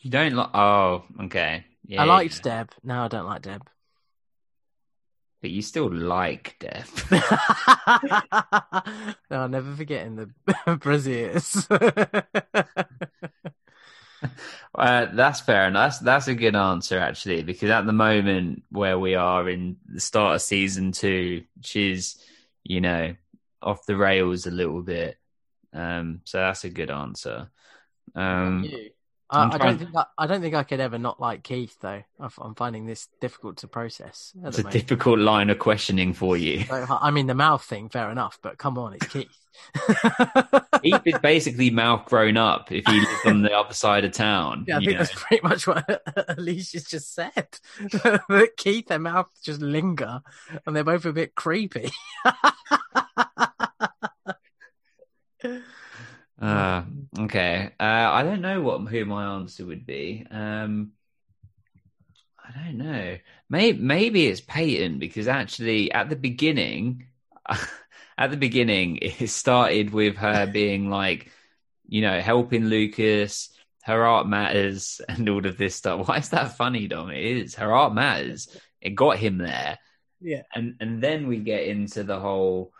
You 0.00 0.10
don't 0.10 0.34
like. 0.34 0.50
Oh, 0.54 1.04
okay. 1.22 1.64
Yeah, 1.86 2.02
I 2.02 2.04
liked. 2.04 2.42
Deb. 2.42 2.70
Now 2.82 3.04
I 3.04 3.08
don't 3.08 3.26
like 3.26 3.42
Deb. 3.42 3.62
But 5.44 5.50
you 5.50 5.60
still 5.60 5.92
like 5.92 6.56
death. 6.58 7.06
I'll 9.30 9.46
never 9.46 9.74
forget 9.74 10.06
in 10.06 10.16
the 10.16 10.30
Braziers. 10.78 11.66
Uh, 14.74 15.06
that's 15.12 15.42
fair, 15.42 15.66
and 15.66 15.76
that's 15.76 15.98
that's 15.98 16.28
a 16.28 16.34
good 16.34 16.56
answer 16.56 16.98
actually, 16.98 17.42
because 17.42 17.68
at 17.68 17.84
the 17.84 17.92
moment 17.92 18.62
where 18.70 18.98
we 18.98 19.16
are 19.16 19.46
in 19.46 19.76
the 19.86 20.00
start 20.00 20.36
of 20.36 20.40
season 20.40 20.92
two, 20.92 21.44
she's 21.60 22.16
you 22.62 22.80
know 22.80 23.14
off 23.60 23.84
the 23.84 23.98
rails 23.98 24.46
a 24.46 24.50
little 24.50 24.80
bit. 24.80 25.18
Um, 25.74 26.22
so 26.24 26.38
that's 26.38 26.64
a 26.64 26.70
good 26.70 26.90
answer. 26.90 27.50
Um, 28.14 28.66
I, 29.34 29.54
I 29.54 29.58
don't 29.58 29.78
think 29.78 29.90
I, 29.94 30.04
I 30.18 30.26
don't 30.26 30.40
think 30.40 30.54
I 30.54 30.62
could 30.62 30.80
ever 30.80 30.98
not 30.98 31.20
like 31.20 31.42
Keith 31.42 31.76
though. 31.80 32.02
I- 32.20 32.28
I'm 32.38 32.54
finding 32.54 32.86
this 32.86 33.08
difficult 33.20 33.58
to 33.58 33.68
process. 33.68 34.32
It's 34.44 34.58
a 34.58 34.62
moment. 34.62 34.72
difficult 34.72 35.18
line 35.18 35.50
of 35.50 35.58
questioning 35.58 36.12
for 36.12 36.36
you. 36.36 36.64
So, 36.64 36.86
I 36.88 37.10
mean, 37.10 37.26
the 37.26 37.34
mouth 37.34 37.64
thing, 37.64 37.88
fair 37.88 38.10
enough, 38.10 38.38
but 38.42 38.58
come 38.58 38.78
on, 38.78 38.94
it's 38.94 39.06
Keith. 39.06 39.28
Heath 40.82 41.02
is 41.04 41.18
basically 41.22 41.70
mouth 41.70 42.06
grown 42.06 42.36
up 42.36 42.72
if 42.72 42.84
he 42.86 43.00
lived 43.00 43.26
on 43.26 43.42
the 43.42 43.52
other 43.52 43.74
side 43.74 44.04
of 44.04 44.12
town. 44.12 44.64
Yeah, 44.66 44.76
I 44.76 44.80
think 44.80 44.92
know. 44.92 44.98
that's 44.98 45.14
pretty 45.14 45.46
much 45.46 45.66
what 45.66 46.02
Alicia's 46.28 46.84
just 46.84 47.14
said. 47.14 47.32
that 47.78 48.50
Keith, 48.56 48.88
their 48.88 48.98
mouth 48.98 49.28
just 49.42 49.60
linger, 49.60 50.22
and 50.66 50.74
they're 50.74 50.84
both 50.84 51.04
a 51.04 51.12
bit 51.12 51.34
creepy. 51.34 51.90
Uh, 56.44 56.82
okay. 57.20 57.70
Uh, 57.80 57.82
I 57.82 58.22
don't 58.22 58.40
know 58.40 58.60
what 58.60 58.80
who 58.80 59.04
my 59.04 59.36
answer 59.36 59.64
would 59.64 59.86
be. 59.86 60.26
Um, 60.30 60.92
I 62.38 62.64
don't 62.64 62.78
know. 62.78 63.18
Maybe 63.48 63.78
maybe 63.78 64.26
it's 64.26 64.40
Peyton 64.40 64.98
because 64.98 65.28
actually 65.28 65.90
at 65.92 66.08
the 66.10 66.16
beginning, 66.16 67.06
at 68.18 68.30
the 68.30 68.36
beginning 68.36 68.98
it 69.02 69.28
started 69.28 69.92
with 69.92 70.16
her 70.16 70.46
being 70.52 70.90
like, 70.90 71.30
you 71.88 72.02
know, 72.02 72.20
helping 72.20 72.66
Lucas. 72.66 73.50
Her 73.82 74.02
art 74.06 74.26
matters 74.26 75.00
and 75.08 75.28
all 75.28 75.44
of 75.46 75.58
this 75.58 75.74
stuff. 75.76 76.08
Why 76.08 76.16
is 76.18 76.30
that 76.30 76.56
funny, 76.56 76.88
Dom? 76.88 77.10
It 77.10 77.22
is. 77.22 77.54
Her 77.54 77.72
art 77.72 77.94
matters. 77.94 78.48
It 78.80 78.94
got 78.94 79.16
him 79.18 79.38
there 79.38 79.78
Yeah. 80.20 80.42
and 80.54 80.74
and 80.80 81.02
then 81.02 81.26
we 81.26 81.38
get 81.38 81.64
into 81.66 82.04
the 82.04 82.18
whole 82.20 82.72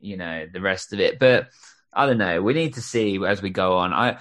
you 0.00 0.16
know 0.16 0.46
the 0.52 0.60
rest 0.60 0.92
of 0.92 0.98
it 1.00 1.18
but 1.20 1.48
i 1.92 2.06
don't 2.06 2.18
know 2.18 2.42
we 2.42 2.52
need 2.54 2.74
to 2.74 2.82
see 2.82 3.18
as 3.26 3.40
we 3.42 3.50
go 3.50 3.78
on 3.78 3.92
i 3.92 4.18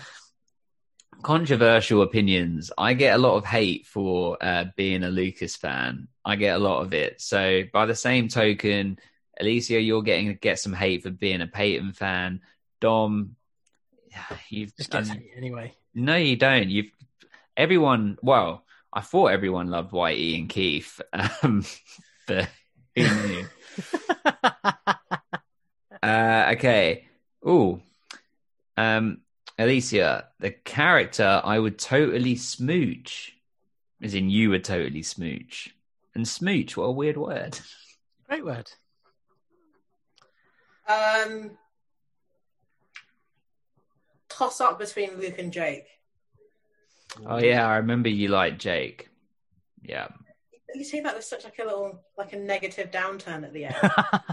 controversial 1.24 2.02
opinions 2.04 2.72
i 2.78 2.94
get 2.94 3.16
a 3.16 3.18
lot 3.18 3.36
of 3.38 3.46
hate 3.46 3.86
for 3.88 4.38
uh, 4.42 4.66
being 4.76 5.04
a 5.04 5.10
lucas 5.10 5.56
fan 5.56 6.08
i 6.24 6.36
get 6.36 6.56
a 6.56 6.60
lot 6.60 6.82
of 6.82 6.94
it 6.94 7.20
so 7.20 7.64
by 7.74 7.86
the 7.86 7.96
same 7.96 8.28
token 8.28 8.98
alicia 9.40 9.80
you're 9.82 10.04
getting 10.04 10.38
get 10.42 10.60
some 10.60 10.74
hate 10.74 11.02
for 11.04 11.10
being 11.10 11.42
a 11.42 11.48
peyton 11.48 11.92
fan 11.92 12.40
dom 12.80 13.36
you've 14.50 14.76
Just 14.76 14.92
done- 14.92 15.06
hate 15.06 15.32
anyway. 15.36 15.74
no, 15.94 16.16
you 16.16 16.36
don't. 16.36 16.70
You've 16.70 16.92
everyone. 17.56 18.18
Well, 18.24 18.64
I 18.92 19.02
thought 19.02 19.28
everyone 19.28 19.70
loved 19.70 19.92
Whitey 19.92 20.40
and 20.40 20.50
Keith, 20.50 21.00
um, 21.14 21.64
but 22.26 22.50
who 22.96 23.04
knew? 23.28 23.46
uh, 26.04 26.54
okay. 26.56 27.08
Ooh. 27.46 27.82
Um, 28.76 29.22
Alicia, 29.58 30.28
the 30.40 30.52
character 30.52 31.42
I 31.44 31.58
would 31.58 31.80
totally 31.80 32.36
smooch, 32.36 33.36
as 34.02 34.14
in 34.14 34.30
you 34.30 34.52
would 34.52 34.64
totally 34.64 35.02
smooch, 35.02 35.74
and 36.14 36.28
smooch. 36.28 36.78
What 36.78 36.86
a 36.86 36.92
weird 36.92 37.18
word. 37.18 37.60
Great 38.28 38.46
word. 38.46 38.72
Um, 40.88 41.52
toss 44.30 44.62
up 44.62 44.80
between 44.80 45.20
Luke 45.20 45.40
and 45.40 45.52
Jake. 45.52 45.88
Oh 47.26 47.38
yeah, 47.38 47.68
I 47.68 47.78
remember 47.78 48.10
you 48.10 48.28
like 48.28 48.60
Jake. 48.60 49.10
Yeah. 49.82 50.08
You 50.76 50.84
say 50.84 51.00
that 51.00 51.16
with 51.16 51.24
such 51.24 51.44
like 51.44 51.58
a 51.60 51.64
little 51.64 52.04
like 52.18 52.34
a 52.34 52.38
negative 52.38 52.92
downturn 52.92 53.44
at 53.44 53.54
the 53.54 53.66
end. 53.66 53.76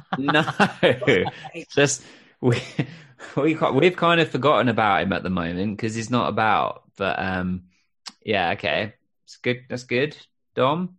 No, 0.18 0.44
just 1.74 2.02
we 2.44 2.60
we 3.36 3.54
ca- 3.54 3.72
we've 3.72 3.96
kind 3.96 4.20
of 4.20 4.28
forgotten 4.30 4.68
about 4.68 5.02
him 5.02 5.12
at 5.12 5.22
the 5.22 5.30
moment 5.30 5.76
because 5.76 5.94
he's 5.94 6.10
not 6.10 6.28
about. 6.28 6.82
But 6.96 7.18
um, 7.18 7.64
yeah, 8.24 8.50
okay, 8.52 8.92
it's 9.24 9.36
good. 9.38 9.64
That's 9.68 9.84
good. 9.84 10.16
Dom, 10.54 10.96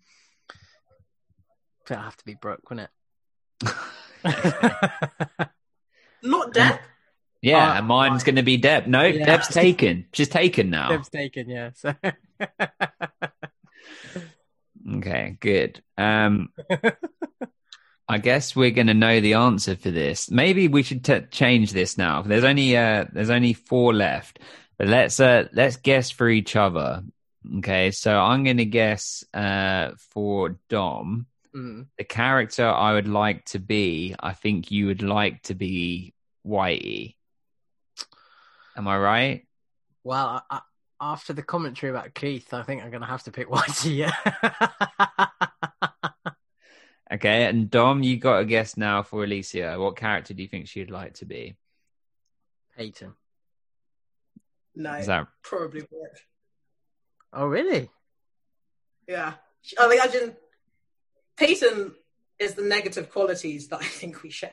It'll 1.89 2.01
have 2.03 2.17
to 2.17 2.25
be 2.25 2.33
Brooke, 2.33 2.69
wouldn't 2.69 2.89
it? 3.63 3.71
Not 6.23 6.53
Deb. 6.53 6.79
yeah, 7.41 7.71
Uh, 7.73 7.77
and 7.77 7.87
mine's 7.87 8.23
going 8.23 8.35
to 8.37 8.43
be 8.43 8.57
Deb. 8.57 8.87
No, 8.87 9.03
Yeah. 9.03 9.25
Deb's 9.25 9.47
taken. 9.47 10.07
She's 10.11 10.27
taken 10.27 10.69
now. 10.71 10.89
Deb's 10.89 11.09
taken, 11.09 11.47
yeah. 11.49 11.69
So 11.75 11.93
Okay, 14.97 15.37
good. 15.39 15.81
Um, 15.97 16.49
I 18.07 18.19
guess 18.19 18.55
we're 18.55 18.71
going 18.71 18.87
to 18.87 18.93
know 18.93 19.19
the 19.19 19.33
answer 19.33 19.75
for 19.75 19.89
this. 19.91 20.29
Maybe 20.29 20.67
we 20.67 20.83
should 20.83 21.03
t- 21.03 21.21
change 21.31 21.71
this 21.73 21.97
now. 21.97 22.21
There's 22.21 22.43
only 22.43 22.77
uh, 22.77 23.05
there's 23.11 23.31
only 23.31 23.53
four 23.53 23.93
left, 23.93 24.39
but 24.77 24.87
let's 24.87 25.19
uh, 25.19 25.47
let's 25.53 25.77
guess 25.77 26.11
for 26.11 26.29
each 26.29 26.55
other. 26.55 27.03
Okay, 27.59 27.91
so 27.91 28.17
I'm 28.19 28.43
going 28.43 28.57
to 28.57 28.65
guess 28.65 29.23
uh, 29.33 29.91
for 30.13 30.57
Dom 30.69 31.27
Mm. 31.55 31.87
the 31.97 32.03
character 32.03 32.67
I 32.67 32.91
would 32.95 33.07
like 33.07 33.45
to 33.45 33.59
be. 33.59 34.13
I 34.19 34.33
think 34.33 34.71
you 34.71 34.87
would 34.87 35.01
like 35.01 35.41
to 35.43 35.55
be 35.55 36.13
Whitey. 36.45 37.15
Am 38.75 38.87
I 38.89 38.97
right? 38.97 39.47
well, 40.03 40.43
I, 40.51 40.59
after 40.99 41.31
the 41.31 41.41
commentary 41.43 41.91
about 41.91 42.13
Keith, 42.13 42.53
I 42.53 42.61
think 42.63 42.83
I'm 42.83 42.89
going 42.89 43.01
to 43.01 43.07
have 43.07 43.23
to 43.23 43.31
pick 43.31 43.47
Whitey. 43.49 43.95
Yeah. 43.95 45.47
Okay, 47.11 47.45
and 47.45 47.69
Dom, 47.69 48.01
you 48.01 48.17
got 48.17 48.39
a 48.39 48.45
guess 48.45 48.77
now 48.77 49.03
for 49.03 49.23
Alicia. 49.23 49.75
What 49.77 49.95
character 49.95 50.33
do 50.33 50.41
you 50.41 50.49
think 50.49 50.67
she'd 50.67 50.89
like 50.89 51.15
to 51.15 51.25
be? 51.25 51.55
Peyton. 52.75 53.13
No, 54.75 54.93
Is 54.95 55.07
that 55.07 55.27
probably 55.43 55.81
Brooke. 55.81 56.19
Oh, 57.31 57.45
really? 57.45 57.89
Yeah, 59.07 59.33
I 59.79 59.87
think 59.87 60.01
I 60.01 60.07
just 60.07 60.31
Peyton 61.37 61.93
is 62.39 62.55
the 62.55 62.63
negative 62.63 63.11
qualities 63.11 63.67
that 63.69 63.81
I 63.81 63.85
think 63.85 64.23
we 64.23 64.29
share, 64.29 64.51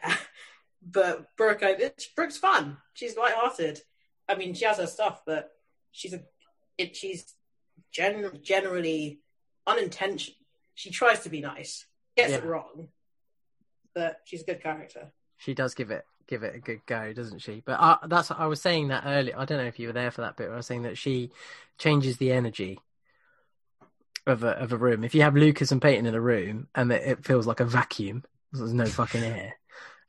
but 0.83 1.35
Brooke, 1.37 1.63
it's, 1.63 2.07
Brooke's 2.09 2.37
fun. 2.37 2.77
She's 2.93 3.17
light-hearted. 3.17 3.81
I 4.29 4.35
mean, 4.37 4.55
she 4.55 4.65
has 4.65 4.77
her 4.79 4.87
stuff, 4.87 5.23
but 5.27 5.51
she's 5.91 6.13
a 6.13 6.23
it. 6.79 6.97
She's 6.97 7.35
gen, 7.91 8.41
generally 8.43 9.21
unintentional. 9.67 10.37
She 10.75 10.91
tries 10.91 11.21
to 11.21 11.29
be 11.29 11.41
nice, 11.41 11.87
gets 12.17 12.33
it 12.33 12.45
wrong, 12.45 12.89
but 13.95 14.19
she's 14.25 14.43
a 14.43 14.45
good 14.45 14.63
character. 14.63 15.13
She 15.39 15.55
does 15.55 15.75
give 15.75 15.91
it 15.91 16.05
give 16.27 16.43
it 16.43 16.55
a 16.55 16.61
good 16.61 16.81
go, 16.87 17.13
doesn't 17.13 17.41
she? 17.41 17.63
But 17.65 17.81
uh, 17.81 17.99
that's 18.07 18.31
I 18.31 18.47
was 18.47 18.61
saying 18.61 18.89
that 18.89 19.05
earlier. 19.07 19.35
I 19.37 19.45
don't 19.45 19.59
know 19.59 19.65
if 19.65 19.79
you 19.79 19.89
were 19.89 19.93
there 19.93 20.11
for 20.11 20.23
that 20.23 20.37
bit. 20.37 20.51
I 20.51 20.57
was 20.57 20.67
saying 20.67 20.83
that 20.83 20.99
she 20.99 21.31
changes 21.79 22.17
the 22.17 22.33
energy 22.33 22.79
of 24.27 24.45
a 24.45 24.51
of 24.51 24.73
a 24.73 24.77
room. 24.77 25.05
If 25.05 25.15
you 25.15 25.23
have 25.23 25.35
Lucas 25.35 25.73
and 25.73 25.83
Peyton 25.83 26.07
in 26.07 26.15
a 26.15 26.21
room 26.21 26.69
and 26.75 26.93
it, 26.93 27.03
it 27.03 27.25
feels 27.25 27.47
like 27.47 27.61
a 27.61 27.65
vacuum, 27.65 28.25
there's 28.53 28.73
no 28.73 28.87
fucking 28.87 29.25
air. 29.25 29.55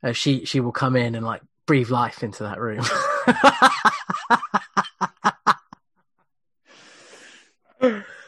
Uh, 0.02 0.12
she 0.12 0.44
she 0.44 0.60
will 0.60 0.72
come 0.72 0.96
in 0.96 1.14
and 1.14 1.26
like 1.26 1.42
breathe 1.66 1.90
life 1.90 2.22
into 2.22 2.44
that 2.44 2.60
room. 2.60 2.84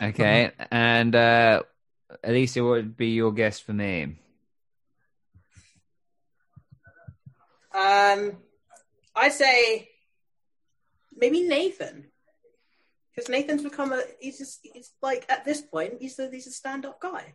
Okay, 0.00 0.50
and 0.70 1.14
uh, 1.16 1.62
Alicia, 2.24 2.62
what 2.62 2.70
would 2.70 2.96
be 2.96 3.08
your 3.08 3.32
guess 3.32 3.60
for 3.60 3.72
me? 3.72 4.16
Um, 7.74 8.32
I 9.14 9.28
say 9.28 9.88
maybe 11.14 11.42
Nathan, 11.42 12.06
because 13.14 13.28
Nathan's 13.28 13.62
become 13.62 13.92
a. 13.92 14.02
He's 14.20 14.38
just. 14.38 14.60
He's 14.62 14.92
like 15.02 15.26
at 15.28 15.44
this 15.44 15.60
point. 15.60 15.94
He's 16.00 16.18
a. 16.18 16.30
He's 16.30 16.46
a 16.46 16.52
stand-up 16.52 17.00
guy. 17.00 17.34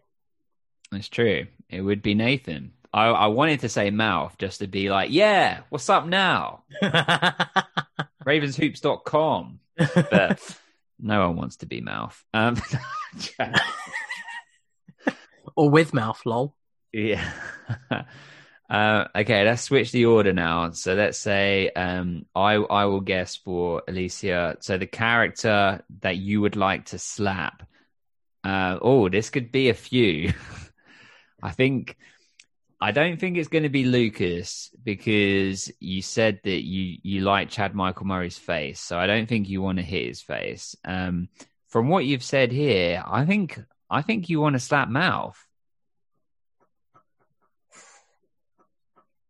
It's 0.93 1.09
true. 1.09 1.47
It 1.69 1.81
would 1.81 2.01
be 2.01 2.15
Nathan. 2.15 2.73
I, 2.93 3.05
I 3.05 3.27
wanted 3.27 3.61
to 3.61 3.69
say 3.69 3.89
Mouth 3.89 4.37
just 4.37 4.59
to 4.59 4.67
be 4.67 4.89
like, 4.89 5.11
yeah, 5.11 5.61
what's 5.69 5.89
up 5.89 6.05
now? 6.05 6.63
Ravenshoops.com. 8.25 9.59
But 9.77 10.59
no 10.99 11.27
one 11.27 11.37
wants 11.37 11.55
to 11.57 11.65
be 11.65 11.79
Mouth. 11.79 12.21
Um, 12.33 12.61
or 15.55 15.69
with 15.69 15.93
mouth, 15.93 16.21
lol. 16.25 16.55
yeah. 16.91 17.31
Uh, 18.71 19.05
okay, 19.13 19.43
let's 19.43 19.63
switch 19.63 19.91
the 19.91 20.05
order 20.05 20.31
now. 20.31 20.71
So 20.71 20.93
let's 20.93 21.17
say 21.17 21.69
um, 21.71 22.25
I 22.33 22.53
I 22.53 22.85
will 22.85 23.01
guess 23.01 23.35
for 23.35 23.83
Alicia. 23.85 24.55
So 24.61 24.77
the 24.77 24.87
character 24.87 25.83
that 25.99 26.15
you 26.15 26.39
would 26.39 26.55
like 26.55 26.85
to 26.85 26.97
slap. 26.97 27.63
Uh, 28.45 28.79
oh, 28.81 29.09
this 29.09 29.29
could 29.29 29.51
be 29.51 29.67
a 29.67 29.73
few. 29.73 30.31
I 31.43 31.51
think 31.51 31.97
I 32.79 32.91
don't 32.91 33.19
think 33.19 33.37
it's 33.37 33.49
going 33.49 33.63
to 33.63 33.69
be 33.69 33.83
Lucas 33.83 34.73
because 34.81 35.69
you 35.81 36.01
said 36.01 36.39
that 36.45 36.63
you 36.63 36.97
you 37.03 37.21
like 37.21 37.49
Chad 37.49 37.75
Michael 37.75 38.07
Murray's 38.07 38.39
face, 38.39 38.79
so 38.79 38.97
I 38.97 39.05
don't 39.05 39.27
think 39.27 39.49
you 39.49 39.61
want 39.61 39.79
to 39.79 39.83
hit 39.83 40.07
his 40.07 40.21
face. 40.21 40.77
Um, 40.85 41.27
from 41.67 41.89
what 41.89 42.05
you've 42.05 42.23
said 42.23 42.53
here, 42.53 43.03
I 43.05 43.25
think 43.25 43.59
I 43.91 44.01
think 44.01 44.29
you 44.29 44.39
want 44.39 44.53
to 44.53 44.59
slap 44.59 44.87
mouth. 44.87 45.37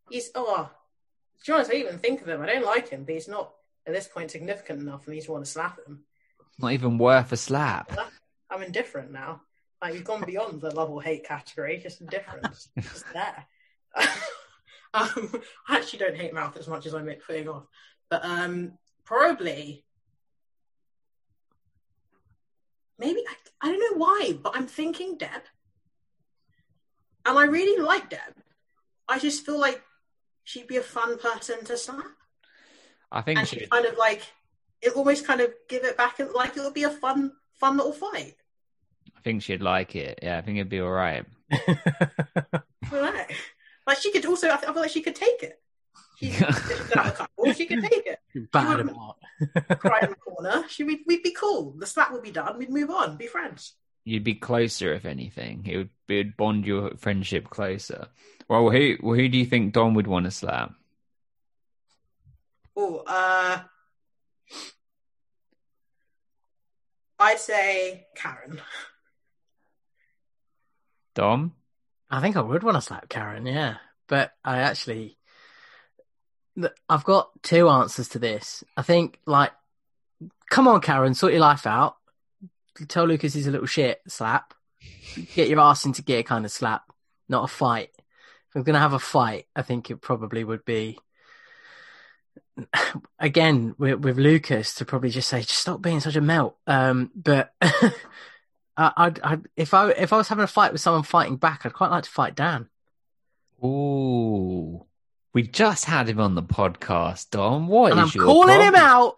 He's 0.10 0.30
oh, 0.36 0.70
to 1.44 1.52
be 1.52 1.54
honest, 1.54 1.72
I 1.72 1.76
even 1.76 1.98
think 1.98 2.22
of 2.22 2.30
him. 2.30 2.42
I 2.42 2.46
don't 2.46 2.66
like 2.66 2.90
him, 2.90 3.04
but 3.04 3.16
he's 3.16 3.28
not 3.28 3.52
at 3.88 3.94
this 3.94 4.08
point 4.08 4.30
significant 4.30 4.80
enough 4.80 5.04
for 5.04 5.10
me 5.10 5.20
to 5.20 5.32
want 5.32 5.46
to 5.46 5.52
slap 5.52 5.80
him. 5.86 6.04
Not 6.60 6.74
even 6.74 7.00
worth 7.00 7.32
a 7.32 7.38
slap. 7.38 7.92
I'm 8.52 8.62
indifferent 8.62 9.12
now. 9.12 9.42
Like 9.82 9.96
you've 9.96 10.04
gone 10.04 10.24
beyond 10.24 10.62
the 10.62 10.76
love 10.76 10.92
or 10.92 11.02
hate 11.02 11.26
category, 11.26 11.80
just 11.80 12.02
indifference. 12.02 12.70
just 12.80 13.06
there. 13.14 13.46
um, 14.94 15.42
I 15.68 15.78
actually 15.78 16.00
don't 16.00 16.18
hate 16.18 16.36
mouth 16.36 16.56
as 16.58 16.68
much 16.68 16.86
as 16.86 16.94
I 16.94 17.02
make 17.02 17.26
putting 17.26 17.50
off, 17.50 17.66
but 18.12 18.24
um, 18.24 18.74
probably 19.06 19.86
maybe 23.02 23.22
I, 23.28 23.68
I 23.68 23.72
don't 23.72 23.80
know 23.80 24.06
why, 24.06 24.38
but 24.42 24.56
I'm 24.56 24.68
thinking 24.68 25.18
Deb, 25.18 25.44
and 27.26 27.38
I 27.38 27.46
really 27.46 27.82
like 27.82 28.10
Deb. 28.10 28.36
I 29.10 29.20
just 29.20 29.46
feel 29.46 29.60
like 29.60 29.82
she'd 30.46 30.68
be 30.68 30.78
a 30.78 30.82
fun 30.82 31.18
person 31.18 31.66
to 31.66 31.76
slap, 31.76 32.06
I 33.12 33.22
think 33.22 33.40
and 33.40 33.48
she 33.48 33.60
she 33.60 33.68
kind 33.68 33.86
of 33.86 33.98
like 33.98 34.22
it 34.82 34.94
almost 34.96 35.28
kind 35.28 35.42
of 35.42 35.52
give 35.68 35.84
it 35.84 35.98
back 35.98 36.20
and 36.20 36.32
like 36.32 36.56
it 36.56 36.62
would 36.62 36.74
be 36.74 36.84
a 36.84 36.90
fun, 36.90 37.34
fun 37.60 37.78
little 37.78 37.92
fight. 37.92 38.36
I 39.18 39.22
think 39.24 39.44
she'd 39.44 39.62
like 39.62 39.96
it. 39.96 40.20
Yeah, 40.24 40.38
I 40.38 40.42
think 40.42 40.58
it'd 40.58 40.70
be 40.70 40.80
all 40.80 40.92
right. 40.92 41.26
I. 42.92 43.26
Like 43.86 43.98
she 43.98 44.12
could 44.12 44.26
also, 44.26 44.50
I 44.50 44.58
feel 44.58 44.76
like 44.76 44.92
she 44.92 45.02
could 45.02 45.16
take 45.16 45.44
it. 45.44 45.60
She, 46.22 46.30
she 46.32 46.44
could 46.44 46.98
a 46.98 47.12
couple, 47.12 47.54
she 47.54 47.66
could 47.66 47.82
take 47.82 48.06
it. 48.06 48.20
Bad 48.52 48.78
wouldn't- 48.78 48.92
about. 48.92 49.80
Cry 49.80 50.00
in 50.04 50.10
the 50.12 50.16
corner. 50.16 50.64
She, 50.70 50.84
we'd, 50.84 51.00
we'd 51.08 51.24
be 51.24 51.32
cool. 51.34 51.74
The 51.78 51.88
slap 51.88 52.12
would 52.12 52.22
be 52.22 52.30
done. 52.32 52.60
We'd 52.60 52.70
move 52.70 52.92
on. 52.92 53.18
Be 53.18 53.26
friends. 53.26 53.74
You'd 54.06 54.24
be 54.24 54.36
closer, 54.36 54.94
if 54.94 55.06
anything. 55.06 55.66
It 55.68 55.78
would, 55.78 55.90
it 56.08 56.16
would 56.18 56.38
bond 56.38 56.66
your 56.66 56.96
friendship 56.98 57.50
closer. 57.50 58.08
Well, 58.48 58.70
who 58.70 58.98
well, 59.02 59.16
who 59.16 59.28
do 59.30 59.38
you 59.40 59.46
think 59.46 59.74
Dom 59.74 59.96
would 59.96 60.06
want 60.08 60.26
to 60.26 60.32
slap? 60.32 60.74
Oh, 62.76 63.04
uh, 63.08 63.60
I'd 67.20 67.40
say 67.40 68.08
Karen. 68.16 68.62
Dom? 71.14 71.54
I 72.10 72.22
think 72.22 72.36
I 72.38 72.42
would 72.42 72.64
want 72.64 72.76
to 72.76 72.82
slap 72.82 73.10
Karen, 73.10 73.46
yeah. 73.46 73.76
But 74.08 74.32
I 74.44 74.60
actually, 74.60 75.00
th- 75.00 75.18
I've 76.90 77.04
got 77.04 77.32
two 77.44 77.70
answers 77.70 78.10
to 78.10 78.20
this. 78.20 78.64
I 78.76 78.82
think, 78.82 79.20
like, 79.26 79.52
come 80.50 80.68
on, 80.68 80.82
Karen, 80.82 81.14
sort 81.14 81.34
your 81.34 81.42
life 81.42 81.66
out. 81.66 81.96
Tell 82.88 83.06
Lucas 83.06 83.34
he's 83.34 83.48
a 83.48 83.52
little 83.52 83.68
shit, 83.68 84.02
slap. 84.08 84.54
Get 85.36 85.50
your 85.50 85.60
ass 85.60 85.86
into 85.86 86.02
gear 86.02 86.24
kind 86.24 86.46
of 86.46 86.52
slap, 86.52 86.84
not 87.30 87.44
a 87.44 87.48
fight. 87.48 87.90
If 87.96 88.56
I'm 88.56 88.64
going 88.64 88.74
to 88.74 88.80
have 88.80 88.94
a 88.94 89.00
fight, 89.00 89.48
I 89.56 89.62
think 89.62 89.90
it 89.90 89.98
probably 89.98 90.44
would 90.44 90.66
be, 90.66 90.98
again, 93.20 93.76
with, 93.78 94.00
with 94.00 94.18
Lucas 94.18 94.76
to 94.76 94.86
probably 94.86 95.10
just 95.10 95.30
say, 95.30 95.42
just 95.42 95.54
stop 95.54 95.82
being 95.82 96.00
such 96.00 96.16
a 96.16 96.22
melt. 96.22 96.58
Um, 96.68 97.12
but. 97.16 97.54
I'd, 98.78 99.20
I'd, 99.20 99.48
if 99.56 99.74
I 99.74 99.90
if 99.92 100.12
I 100.14 100.18
was 100.18 100.30
having 100.30 100.44
a 100.44 100.48
fight 100.48 100.72
with 100.72 100.82
someone 100.82 101.04
fighting 101.04 101.36
back, 101.36 101.66
I'd 101.66 101.74
quite 101.74 101.92
like 101.92 102.06
to 102.06 102.10
fight 102.10 102.36
Dan. 102.36 102.68
Ooh. 103.64 104.86
We 105.34 105.44
just 105.44 105.86
had 105.86 106.10
him 106.10 106.20
on 106.20 106.36
the 106.36 106.44
podcast, 106.44 107.30
Dom. 107.30 107.68
What 107.68 107.92
and 107.94 108.02
I'm 108.02 108.10
your 108.14 108.26
calling 108.26 108.60
him 108.60 108.76
out 108.76 109.18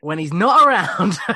when 0.00 0.18
he's 0.18 0.32
not 0.32 0.66
around. 0.66 1.16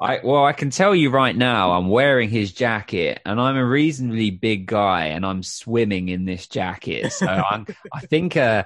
I, 0.00 0.20
well, 0.22 0.44
I 0.44 0.52
can 0.52 0.70
tell 0.70 0.94
you 0.94 1.10
right 1.10 1.34
now, 1.34 1.72
I'm 1.72 1.88
wearing 1.88 2.28
his 2.28 2.52
jacket, 2.52 3.20
and 3.24 3.40
I'm 3.40 3.56
a 3.56 3.64
reasonably 3.66 4.30
big 4.30 4.66
guy, 4.66 5.06
and 5.06 5.24
I'm 5.26 5.42
swimming 5.42 6.08
in 6.08 6.26
this 6.26 6.46
jacket. 6.46 7.12
So 7.12 7.26
I'm, 7.26 7.66
I 7.92 8.00
think, 8.00 8.36
uh, 8.36 8.64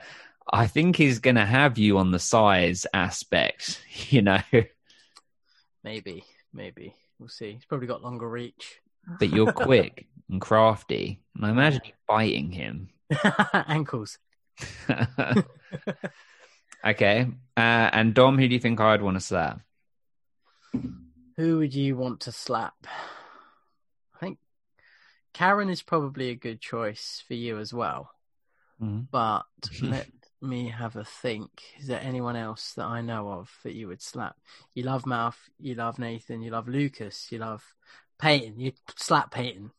I 0.53 0.67
think 0.67 0.97
he's 0.97 1.21
going 1.21 1.37
to 1.37 1.47
have 1.47 1.79
you 1.79 1.99
on 1.99 2.11
the 2.11 2.19
size 2.19 2.87
aspect. 2.93 3.81
You 4.11 4.23
know, 4.23 4.41
maybe, 5.83 6.25
maybe 6.53 6.95
we'll 7.19 7.29
see. 7.29 7.53
He's 7.53 7.65
probably 7.65 7.89
got 7.89 8.03
longer 8.03 8.29
reach. 8.29 8.81
but 9.19 9.31
you're 9.31 9.53
quick 9.67 10.07
and 10.31 10.41
crafty, 10.41 11.21
and 11.35 11.45
I 11.45 11.51
imagine 11.51 11.81
you 11.85 11.93
biting 12.07 12.53
him. 12.53 12.91
Ankles. 13.69 14.19
okay, 16.85 17.27
uh, 17.57 17.91
and 17.93 18.15
Dom, 18.15 18.39
who 18.39 18.49
do 18.49 18.55
you 18.55 18.61
think 18.61 18.81
I'd 18.81 19.03
want 19.03 19.17
to 19.17 19.21
slap? 19.21 19.61
Who 21.37 21.59
would 21.59 21.75
you 21.75 21.97
want 21.97 22.21
to 22.21 22.33
slap? 22.33 22.75
I 24.15 24.19
think 24.19 24.39
Karen 25.33 25.71
is 25.71 25.83
probably 25.83 26.31
a 26.31 26.35
good 26.35 26.61
choice 26.61 27.23
for 27.27 27.35
you 27.35 27.59
as 27.59 27.73
well. 27.73 28.11
Mhm. 28.83 29.07
But 29.11 29.47
let 29.83 30.09
me 30.41 30.69
have 30.69 30.97
a 30.97 31.05
think. 31.05 31.51
Is 31.79 31.87
there 31.87 32.01
anyone 32.01 32.37
else 32.37 32.73
that 32.75 32.87
I 32.87 33.01
know 33.01 33.31
of 33.31 33.51
that 33.63 33.75
you 33.75 33.89
would 33.89 34.03
slap? 34.03 34.37
You 34.75 34.85
love 34.85 35.07
Mouth, 35.07 35.39
you 35.59 35.75
love 35.75 35.99
Nathan, 35.99 36.43
you 36.43 36.51
love 36.51 36.69
Lucas, 36.69 37.31
you 37.31 37.39
love 37.39 37.63
Peyton. 38.19 38.59
You'd 38.59 38.79
slap 38.97 39.31
Peyton. 39.31 39.71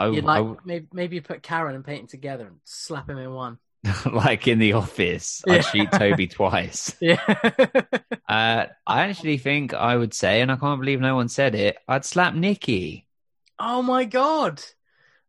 I, 0.00 0.08
You'd 0.08 0.24
I- 0.26 0.38
like 0.40 0.66
maybe 0.66 0.86
maybe 0.92 1.16
you 1.16 1.22
put 1.22 1.42
Karen 1.42 1.74
and 1.76 1.84
Peyton 1.84 2.06
together 2.08 2.46
and 2.46 2.56
slap 2.64 3.08
him 3.08 3.18
in 3.18 3.32
one. 3.32 3.58
like 4.12 4.46
in 4.48 4.58
the 4.58 4.72
office, 4.74 5.42
Yeah. 5.46 5.54
I 5.54 5.60
shoot 5.60 5.92
Toby 5.92 6.26
twice. 6.38 6.96
Yeah. 7.00 7.20
Uh, 8.30 8.66
I 8.86 9.08
actually 9.08 9.38
think 9.38 9.74
I 9.74 9.96
would 9.96 10.14
say, 10.14 10.40
and 10.40 10.52
I 10.52 10.56
can't 10.56 10.80
believe 10.80 11.00
no 11.00 11.16
one 11.16 11.28
said 11.28 11.56
it, 11.56 11.76
I'd 11.88 12.04
slap 12.04 12.32
Nikki. 12.32 13.04
oh 13.58 13.82
my 13.82 14.04
god. 14.04 14.62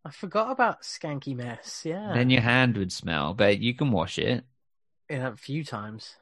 I 0.05 0.11
forgot 0.11 0.51
about 0.51 0.83
Skanky 0.83 1.35
Mess. 1.35 1.81
Yeah. 1.83 2.11
Then 2.13 2.29
your 2.29 2.41
hand 2.41 2.77
would 2.77 2.91
smell, 2.91 3.33
but 3.33 3.57
you 3.59 3.73
can 3.73 3.89
wash 3.91 4.19
it. 4.19 4.43
Yeah, 5.09 5.29
a 5.29 5.35
few 5.35 5.63
times. 5.63 6.15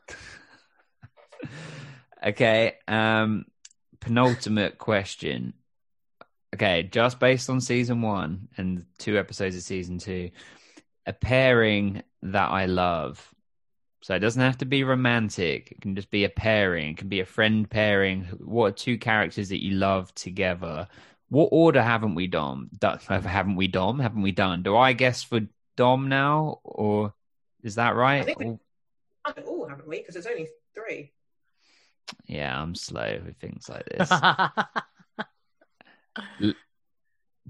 Okay. 2.26 2.76
Um, 2.88 3.46
penultimate 4.00 4.78
question. 4.78 5.54
Okay, 6.56 6.84
just 6.84 7.20
based 7.20 7.50
on 7.50 7.62
season 7.62 8.02
one 8.02 8.48
and 8.58 8.86
two 8.98 9.18
episodes 9.18 9.56
of 9.56 9.62
season 9.62 10.00
two, 10.00 10.32
a 11.06 11.14
pairing 11.14 12.02
that 12.24 12.50
I 12.50 12.66
love. 12.66 13.34
So 14.02 14.16
it 14.16 14.20
doesn't 14.20 14.42
have 14.42 14.58
to 14.60 14.66
be 14.66 14.84
romantic. 14.84 15.72
It 15.72 15.82
can 15.82 15.96
just 15.96 16.10
be 16.10 16.24
a 16.24 16.30
pairing. 16.30 16.92
It 16.92 16.98
can 16.98 17.10
be 17.10 17.20
a 17.20 17.26
friend 17.26 17.70
pairing. 17.70 18.24
What 18.40 18.66
are 18.66 18.72
two 18.72 18.98
characters 18.98 19.50
that 19.50 19.64
you 19.64 19.72
love 19.76 20.14
together? 20.16 20.88
What 21.30 21.50
order 21.52 21.82
haven't 21.84 22.16
we 22.16 22.26
dom? 22.26 22.70
Haven't 23.08 23.56
we 23.56 23.68
dom? 23.68 24.00
Haven't 24.00 24.24
we 24.24 24.32
done? 24.32 24.64
Do 24.64 24.76
I 24.76 24.94
guess 24.94 25.22
for 25.22 25.42
Dom 25.78 26.10
now, 26.10 26.60
or 26.64 27.14
is 27.64 27.76
that 27.76 27.96
right? 27.96 28.22
I 28.22 28.26
think 28.26 28.40
we- 28.40 28.46
it 29.38 29.46
all, 29.46 29.68
haven't 29.68 29.88
we? 29.88 30.00
Because 30.00 30.16
it's 30.16 30.26
only 30.26 30.48
three. 30.74 31.12
yeah, 32.26 32.60
I'm 32.60 32.74
slow 32.74 33.20
with 33.24 33.38
things 33.38 33.70
like 33.70 33.86
this. 33.98 34.10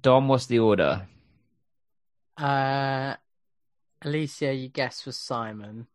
Dom, 0.01 0.27
what's 0.27 0.45
the 0.45 0.59
order? 0.59 1.07
uh, 2.37 3.15
Alicia, 4.01 4.53
you 4.53 4.69
guess 4.69 5.01
for 5.01 5.11
Simon. 5.11 5.87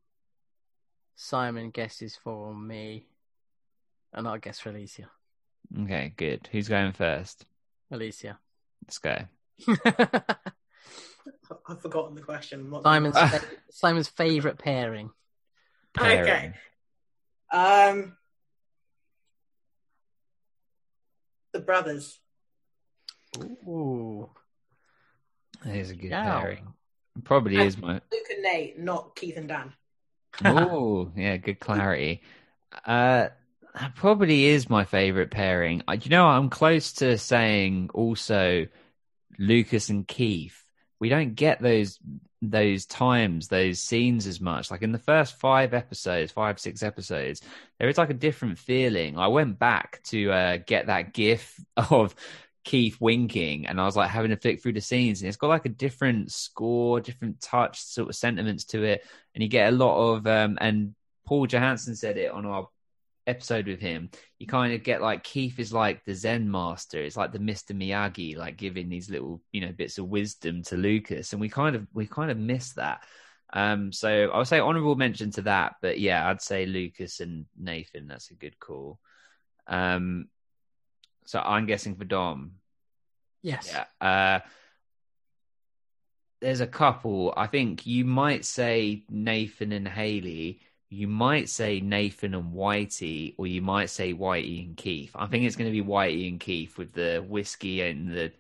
Simon 1.17 1.71
guesses 1.71 2.17
for 2.23 2.55
me. 2.55 3.07
And 4.13 4.29
I'll 4.29 4.37
guess 4.39 4.61
for 4.61 4.69
Alicia. 4.71 5.09
Okay, 5.83 6.13
good. 6.17 6.49
Who's 6.53 6.69
going 6.69 6.93
first? 6.93 7.47
Alicia. 7.91 8.39
Let's 8.85 8.99
go. 8.99 9.17
I've 11.67 11.81
forgotten 11.81 12.15
the 12.15 12.21
question. 12.21 12.71
What- 12.71 12.83
Simon's 12.83 13.19
fa- 13.19 13.41
Simon's 13.71 14.09
favorite 14.09 14.59
pairing. 14.59 15.11
Okay. 15.99 16.53
Um, 17.53 18.17
the 21.53 21.61
brothers. 21.61 22.19
Ooh. 23.43 24.29
That 25.65 25.77
is 25.77 25.91
a 25.91 25.95
good 25.95 26.11
Yeah. 26.11 26.41
pairing. 26.41 26.75
Probably 27.25 27.59
is 27.65 27.79
my. 27.79 27.95
Luke 27.95 28.27
and 28.33 28.43
Nate, 28.43 28.79
not 28.79 29.15
Keith 29.17 29.37
and 29.37 29.49
Dan. 29.49 29.73
Oh, 30.45 31.13
yeah, 31.17 31.37
good 31.37 31.61
clarity. 31.61 32.23
Uh, 32.85 33.29
that 33.75 33.95
probably 33.95 34.47
is 34.47 34.69
my 34.69 34.85
favorite 34.85 35.31
pairing. 35.31 35.83
I- 35.87 35.95
You 35.95 36.11
know, 36.11 36.27
I'm 36.27 36.51
close 36.51 36.93
to 36.95 37.17
saying 37.19 37.91
also 37.95 38.67
Lucas 39.39 39.89
and 39.91 40.07
Keith. 40.07 40.61
We 41.01 41.09
don't 41.09 41.35
get 41.35 41.61
those 41.63 41.99
those 42.47 42.85
times, 42.85 43.49
those 43.49 43.81
scenes 43.81 44.27
as 44.27 44.39
much. 44.39 44.71
Like 44.71 44.83
in 44.83 44.93
the 44.93 44.99
first 44.99 45.39
five 45.41 45.73
episodes, 45.73 46.31
five 46.31 46.59
six 46.61 46.83
episodes, 46.83 47.41
there 47.79 47.89
is 47.89 47.97
like 47.97 48.11
a 48.11 48.15
different 48.15 48.59
feeling. 48.59 49.17
I 49.19 49.29
went 49.29 49.59
back 49.59 50.03
to 50.05 50.31
uh, 50.31 50.57
get 50.59 50.87
that 50.89 51.15
gif 51.15 51.59
of 51.77 52.15
Keith 52.65 53.01
winking, 53.01 53.67
and 53.67 53.81
I 53.81 53.85
was 53.85 53.97
like 53.97 54.11
having 54.11 54.31
to 54.31 54.37
flick 54.37 54.63
through 54.63 54.73
the 54.73 54.81
scenes, 54.81 55.21
and 55.21 55.29
it's 55.29 55.37
got 55.37 55.49
like 55.49 55.67
a 55.67 55.71
different 55.71 56.33
score, 56.33 57.01
different 57.01 57.41
touch, 57.41 57.81
sort 57.81 58.09
of 58.09 58.17
sentiments 58.17 58.65
to 58.67 58.83
it, 58.83 59.05
and 59.35 59.43
you 59.43 59.49
get 59.49 59.73
a 59.73 59.77
lot 59.77 60.15
of. 60.15 60.27
Um, 60.27 60.59
and 60.61 60.95
Paul 61.27 61.47
Johansson 61.47 61.95
said 61.97 62.17
it 62.17 62.31
on 62.31 62.47
our 62.47 62.69
episode 63.27 63.67
with 63.67 63.81
him. 63.81 64.11
You 64.39 64.47
kind 64.47 64.75
of 64.75 64.83
get 64.83 65.03
like 65.03 65.25
Keith 65.25 65.59
is 65.59 65.73
like 65.73 66.05
the 66.05 66.15
Zen 66.15 66.51
master. 66.51 66.99
It's 67.01 67.17
like 67.17 67.33
the 67.33 67.39
Mister 67.39 67.75
Miyagi, 67.75 68.37
like 68.37 68.57
giving 68.57 68.89
these 68.89 69.11
little 69.11 69.41
you 69.53 69.61
know 69.61 69.73
bits 69.73 69.99
of 69.99 70.09
wisdom 70.09 70.63
to 70.65 70.77
Lucas, 70.77 71.33
and 71.33 71.41
we 71.41 71.49
kind 71.49 71.77
of 71.77 71.87
we 71.93 72.07
kind 72.07 72.31
of 72.31 72.39
miss 72.39 72.73
that. 72.75 73.03
Um, 73.53 73.93
so 73.93 74.31
I 74.33 74.39
would 74.39 74.49
say 74.49 74.59
honorable 74.59 74.97
mention 74.97 75.31
to 75.33 75.43
that, 75.43 75.77
but 75.81 76.01
yeah, 76.01 76.29
I'd 76.29 76.43
say 76.43 76.67
Lucas 76.67 77.21
and 77.21 77.47
Nathan. 77.57 78.09
That's 78.09 78.31
a 78.31 78.35
good 78.35 78.59
call. 78.59 78.99
Um, 79.67 80.27
so 81.25 81.41
I'm 81.41 81.67
guessing 81.67 81.97
for 81.97 82.05
Dom. 82.05 82.53
Yes. 83.43 83.73
Yeah. 83.73 83.85
Uh, 84.07 84.41
there's 86.41 86.61
a 86.61 86.67
couple. 86.67 87.33
I 87.37 87.47
think 87.47 87.87
you 87.87 88.05
might 88.05 88.45
say 88.45 89.05
Nathan 89.09 89.73
and 89.73 89.89
Haley. 89.89 90.61
You 90.91 91.09
might 91.09 91.49
say 91.49 91.81
Nathan 91.81 92.35
and 92.35 92.53
Whitey, 92.53 93.35
or 93.39 93.47
you 93.47 93.63
might 93.63 93.91
say 93.91 94.13
Whitey 94.13 94.67
and 94.67 94.77
Keith. 94.77 95.13
I 95.15 95.27
think 95.27 95.45
it's 95.45 95.57
going 95.57 95.73
to 95.73 95.83
be 95.83 95.87
Whitey 95.87 96.29
and 96.29 96.39
Keith 96.39 96.77
with 96.79 96.93
the 96.93 97.25
whiskey 97.27 97.81
and 97.83 98.13
the 98.13 98.33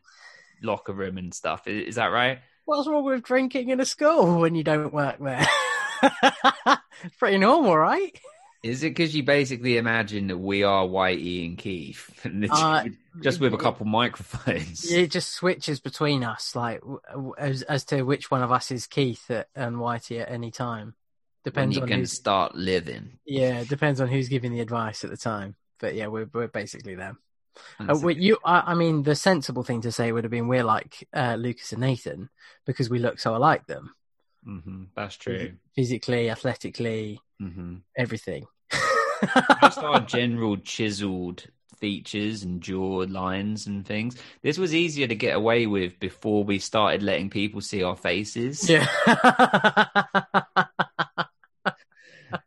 locker 0.62 0.92
room 0.92 1.18
and 1.18 1.34
stuff. 1.34 1.66
Is, 1.66 1.88
is 1.88 1.94
that 1.96 2.06
right? 2.06 2.40
What's 2.66 2.88
wrong 2.88 3.04
with 3.04 3.22
drinking 3.22 3.70
in 3.70 3.80
a 3.80 3.84
school 3.84 4.40
when 4.40 4.54
you 4.54 4.64
don't 4.64 4.92
work 4.92 5.18
there? 5.18 5.46
Pretty 7.18 7.38
normal, 7.38 7.76
right? 7.76 8.18
Is 8.64 8.82
it 8.82 8.90
because 8.90 9.14
you 9.14 9.22
basically 9.22 9.76
imagine 9.76 10.28
that 10.28 10.38
we 10.38 10.62
are 10.62 10.86
Whitey 10.86 11.44
and 11.46 11.58
Keith, 11.58 12.18
and 12.24 12.48
Uh, 12.50 12.84
just 13.22 13.38
with 13.38 13.52
a 13.52 13.56
it- 13.56 13.62
couple 13.62 13.84
microphones? 13.84 14.90
It 14.90 15.10
just 15.10 15.32
switches 15.34 15.80
between 15.80 16.24
us, 16.24 16.56
like 16.56 16.80
as 17.36 17.60
as 17.62 17.84
to 17.86 18.02
which 18.02 18.30
one 18.30 18.42
of 18.42 18.50
us 18.50 18.70
is 18.70 18.86
Keith 18.86 19.30
at, 19.30 19.48
and 19.54 19.76
Whitey 19.76 20.22
at 20.22 20.30
any 20.30 20.50
time. 20.50 20.94
when 21.42 21.44
Depends 21.44 21.76
you 21.76 21.82
on 21.82 21.88
can 21.88 22.06
start 22.06 22.54
living. 22.54 23.18
yeah, 23.26 23.64
depends 23.64 24.00
on 24.00 24.08
who's 24.08 24.28
giving 24.30 24.52
the 24.52 24.60
advice 24.60 25.04
at 25.04 25.10
the 25.10 25.16
time. 25.18 25.56
But 25.78 25.94
yeah, 25.94 26.06
we're 26.06 26.30
we're 26.32 26.48
basically 26.48 26.94
them. 26.94 27.18
Uh, 27.78 27.84
That's 27.88 28.00
a 28.00 28.06
we, 28.06 28.14
good- 28.14 28.22
you, 28.22 28.38
I, 28.46 28.72
I 28.72 28.74
mean, 28.74 29.02
the 29.02 29.14
sensible 29.14 29.62
thing 29.62 29.82
to 29.82 29.92
say 29.92 30.10
would 30.10 30.24
have 30.24 30.30
been 30.30 30.48
we're 30.48 30.64
like 30.64 31.06
uh, 31.14 31.34
Lucas 31.38 31.72
and 31.72 31.82
Nathan 31.82 32.30
because 32.64 32.88
we 32.88 32.98
look 32.98 33.18
so 33.20 33.36
alike 33.36 33.66
them 33.66 33.94
Mhm, 34.46 34.88
that's 34.96 35.16
true. 35.16 35.52
physically, 35.76 36.30
athletically, 36.30 37.20
hmm 37.38 37.76
everything. 37.96 38.46
Just 39.62 39.78
our 39.78 40.00
general 40.00 40.56
chiseled 40.58 41.44
features 41.80 42.42
and 42.42 42.62
jaw 42.62 43.04
lines 43.08 43.66
and 43.66 43.86
things. 43.86 44.16
This 44.42 44.58
was 44.58 44.74
easier 44.74 45.06
to 45.06 45.14
get 45.14 45.36
away 45.36 45.66
with 45.66 45.98
before 46.00 46.44
we 46.44 46.58
started 46.58 47.02
letting 47.02 47.30
people 47.30 47.60
see 47.60 47.82
our 47.82 47.96
faces. 47.96 48.68
yeah. 48.68 48.86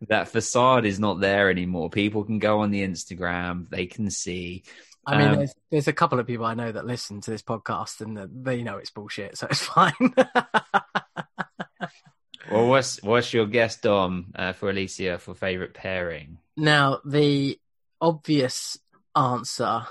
That 0.10 0.28
facade 0.30 0.86
is 0.86 1.00
not 1.00 1.20
there 1.20 1.50
anymore. 1.50 1.90
People 1.90 2.24
can 2.24 2.40
go 2.40 2.60
on 2.60 2.72
the 2.72 2.82
Instagram, 2.86 3.70
they 3.70 3.86
can 3.88 4.10
see. 4.10 4.64
I 5.06 5.18
mean, 5.18 5.28
Um, 5.30 5.36
there's, 5.38 5.54
there's 5.72 5.88
a 5.88 5.94
couple 5.94 6.20
of 6.20 6.28
people 6.28 6.46
I 6.46 6.54
know 6.54 6.72
that 6.72 6.86
listen 6.86 7.22
to 7.22 7.32
this 7.32 7.42
podcast 7.42 8.02
and 8.02 8.18
that 8.18 8.30
they 8.44 8.64
know 8.64 8.78
it's 8.78 8.90
bullshit, 8.90 9.38
so 9.38 9.48
it's 9.50 9.62
fine. 9.66 9.94
Well, 12.52 12.68
what's 12.68 13.02
what's 13.04 13.34
your 13.34 13.46
guess, 13.46 13.80
Dom, 13.80 14.32
uh, 14.36 14.54
for 14.54 14.70
Alicia 14.70 15.18
for 15.20 15.34
favorite 15.34 15.74
pairing? 15.74 16.38
Now, 16.58 17.00
the 17.06 17.60
obvious 18.02 18.78
answer 19.16 19.84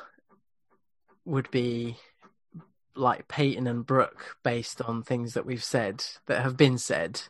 would 1.25 1.51
be 1.51 1.97
like 2.95 3.29
Peyton 3.29 3.67
and 3.67 3.85
Brooke, 3.87 4.37
based 4.43 4.83
on 4.83 5.03
things 5.03 5.35
that 5.35 5.47
we've 5.47 5.65
said 5.65 6.05
that 6.27 6.43
have 6.43 6.57
been 6.57 6.79
said. 6.79 7.21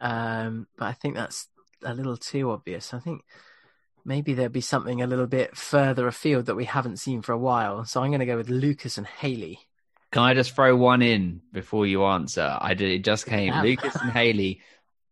Um, 0.00 0.66
but 0.76 0.86
I 0.86 0.92
think 0.92 1.14
that's 1.14 1.48
a 1.84 1.94
little 1.94 2.16
too 2.16 2.50
obvious. 2.50 2.92
I 2.92 2.98
think 2.98 3.22
maybe 4.04 4.34
there'd 4.34 4.52
be 4.52 4.60
something 4.60 5.02
a 5.02 5.06
little 5.06 5.26
bit 5.26 5.56
further 5.56 6.06
afield 6.06 6.46
that 6.46 6.54
we 6.54 6.64
haven't 6.64 6.98
seen 6.98 7.22
for 7.22 7.32
a 7.32 7.38
while. 7.38 7.84
So 7.84 8.02
I'm 8.02 8.10
going 8.10 8.20
to 8.20 8.26
go 8.26 8.36
with 8.36 8.48
Lucas 8.48 8.98
and 8.98 9.06
Haley. 9.06 9.60
Can 10.12 10.22
I 10.22 10.34
just 10.34 10.54
throw 10.54 10.74
one 10.76 11.02
in 11.02 11.42
before 11.52 11.86
you 11.86 12.04
answer? 12.04 12.56
I 12.58 12.74
did, 12.74 12.90
it 12.90 13.04
just 13.04 13.26
came. 13.26 13.52
Yeah. 13.52 13.62
Lucas 13.62 13.96
and 13.96 14.10
Haley. 14.12 14.62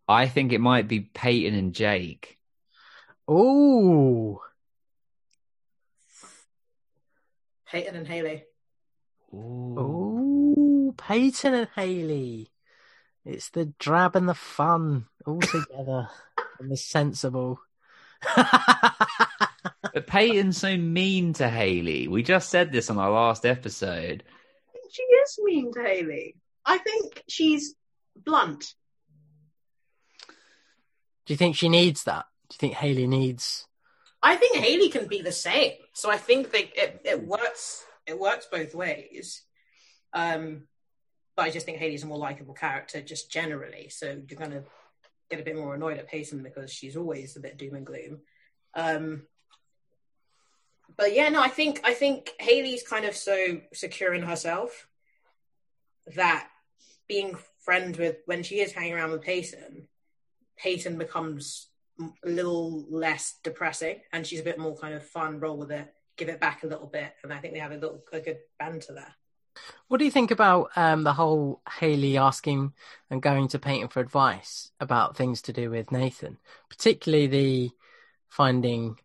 I 0.09 0.29
think 0.29 0.53
it 0.53 0.61
might 0.61 0.89
be 0.89 1.01
Peyton 1.01 1.55
and 1.55 1.75
Jake. 1.75 2.39
Ooh. 3.31 4.41
Peyton 7.67 7.97
and 7.97 8.07
Haley. 8.07 8.45
Ooh. 9.33 9.79
Ooh, 9.79 10.95
Peyton 10.97 11.55
and 11.55 11.69
Haley. 11.75 12.51
It's 13.25 13.51
the 13.51 13.67
drab 13.79 14.17
and 14.17 14.29
the 14.29 14.35
fun 14.35 15.07
all 15.27 15.41
together 15.41 16.09
and 16.61 16.71
the 16.71 16.77
sensible. 16.77 17.61
But 19.95 20.09
Peyton's 20.09 20.57
so 20.57 20.77
mean 20.77 21.35
to 21.35 21.49
Haley. 21.49 22.09
We 22.09 22.25
just 22.25 22.51
said 22.51 22.73
this 22.73 22.91
on 22.91 22.99
our 22.99 23.13
last 23.13 23.47
episode. 23.47 24.25
She 24.91 25.03
is 25.03 25.39
mean 25.45 25.73
to 25.73 25.83
Haley. 25.83 26.35
I 26.67 26.79
think 26.79 27.23
she's 27.29 27.77
blunt. 28.17 28.75
Do 31.27 31.33
you 31.33 31.37
think 31.37 31.55
she 31.55 31.69
needs 31.69 32.05
that? 32.05 32.27
Do 32.49 32.55
you 32.55 32.59
think 32.59 32.75
Haley 32.75 33.07
needs? 33.07 33.67
I 34.23 34.37
think 34.37 34.57
Haley 34.57 34.89
can 34.89 35.07
be 35.07 35.23
the 35.23 35.33
same. 35.33 35.73
So 35.93 36.11
I 36.11 36.17
think 36.17 36.51
that 36.53 36.65
it, 36.75 37.01
it 37.05 37.27
works. 37.27 37.85
It 38.07 38.19
works 38.19 38.47
both 38.51 38.75
ways. 38.75 39.43
Um, 40.13 40.65
but 41.37 41.43
I 41.43 41.51
just 41.51 41.67
think 41.67 41.79
Haley's 41.79 42.05
a 42.05 42.07
more 42.07 42.19
likable 42.19 42.55
character, 42.55 43.01
just 43.03 43.31
generally. 43.31 43.89
So 43.89 44.23
you're 44.29 44.39
gonna 44.39 44.65
get 45.31 45.41
a 45.41 45.45
bit 45.45 45.57
more 45.57 45.75
annoyed 45.75 45.99
at 45.99 46.09
Peyton 46.09 46.43
because 46.43 46.73
she's 46.73 46.97
always 46.97 47.37
a 47.37 47.41
bit 47.41 47.59
doom 47.59 47.75
and 47.75 47.87
gloom. 47.87 48.21
Um, 48.75 49.23
but 50.97 51.15
yeah, 51.15 51.29
no, 51.29 51.43
I 51.43 51.49
think 51.49 51.81
I 51.85 51.95
think 51.95 52.31
Haley's 52.39 52.87
kind 52.87 53.05
of 53.05 53.17
so 53.17 53.61
secure 53.73 54.15
in 54.15 54.23
herself 54.23 54.89
that 56.15 56.49
being 57.09 57.37
friends 57.61 57.99
with 57.99 58.17
when 58.27 58.43
she 58.43 58.61
is 58.61 58.73
hanging 58.73 58.95
around 58.95 59.11
with 59.11 59.23
Peyton, 59.23 59.89
Peyton 60.57 60.99
becomes 60.99 61.69
a 62.01 62.29
little 62.29 62.85
less 62.91 63.35
depressing 63.43 64.01
and 64.13 64.27
she's 64.27 64.41
a 64.41 64.45
bit 64.45 64.59
more 64.59 64.77
kind 64.77 64.95
of 64.95 65.05
fun, 65.05 65.41
roll 65.41 65.57
with 65.57 65.71
it, 65.71 65.93
give 66.17 66.29
it 66.29 66.41
back 66.41 66.63
a 66.63 66.67
little 66.67 66.87
bit. 66.87 67.13
And 67.23 67.33
I 67.33 67.39
think 67.39 67.55
they 67.55 67.61
have 67.61 67.73
a 67.73 67.77
little 67.77 68.03
a 68.13 68.21
good 68.21 68.39
banter 68.59 68.95
there. 68.95 69.15
What 69.89 69.99
do 69.99 70.05
you 70.05 70.11
think 70.11 70.31
about 70.31 70.71
um, 70.77 71.05
the 71.05 71.13
whole 71.13 71.61
Haley 71.79 72.17
asking 72.17 72.73
and 73.11 73.23
going 73.23 73.49
to 73.49 73.59
Peyton 73.59 73.89
for 73.89 74.01
advice 74.01 74.71
about 74.81 75.17
things 75.17 75.43
to 75.43 75.53
do 75.53 75.71
with 75.71 75.93
Nathan, 75.93 76.39
particularly 76.69 77.27
the 77.29 77.71
finding 78.29 78.99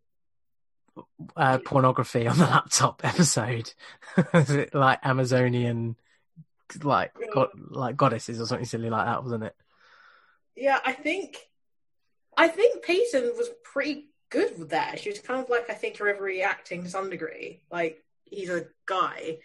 uh, 1.38 1.60
pornography 1.60 2.28
on 2.28 2.38
the 2.38 2.46
laptop 2.46 3.02
episode? 3.04 3.74
Is 4.34 4.50
it 4.50 4.74
like 4.74 5.00
Amazonian 5.04 5.96
like 6.84 7.14
god, 7.34 7.50
like 7.70 7.98
goddesses 7.98 8.40
or 8.40 8.46
something 8.46 8.66
silly 8.66 8.90
like 8.90 9.06
that, 9.06 9.24
wasn't 9.24 9.44
it? 9.44 9.56
Yeah, 10.56 10.80
I 10.86 10.94
think 10.94 11.38
I 12.40 12.48
think 12.48 12.84
Peyton 12.84 13.34
was 13.36 13.50
pretty 13.66 14.06
good 14.30 14.58
with 14.58 14.70
that. 14.70 14.98
She 15.02 15.10
was 15.10 15.20
kind 15.20 15.44
of 15.44 15.50
like 15.50 15.70
I 15.70 15.74
think 15.74 16.00
you're 16.00 16.14
overreacting 16.14 16.84
to 16.84 16.90
some 16.90 17.10
degree. 17.10 17.64
Like 17.70 18.02
he's 18.24 18.50
a 18.50 18.68
guy, 18.86 19.40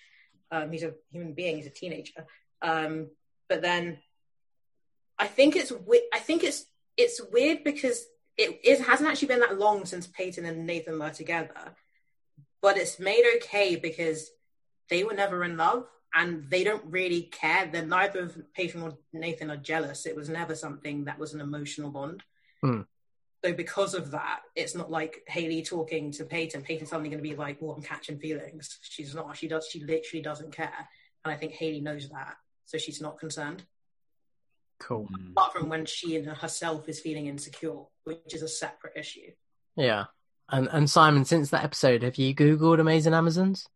um, 0.52 0.70
he's 0.70 0.84
a 0.84 0.94
human 1.10 1.32
being, 1.34 1.56
he's 1.56 1.66
a 1.66 1.70
teenager. 1.70 2.24
Um, 2.62 3.08
but 3.48 3.62
then 3.62 3.98
I 5.18 5.26
think 5.26 5.56
it's 5.56 5.72
we- 5.72 6.08
I 6.12 6.20
think 6.20 6.44
it's 6.44 6.66
it's 6.96 7.20
weird 7.32 7.64
because 7.64 8.06
it, 8.36 8.60
it 8.62 8.80
hasn't 8.82 9.08
actually 9.08 9.28
been 9.28 9.40
that 9.40 9.58
long 9.58 9.86
since 9.86 10.06
Peyton 10.06 10.44
and 10.44 10.64
Nathan 10.64 11.00
were 11.00 11.10
together, 11.10 11.74
but 12.62 12.76
it's 12.76 13.00
made 13.00 13.24
okay 13.36 13.74
because 13.74 14.30
they 14.88 15.02
were 15.02 15.14
never 15.14 15.42
in 15.42 15.56
love 15.56 15.88
and 16.14 16.48
they 16.48 16.62
don't 16.62 16.84
really 16.84 17.22
care. 17.22 17.66
They're 17.66 17.84
neither 17.84 18.20
of 18.20 18.54
Peyton 18.54 18.82
or 18.82 18.96
Nathan 19.12 19.50
are 19.50 19.56
jealous. 19.56 20.06
It 20.06 20.14
was 20.14 20.28
never 20.28 20.54
something 20.54 21.06
that 21.06 21.18
was 21.18 21.34
an 21.34 21.40
emotional 21.40 21.90
bond. 21.90 22.22
Hmm. 22.64 22.80
So 23.44 23.52
because 23.52 23.92
of 23.92 24.10
that, 24.12 24.40
it's 24.56 24.74
not 24.74 24.90
like 24.90 25.22
Haley 25.28 25.62
talking 25.62 26.10
to 26.12 26.24
Peyton. 26.24 26.62
Peyton's 26.62 26.88
suddenly 26.88 27.10
going 27.10 27.22
to 27.22 27.28
be 27.28 27.36
like, 27.36 27.60
"Well, 27.60 27.74
I'm 27.76 27.82
catching 27.82 28.18
feelings." 28.18 28.78
She's 28.80 29.14
not. 29.14 29.36
She 29.36 29.48
does. 29.48 29.68
She 29.70 29.84
literally 29.84 30.22
doesn't 30.22 30.52
care, 30.52 30.88
and 31.24 31.34
I 31.34 31.36
think 31.36 31.52
Haley 31.52 31.82
knows 31.82 32.08
that, 32.08 32.36
so 32.64 32.78
she's 32.78 33.02
not 33.02 33.18
concerned. 33.18 33.62
Cool. 34.80 35.08
Mm. 35.12 35.32
Apart 35.32 35.52
from 35.52 35.68
when 35.68 35.84
she 35.84 36.16
in 36.16 36.24
herself 36.24 36.88
is 36.88 37.00
feeling 37.00 37.26
insecure, 37.26 37.82
which 38.04 38.34
is 38.34 38.42
a 38.42 38.48
separate 38.48 38.94
issue. 38.96 39.30
Yeah. 39.76 40.04
And 40.48 40.68
and 40.72 40.88
Simon, 40.88 41.24
since 41.26 41.50
that 41.50 41.64
episode, 41.64 42.02
have 42.02 42.16
you 42.16 42.34
googled 42.34 42.80
Amazing 42.80 43.14
Amazons? 43.14 43.68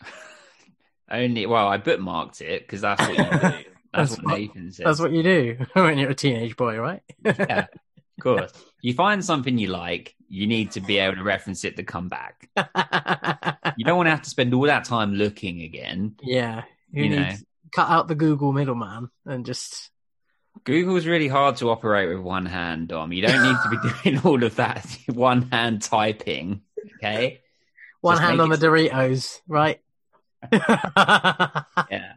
Only 1.10 1.46
well, 1.46 1.68
I 1.68 1.78
bookmarked 1.78 2.40
it 2.42 2.62
because 2.62 2.82
that's 2.82 3.00
what 3.00 3.16
you 3.16 3.24
do. 3.24 3.64
That's, 3.92 4.10
That's 4.10 4.22
what 4.22 4.32
what- 4.32 4.40
Nathan 4.40 4.70
says. 4.70 4.84
That's 4.84 5.00
what 5.00 5.10
you 5.10 5.24
do 5.24 5.66
when 5.72 5.98
you're 5.98 6.10
a 6.10 6.14
teenage 6.14 6.56
boy, 6.56 6.78
right? 6.78 7.02
yeah, 7.24 7.66
of 8.26 8.38
course. 8.38 8.52
You 8.82 8.94
find 8.94 9.24
something 9.24 9.58
you 9.58 9.68
like, 9.68 10.14
you 10.28 10.46
need 10.46 10.70
to 10.72 10.80
be 10.80 10.98
able 10.98 11.16
to 11.16 11.22
reference 11.22 11.64
it 11.64 11.76
to 11.76 11.82
come 11.82 12.08
back. 12.08 12.48
You 13.76 13.84
don't 13.84 13.96
want 13.96 14.08
to 14.08 14.10
have 14.10 14.22
to 14.22 14.30
spend 14.30 14.52
all 14.52 14.64
that 14.66 14.84
time 14.84 15.14
looking 15.14 15.62
again. 15.62 16.16
yeah. 16.22 16.64
Who 16.92 17.02
You 17.02 17.16
know. 17.16 17.32
cut 17.74 17.88
out 17.88 18.08
the 18.08 18.14
Google 18.14 18.52
middleman 18.52 19.08
and 19.24 19.46
just 19.46 19.90
Google's 20.64 21.06
really 21.06 21.28
hard 21.28 21.56
to 21.58 21.70
operate 21.70 22.08
with 22.10 22.18
one 22.18 22.44
hand, 22.46 22.88
Dom. 22.88 23.12
You 23.12 23.22
don't 23.22 23.42
need 23.42 23.56
to 23.62 23.70
be 23.70 24.10
doing 24.10 24.20
all 24.24 24.42
of 24.42 24.56
that 24.56 24.84
one 25.06 25.42
hand 25.50 25.80
typing. 25.82 26.60
Okay. 26.96 27.40
one 28.02 28.16
Just 28.16 28.22
hand 28.26 28.40
on 28.40 28.48
the 28.50 28.56
it- 28.56 28.60
Doritos, 28.60 29.40
right? 29.48 29.80
Yeah. 30.52 32.12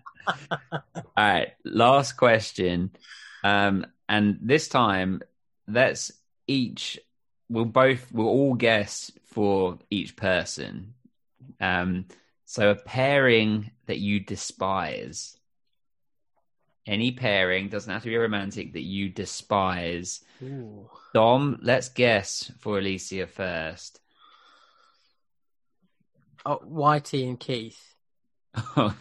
all 0.74 0.82
right. 1.18 1.54
Last 1.64 2.14
question. 2.14 2.92
Um, 3.44 3.86
and 4.10 4.40
this 4.42 4.68
time, 4.68 5.22
let's 5.68 6.12
each, 6.48 7.00
we'll 7.50 7.66
both, 7.66 8.12
we'll 8.12 8.28
all 8.28 8.54
guess 8.54 9.12
for 9.26 9.78
each 9.90 10.16
person. 10.16 10.94
Um, 11.60 12.06
so 12.46 12.72
a 12.72 12.76
pairing 12.76 13.72
that 13.88 14.00
you 14.00 14.20
despise. 14.20 15.38
Any 16.86 17.12
pairing 17.12 17.70
doesn't 17.70 17.92
have 17.92 18.04
to 18.04 18.10
be 18.10 18.18
romantic 18.18 18.74
that 18.74 18.82
you 18.82 19.10
despise. 19.10 20.22
Ooh. 20.42 20.90
Dom, 21.14 21.60
let's 21.62 21.90
guess 21.90 22.52
for 22.60 22.78
Alicia 22.78 23.28
first. 23.28 24.02
Oh, 26.46 26.60
Whitey 26.60 27.28
and 27.28 27.40
Keith. 27.40 27.96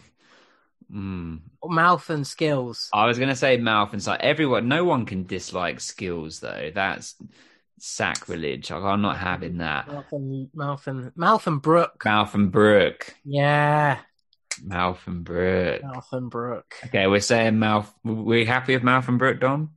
Hmm. 0.91 1.37
Mouth 1.63 2.09
and 2.09 2.25
skills. 2.25 2.89
I 2.93 3.05
was 3.05 3.19
gonna 3.19 3.35
say 3.35 3.57
mouth 3.57 3.93
and 3.93 4.01
sight. 4.03 4.21
Everyone, 4.21 4.67
no 4.67 4.83
one 4.83 5.05
can 5.05 5.25
dislike 5.25 5.79
skills 5.79 6.39
though. 6.39 6.71
That's 6.73 7.15
sacrilege. 7.79 8.71
I'm 8.71 9.01
not 9.01 9.17
having 9.17 9.57
that. 9.57 9.87
Mouth 9.87 10.11
and 10.11 10.49
Mouth 10.53 10.87
and 10.87 11.11
Mouth 11.15 11.47
and 11.47 11.61
Brooke. 11.61 12.03
Mouth 12.05 12.33
and 12.35 12.51
Brooke. 12.51 13.15
Yeah. 13.25 13.99
Mouth 14.63 15.01
and 15.07 15.23
Brooke. 15.23 15.83
Mouth 15.83 16.07
and 16.11 16.29
Brooke. 16.29 16.75
Okay, 16.85 17.07
we're 17.07 17.19
saying 17.19 17.57
mouth. 17.59 17.91
We're 18.03 18.45
happy 18.45 18.73
with 18.73 18.83
mouth 18.83 19.07
and 19.07 19.17
Brooke, 19.19 19.39
Dom? 19.39 19.71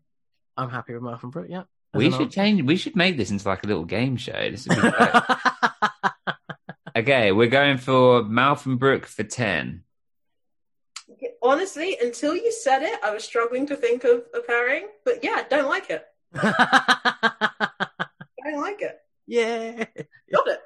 I'm 0.57 0.71
happy 0.71 0.95
with 0.95 1.03
Mouth 1.03 1.23
and 1.23 1.33
Brooke. 1.33 1.49
yeah. 1.49 1.65
As 1.95 1.99
We 1.99 2.11
should 2.11 2.31
change. 2.31 2.63
We 2.63 2.77
should 2.77 2.97
make 2.97 3.17
this 3.17 3.31
into 3.31 3.49
like 3.49 3.65
a 3.65 3.67
little 3.67 3.85
game 3.85 4.17
show. 4.17 4.33
This 4.33 4.67
would 4.67 4.77
be 4.77 4.91
great. 4.91 5.11
okay, 6.97 7.33
we're 7.33 7.49
going 7.49 7.79
for 7.79 8.23
mouth 8.23 8.65
and 8.67 8.79
Brooke 8.79 9.07
for 9.07 9.25
ten. 9.25 9.83
Honestly, 11.47 11.97
until 12.03 12.35
you 12.35 12.51
said 12.51 12.83
it, 12.83 12.99
I 13.05 13.13
was 13.13 13.23
struggling 13.23 13.67
to 13.69 13.77
think 13.77 14.03
of 14.03 14.25
a 14.35 14.41
pairing. 14.41 14.89
But 15.05 15.23
yeah, 15.23 15.45
don't 15.49 15.69
like 15.69 15.91
it. 15.91 16.05
Don't 18.45 18.61
like 18.61 18.83
it. 18.83 19.01
yeah. 19.27 19.85
Got 20.33 20.49
it. 20.49 20.61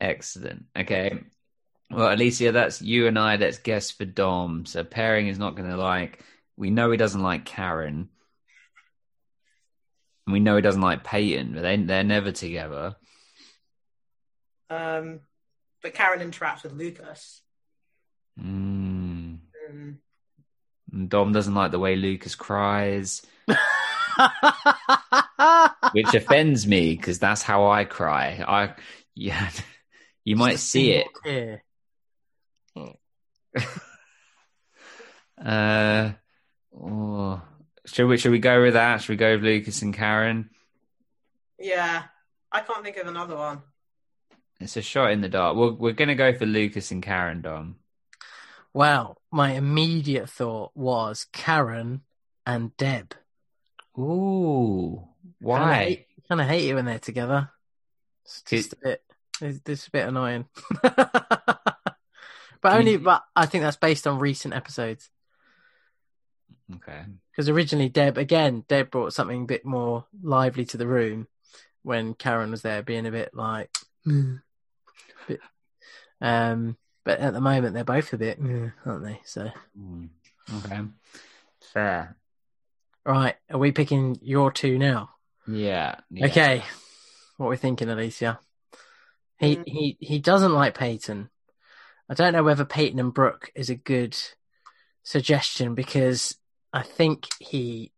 Excellent. 0.00 0.66
Okay. 0.76 1.18
Well, 1.90 2.14
Alicia, 2.14 2.52
that's 2.52 2.80
you 2.80 3.08
and 3.08 3.18
I. 3.18 3.36
Let's 3.36 3.58
guess 3.58 3.90
for 3.90 4.04
Dom. 4.04 4.66
So 4.66 4.84
pairing 4.84 5.26
is 5.26 5.38
not 5.38 5.56
going 5.56 5.68
to 5.68 5.76
like. 5.76 6.24
We 6.56 6.70
know 6.70 6.90
he 6.90 6.96
doesn't 6.96 7.22
like 7.22 7.44
Karen. 7.44 8.08
And 10.26 10.32
we 10.32 10.40
know 10.40 10.56
he 10.56 10.62
doesn't 10.62 10.80
like 10.80 11.02
Peyton, 11.02 11.54
but 11.54 11.62
they 11.62 11.76
they're 11.76 12.04
never 12.04 12.30
together. 12.30 12.94
Um, 14.68 15.20
but 15.82 15.94
Karen 15.94 16.20
interacts 16.20 16.62
with 16.62 16.72
Lucas. 16.72 17.42
Mm. 18.40 19.19
And 19.70 21.08
Dom 21.08 21.32
doesn't 21.32 21.54
like 21.54 21.70
the 21.70 21.78
way 21.78 21.96
Lucas 21.96 22.34
cries, 22.34 23.22
which 25.92 26.14
offends 26.14 26.66
me 26.66 26.96
because 26.96 27.18
that's 27.18 27.42
how 27.42 27.68
I 27.68 27.84
cry. 27.84 28.44
I 28.46 28.74
yeah, 29.14 29.50
you 30.24 30.36
might 30.36 30.58
see 30.58 30.92
it. 30.92 31.06
Here. 31.24 31.62
Uh, 35.42 36.12
oh. 36.78 37.40
should 37.86 38.06
we 38.06 38.18
should 38.18 38.30
we 38.30 38.38
go 38.38 38.60
with 38.60 38.74
that? 38.74 39.00
Should 39.00 39.08
we 39.08 39.16
go 39.16 39.32
with 39.32 39.42
Lucas 39.42 39.80
and 39.80 39.94
Karen? 39.94 40.50
Yeah, 41.58 42.02
I 42.52 42.60
can't 42.60 42.84
think 42.84 42.98
of 42.98 43.06
another 43.06 43.36
one. 43.36 43.62
It's 44.60 44.76
a 44.76 44.82
shot 44.82 45.12
in 45.12 45.22
the 45.22 45.30
dark. 45.30 45.56
We're 45.56 45.72
we're 45.72 45.92
gonna 45.92 46.14
go 46.14 46.34
for 46.34 46.44
Lucas 46.44 46.90
and 46.90 47.02
Karen, 47.02 47.40
Dom. 47.40 47.79
Well, 48.72 49.20
my 49.32 49.52
immediate 49.52 50.30
thought 50.30 50.70
was 50.74 51.26
Karen 51.32 52.02
and 52.46 52.76
Deb. 52.76 53.14
Ooh, 53.98 55.08
why? 55.40 56.06
Kind 56.28 56.40
of 56.40 56.46
hate 56.46 56.70
it 56.70 56.74
when 56.74 56.84
they're 56.84 57.00
together. 57.00 57.50
It's 58.24 58.42
just 58.42 58.72
a 58.74 58.76
bit. 58.76 59.02
It's, 59.40 59.60
it's 59.66 59.86
a 59.88 59.90
bit 59.90 60.08
annoying. 60.08 60.46
but 60.82 61.26
only. 62.64 62.96
But 62.96 63.24
I 63.34 63.46
think 63.46 63.62
that's 63.62 63.76
based 63.76 64.06
on 64.06 64.20
recent 64.20 64.54
episodes. 64.54 65.10
Okay. 66.76 67.02
Because 67.32 67.48
originally 67.48 67.88
Deb, 67.88 68.16
again, 68.16 68.64
Deb 68.68 68.92
brought 68.92 69.12
something 69.12 69.42
a 69.42 69.46
bit 69.46 69.64
more 69.64 70.04
lively 70.22 70.64
to 70.66 70.76
the 70.76 70.86
room 70.86 71.26
when 71.82 72.14
Karen 72.14 72.52
was 72.52 72.62
there, 72.62 72.82
being 72.82 73.06
a 73.06 73.10
bit 73.10 73.34
like, 73.34 73.70
"Mm." 74.06 74.42
bit, 75.26 75.40
um. 76.20 76.76
But 77.10 77.18
at 77.18 77.32
the 77.32 77.40
moment, 77.40 77.74
they're 77.74 77.82
both 77.82 78.12
a 78.12 78.18
bit, 78.18 78.38
aren't 78.86 79.02
they? 79.02 79.20
So, 79.24 79.50
Mm, 79.76 80.10
Okay. 80.58 80.80
Fair. 81.72 82.16
right, 83.04 83.34
are 83.50 83.58
we 83.58 83.72
picking 83.72 84.16
your 84.22 84.52
two 84.52 84.78
now? 84.78 85.10
Yeah. 85.48 85.96
yeah. 86.08 86.26
Okay, 86.26 86.62
what 87.36 87.48
we're 87.48 87.56
thinking, 87.56 87.88
Alicia. 87.88 88.38
He 89.38 89.56
Mm. 89.56 89.64
he 89.66 89.96
he 89.98 90.18
doesn't 90.20 90.52
like 90.54 90.78
Peyton. 90.78 91.30
I 92.08 92.14
don't 92.14 92.32
know 92.32 92.44
whether 92.44 92.64
Peyton 92.64 93.00
and 93.00 93.12
Brooke 93.12 93.50
is 93.56 93.70
a 93.70 93.74
good 93.74 94.16
suggestion 95.02 95.74
because 95.74 96.36
I 96.72 96.82
think 96.82 97.26
he 97.40 97.90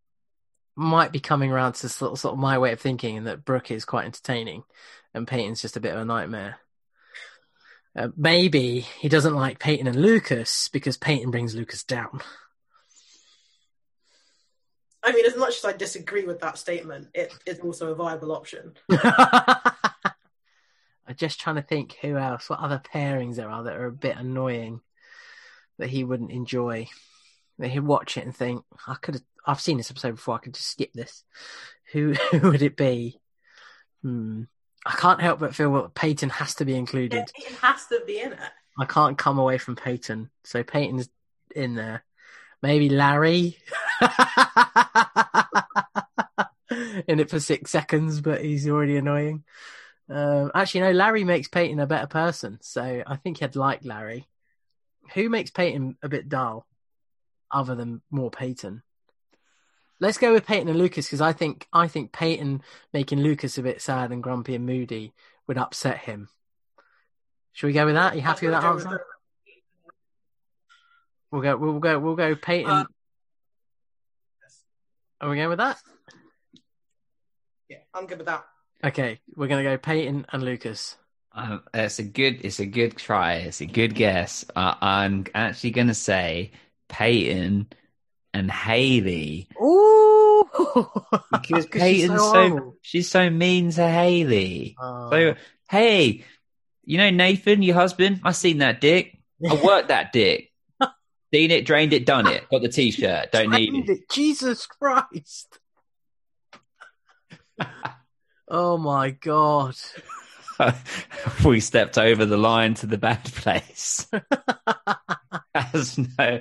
might 0.74 1.12
be 1.12 1.20
coming 1.20 1.50
around 1.52 1.74
to 1.74 1.88
sort 1.90 2.12
of, 2.12 2.18
sort 2.18 2.32
of 2.32 2.38
my 2.38 2.56
way 2.56 2.72
of 2.72 2.80
thinking, 2.80 3.18
and 3.18 3.26
that 3.26 3.44
Brooke 3.44 3.70
is 3.70 3.84
quite 3.84 4.06
entertaining, 4.06 4.64
and 5.12 5.28
Peyton's 5.28 5.60
just 5.60 5.76
a 5.76 5.80
bit 5.80 5.92
of 5.94 6.00
a 6.00 6.04
nightmare. 6.06 6.60
Uh, 7.94 8.08
maybe 8.16 8.80
he 8.80 9.08
doesn't 9.08 9.34
like 9.34 9.58
Peyton 9.58 9.86
and 9.86 10.00
Lucas 10.00 10.68
because 10.68 10.96
Peyton 10.96 11.30
brings 11.30 11.54
Lucas 11.54 11.84
down. 11.84 12.20
I 15.02 15.12
mean, 15.12 15.26
as 15.26 15.36
much 15.36 15.58
as 15.58 15.64
I 15.64 15.72
disagree 15.72 16.24
with 16.24 16.40
that 16.40 16.58
statement, 16.58 17.08
it 17.12 17.34
is 17.44 17.58
also 17.58 17.90
a 17.90 17.94
viable 17.94 18.32
option. 18.32 18.74
I'm 18.90 19.72
just 21.16 21.40
trying 21.40 21.56
to 21.56 21.62
think 21.62 21.96
who 22.00 22.16
else, 22.16 22.48
what 22.48 22.60
other 22.60 22.80
pairings 22.94 23.36
there 23.36 23.50
are 23.50 23.64
that 23.64 23.74
are 23.74 23.86
a 23.86 23.92
bit 23.92 24.16
annoying 24.16 24.80
that 25.78 25.90
he 25.90 26.04
wouldn't 26.04 26.30
enjoy. 26.30 26.88
That 27.58 27.68
he'd 27.68 27.80
watch 27.80 28.16
it 28.16 28.24
and 28.24 28.34
think, 28.34 28.64
I 28.86 28.94
could 28.94 29.14
have, 29.14 29.24
I've 29.44 29.60
seen 29.60 29.76
this 29.76 29.90
episode 29.90 30.12
before, 30.12 30.36
I 30.36 30.38
could 30.38 30.54
just 30.54 30.70
skip 30.70 30.92
this. 30.94 31.24
Who, 31.92 32.12
who 32.30 32.50
would 32.50 32.62
it 32.62 32.76
be? 32.76 33.20
Hmm. 34.02 34.44
I 34.84 34.92
can't 34.92 35.20
help 35.20 35.38
but 35.40 35.54
feel 35.54 35.72
that 35.74 35.94
Peyton 35.94 36.30
has 36.30 36.54
to 36.56 36.64
be 36.64 36.74
included. 36.74 37.20
It, 37.20 37.32
it 37.36 37.52
has 37.58 37.86
to 37.86 38.02
be 38.06 38.20
in 38.20 38.32
it. 38.32 38.38
I 38.78 38.84
can't 38.84 39.18
come 39.18 39.38
away 39.38 39.58
from 39.58 39.76
Peyton. 39.76 40.30
So 40.44 40.62
Peyton's 40.62 41.08
in 41.54 41.74
there. 41.74 42.04
Maybe 42.62 42.88
Larry 42.88 43.58
in 47.06 47.20
it 47.20 47.30
for 47.30 47.40
six 47.40 47.70
seconds, 47.70 48.20
but 48.20 48.44
he's 48.44 48.68
already 48.68 48.96
annoying. 48.96 49.44
Um, 50.08 50.50
actually, 50.54 50.82
no, 50.82 50.92
Larry 50.92 51.24
makes 51.24 51.48
Peyton 51.48 51.80
a 51.80 51.86
better 51.86 52.06
person, 52.06 52.58
so 52.60 53.02
I 53.06 53.16
think 53.16 53.38
he'd 53.38 53.56
like 53.56 53.84
Larry. 53.84 54.28
Who 55.14 55.28
makes 55.28 55.50
Peyton 55.50 55.96
a 56.02 56.08
bit 56.08 56.28
dull, 56.28 56.66
other 57.50 57.74
than 57.74 58.02
more 58.10 58.30
Peyton? 58.30 58.82
Let's 60.02 60.18
go 60.18 60.32
with 60.32 60.44
Peyton 60.44 60.68
and 60.68 60.78
Lucas 60.78 61.06
because 61.06 61.20
I 61.20 61.32
think 61.32 61.68
I 61.72 61.86
think 61.86 62.10
Peyton 62.10 62.62
making 62.92 63.20
Lucas 63.20 63.56
a 63.56 63.62
bit 63.62 63.80
sad 63.80 64.10
and 64.10 64.20
grumpy 64.20 64.56
and 64.56 64.66
moody 64.66 65.12
would 65.46 65.56
upset 65.56 65.98
him. 65.98 66.28
Should 67.52 67.68
we 67.68 67.72
go 67.72 67.86
with 67.86 67.94
that? 67.94 68.12
Are 68.12 68.16
you 68.16 68.22
happy 68.22 68.46
with 68.46 68.54
that 68.54 68.64
I'm 68.64 68.78
gonna 68.78 68.84
go 68.84 68.90
answer? 68.90 69.04
We'll 71.30 71.42
go. 71.42 71.56
We'll 71.56 71.78
go. 71.78 71.98
We'll 72.00 72.16
go. 72.16 72.34
Peyton. 72.34 72.68
Uh, 72.68 72.84
Are 75.20 75.30
we 75.30 75.36
going 75.36 75.50
with 75.50 75.58
that? 75.58 75.78
Yeah, 77.68 77.78
I'm 77.94 78.06
good 78.06 78.18
with 78.18 78.26
that. 78.26 78.44
Okay, 78.82 79.20
we're 79.36 79.46
gonna 79.46 79.62
go 79.62 79.78
Peyton 79.78 80.26
and 80.32 80.42
Lucas. 80.42 80.96
Um, 81.30 81.62
it's 81.72 82.00
a 82.00 82.02
good, 82.02 82.40
it's 82.42 82.58
a 82.58 82.66
good 82.66 82.96
try. 82.96 83.34
It's 83.34 83.60
a 83.60 83.66
good 83.66 83.94
guess. 83.94 84.44
Uh, 84.56 84.74
I'm 84.80 85.26
actually 85.32 85.70
gonna 85.70 85.94
say 85.94 86.50
Peyton 86.88 87.68
and 88.34 88.50
Haley 88.50 89.48
Ooh, 89.62 89.81
because 91.30 91.66
Peyton's 91.70 92.20
so, 92.20 92.32
horrible. 92.32 92.76
she's 92.82 93.08
so 93.08 93.30
mean 93.30 93.70
to 93.72 93.88
Haley. 93.88 94.76
Oh. 94.80 95.10
So 95.10 95.34
hey, 95.70 96.24
you 96.84 96.98
know 96.98 97.10
Nathan, 97.10 97.62
your 97.62 97.74
husband? 97.74 98.20
I 98.24 98.32
seen 98.32 98.58
that 98.58 98.80
dick. 98.80 99.18
I 99.48 99.60
worked 99.62 99.88
that 99.88 100.12
dick. 100.12 100.50
Seen 101.34 101.50
it, 101.50 101.64
drained 101.64 101.94
it, 101.94 102.04
done 102.04 102.26
it. 102.26 102.46
Got 102.50 102.62
the 102.62 102.68
t-shirt. 102.68 103.32
Don't 103.32 103.50
need 103.50 103.88
it. 103.88 103.90
it. 103.90 104.10
Jesus 104.10 104.66
Christ! 104.66 105.58
oh 108.48 108.76
my 108.76 109.10
God! 109.10 109.74
we 111.44 111.60
stepped 111.60 111.98
over 111.98 112.26
the 112.26 112.36
line 112.36 112.74
to 112.74 112.86
the 112.86 112.98
bad 112.98 113.24
place. 113.24 114.06
That's 115.54 115.98
no. 115.98 116.40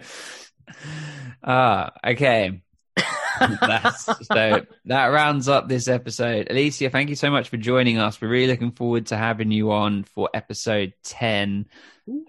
Ah, 1.44 1.92
okay. 2.06 2.62
So 4.24 4.66
that 4.86 5.06
rounds 5.08 5.48
up 5.48 5.68
this 5.68 5.88
episode. 5.88 6.50
Alicia, 6.50 6.90
thank 6.90 7.10
you 7.10 7.16
so 7.16 7.30
much 7.30 7.50
for 7.50 7.58
joining 7.58 7.98
us. 7.98 8.20
We're 8.22 8.30
really 8.30 8.48
looking 8.48 8.72
forward 8.72 9.08
to 9.08 9.18
having 9.18 9.52
you 9.52 9.72
on 9.72 10.04
for 10.04 10.30
episode 10.34 10.94
10. 11.04 11.68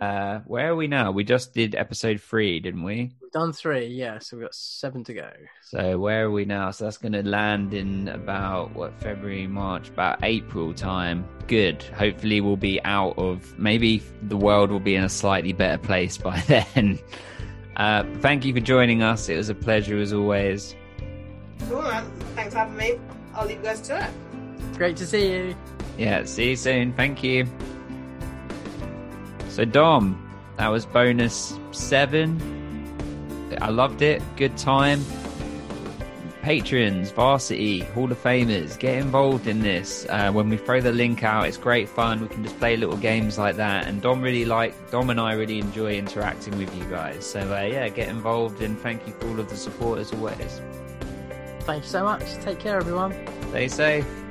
Uh, 0.01 0.41
where 0.41 0.71
are 0.71 0.77
we 0.77 0.87
now? 0.87 1.11
We 1.13 1.25
just 1.25 1.55
did 1.55 1.75
episode 1.75 2.21
three, 2.21 2.61
didn't 2.61 2.83
we? 2.83 3.13
We've 3.21 3.33
done 3.33 3.53
three, 3.53 3.87
yeah. 3.87 4.19
So 4.19 4.37
we've 4.37 4.45
got 4.45 4.55
seven 4.55 5.03
to 5.05 5.15
go. 5.15 5.31
So 5.63 5.99
where 5.99 6.27
are 6.27 6.31
we 6.31 6.45
now? 6.45 6.71
So 6.71 6.85
that's 6.85 6.99
going 6.99 7.13
to 7.13 7.27
land 7.27 7.73
in 7.75 8.09
about 8.09 8.75
what 8.75 9.01
February, 9.01 9.47
March, 9.47 9.89
about 9.89 10.23
April 10.23 10.75
time. 10.75 11.27
Good. 11.47 11.83
Hopefully 11.83 12.41
we'll 12.41 12.57
be 12.57 12.83
out 12.85 13.19
of. 13.19 13.59
Maybe 13.59 14.03
the 14.23 14.37
world 14.37 14.71
will 14.71 14.81
be 14.81 14.95
in 14.95 15.05
a 15.05 15.09
slightly 15.09 15.53
better 15.53 15.79
place 15.79 16.19
by 16.19 16.41
then. 16.47 16.99
Uh, 17.77 18.05
thank 18.21 18.45
you 18.45 18.53
for 18.53 18.61
joining 18.61 19.03
us. 19.03 19.29
It 19.29 19.37
was 19.37 19.49
a 19.49 19.55
pleasure 19.55 19.99
as 19.99 20.13
always. 20.13 20.75
Cool, 21.69 21.83
man. 21.83 22.11
Thanks 22.35 22.53
for 22.53 22.61
having 22.61 22.77
me. 22.77 22.99
I'll 23.35 23.47
leave 23.47 23.59
you 23.59 23.65
guys 23.65 23.81
to 23.83 24.05
it. 24.05 24.77
Great 24.77 24.97
to 24.99 25.07
see 25.07 25.33
you. 25.33 25.57
Yeah. 25.99 26.25
See 26.25 26.51
you 26.51 26.57
soon. 26.57 26.93
Thank 26.93 27.23
you. 27.23 27.47
So 29.49 29.65
Dom, 29.65 30.19
that 30.57 30.69
was 30.69 30.87
bonus 30.87 31.59
seven. 31.73 32.41
I 33.61 33.69
loved 33.69 34.03
it. 34.03 34.23
Good 34.37 34.57
time. 34.57 35.05
Patrons, 36.43 37.13
Varsity, 37.13 37.81
Hall 37.81 38.11
of 38.11 38.21
Famers, 38.21 38.77
get 38.77 38.99
involved 38.99 39.47
in 39.47 39.61
this. 39.61 40.07
Uh, 40.09 40.33
when 40.33 40.49
we 40.49 40.57
throw 40.57 40.81
the 40.81 40.91
link 40.91 41.23
out, 41.23 41.47
it's 41.47 41.57
great 41.57 41.89
fun. 41.89 42.21
We 42.21 42.27
can 42.27 42.43
just 42.43 42.59
play 42.59 42.77
little 42.77 42.97
games 42.97 43.39
like 43.39 43.55
that. 43.57 43.87
And 43.87 44.03
Dom 44.03 44.21
really 44.21 44.45
like 44.45 44.91
Dom 44.91 45.11
and 45.11 45.21
I 45.21 45.35
really 45.35 45.61
enjoy 45.61 45.95
interacting 45.95 46.59
with 46.59 46.75
you 46.77 46.85
guys. 46.87 47.25
So 47.25 47.41
uh, 47.41 47.61
yeah, 47.61 47.89
get 47.91 48.09
involved 48.09 48.61
and 48.61 48.77
thank 48.81 49.07
you 49.07 49.13
for 49.13 49.29
all 49.29 49.39
of 49.39 49.49
the 49.49 49.57
support 49.57 50.01
as 50.01 50.13
always. 50.13 50.61
Thank 51.63 51.85
you 51.85 51.89
so 51.89 52.05
much. 52.05 52.35
Take 52.43 52.59
care, 52.59 52.77
everyone. 52.77 53.15
Stay 53.51 53.69
safe. 53.69 54.22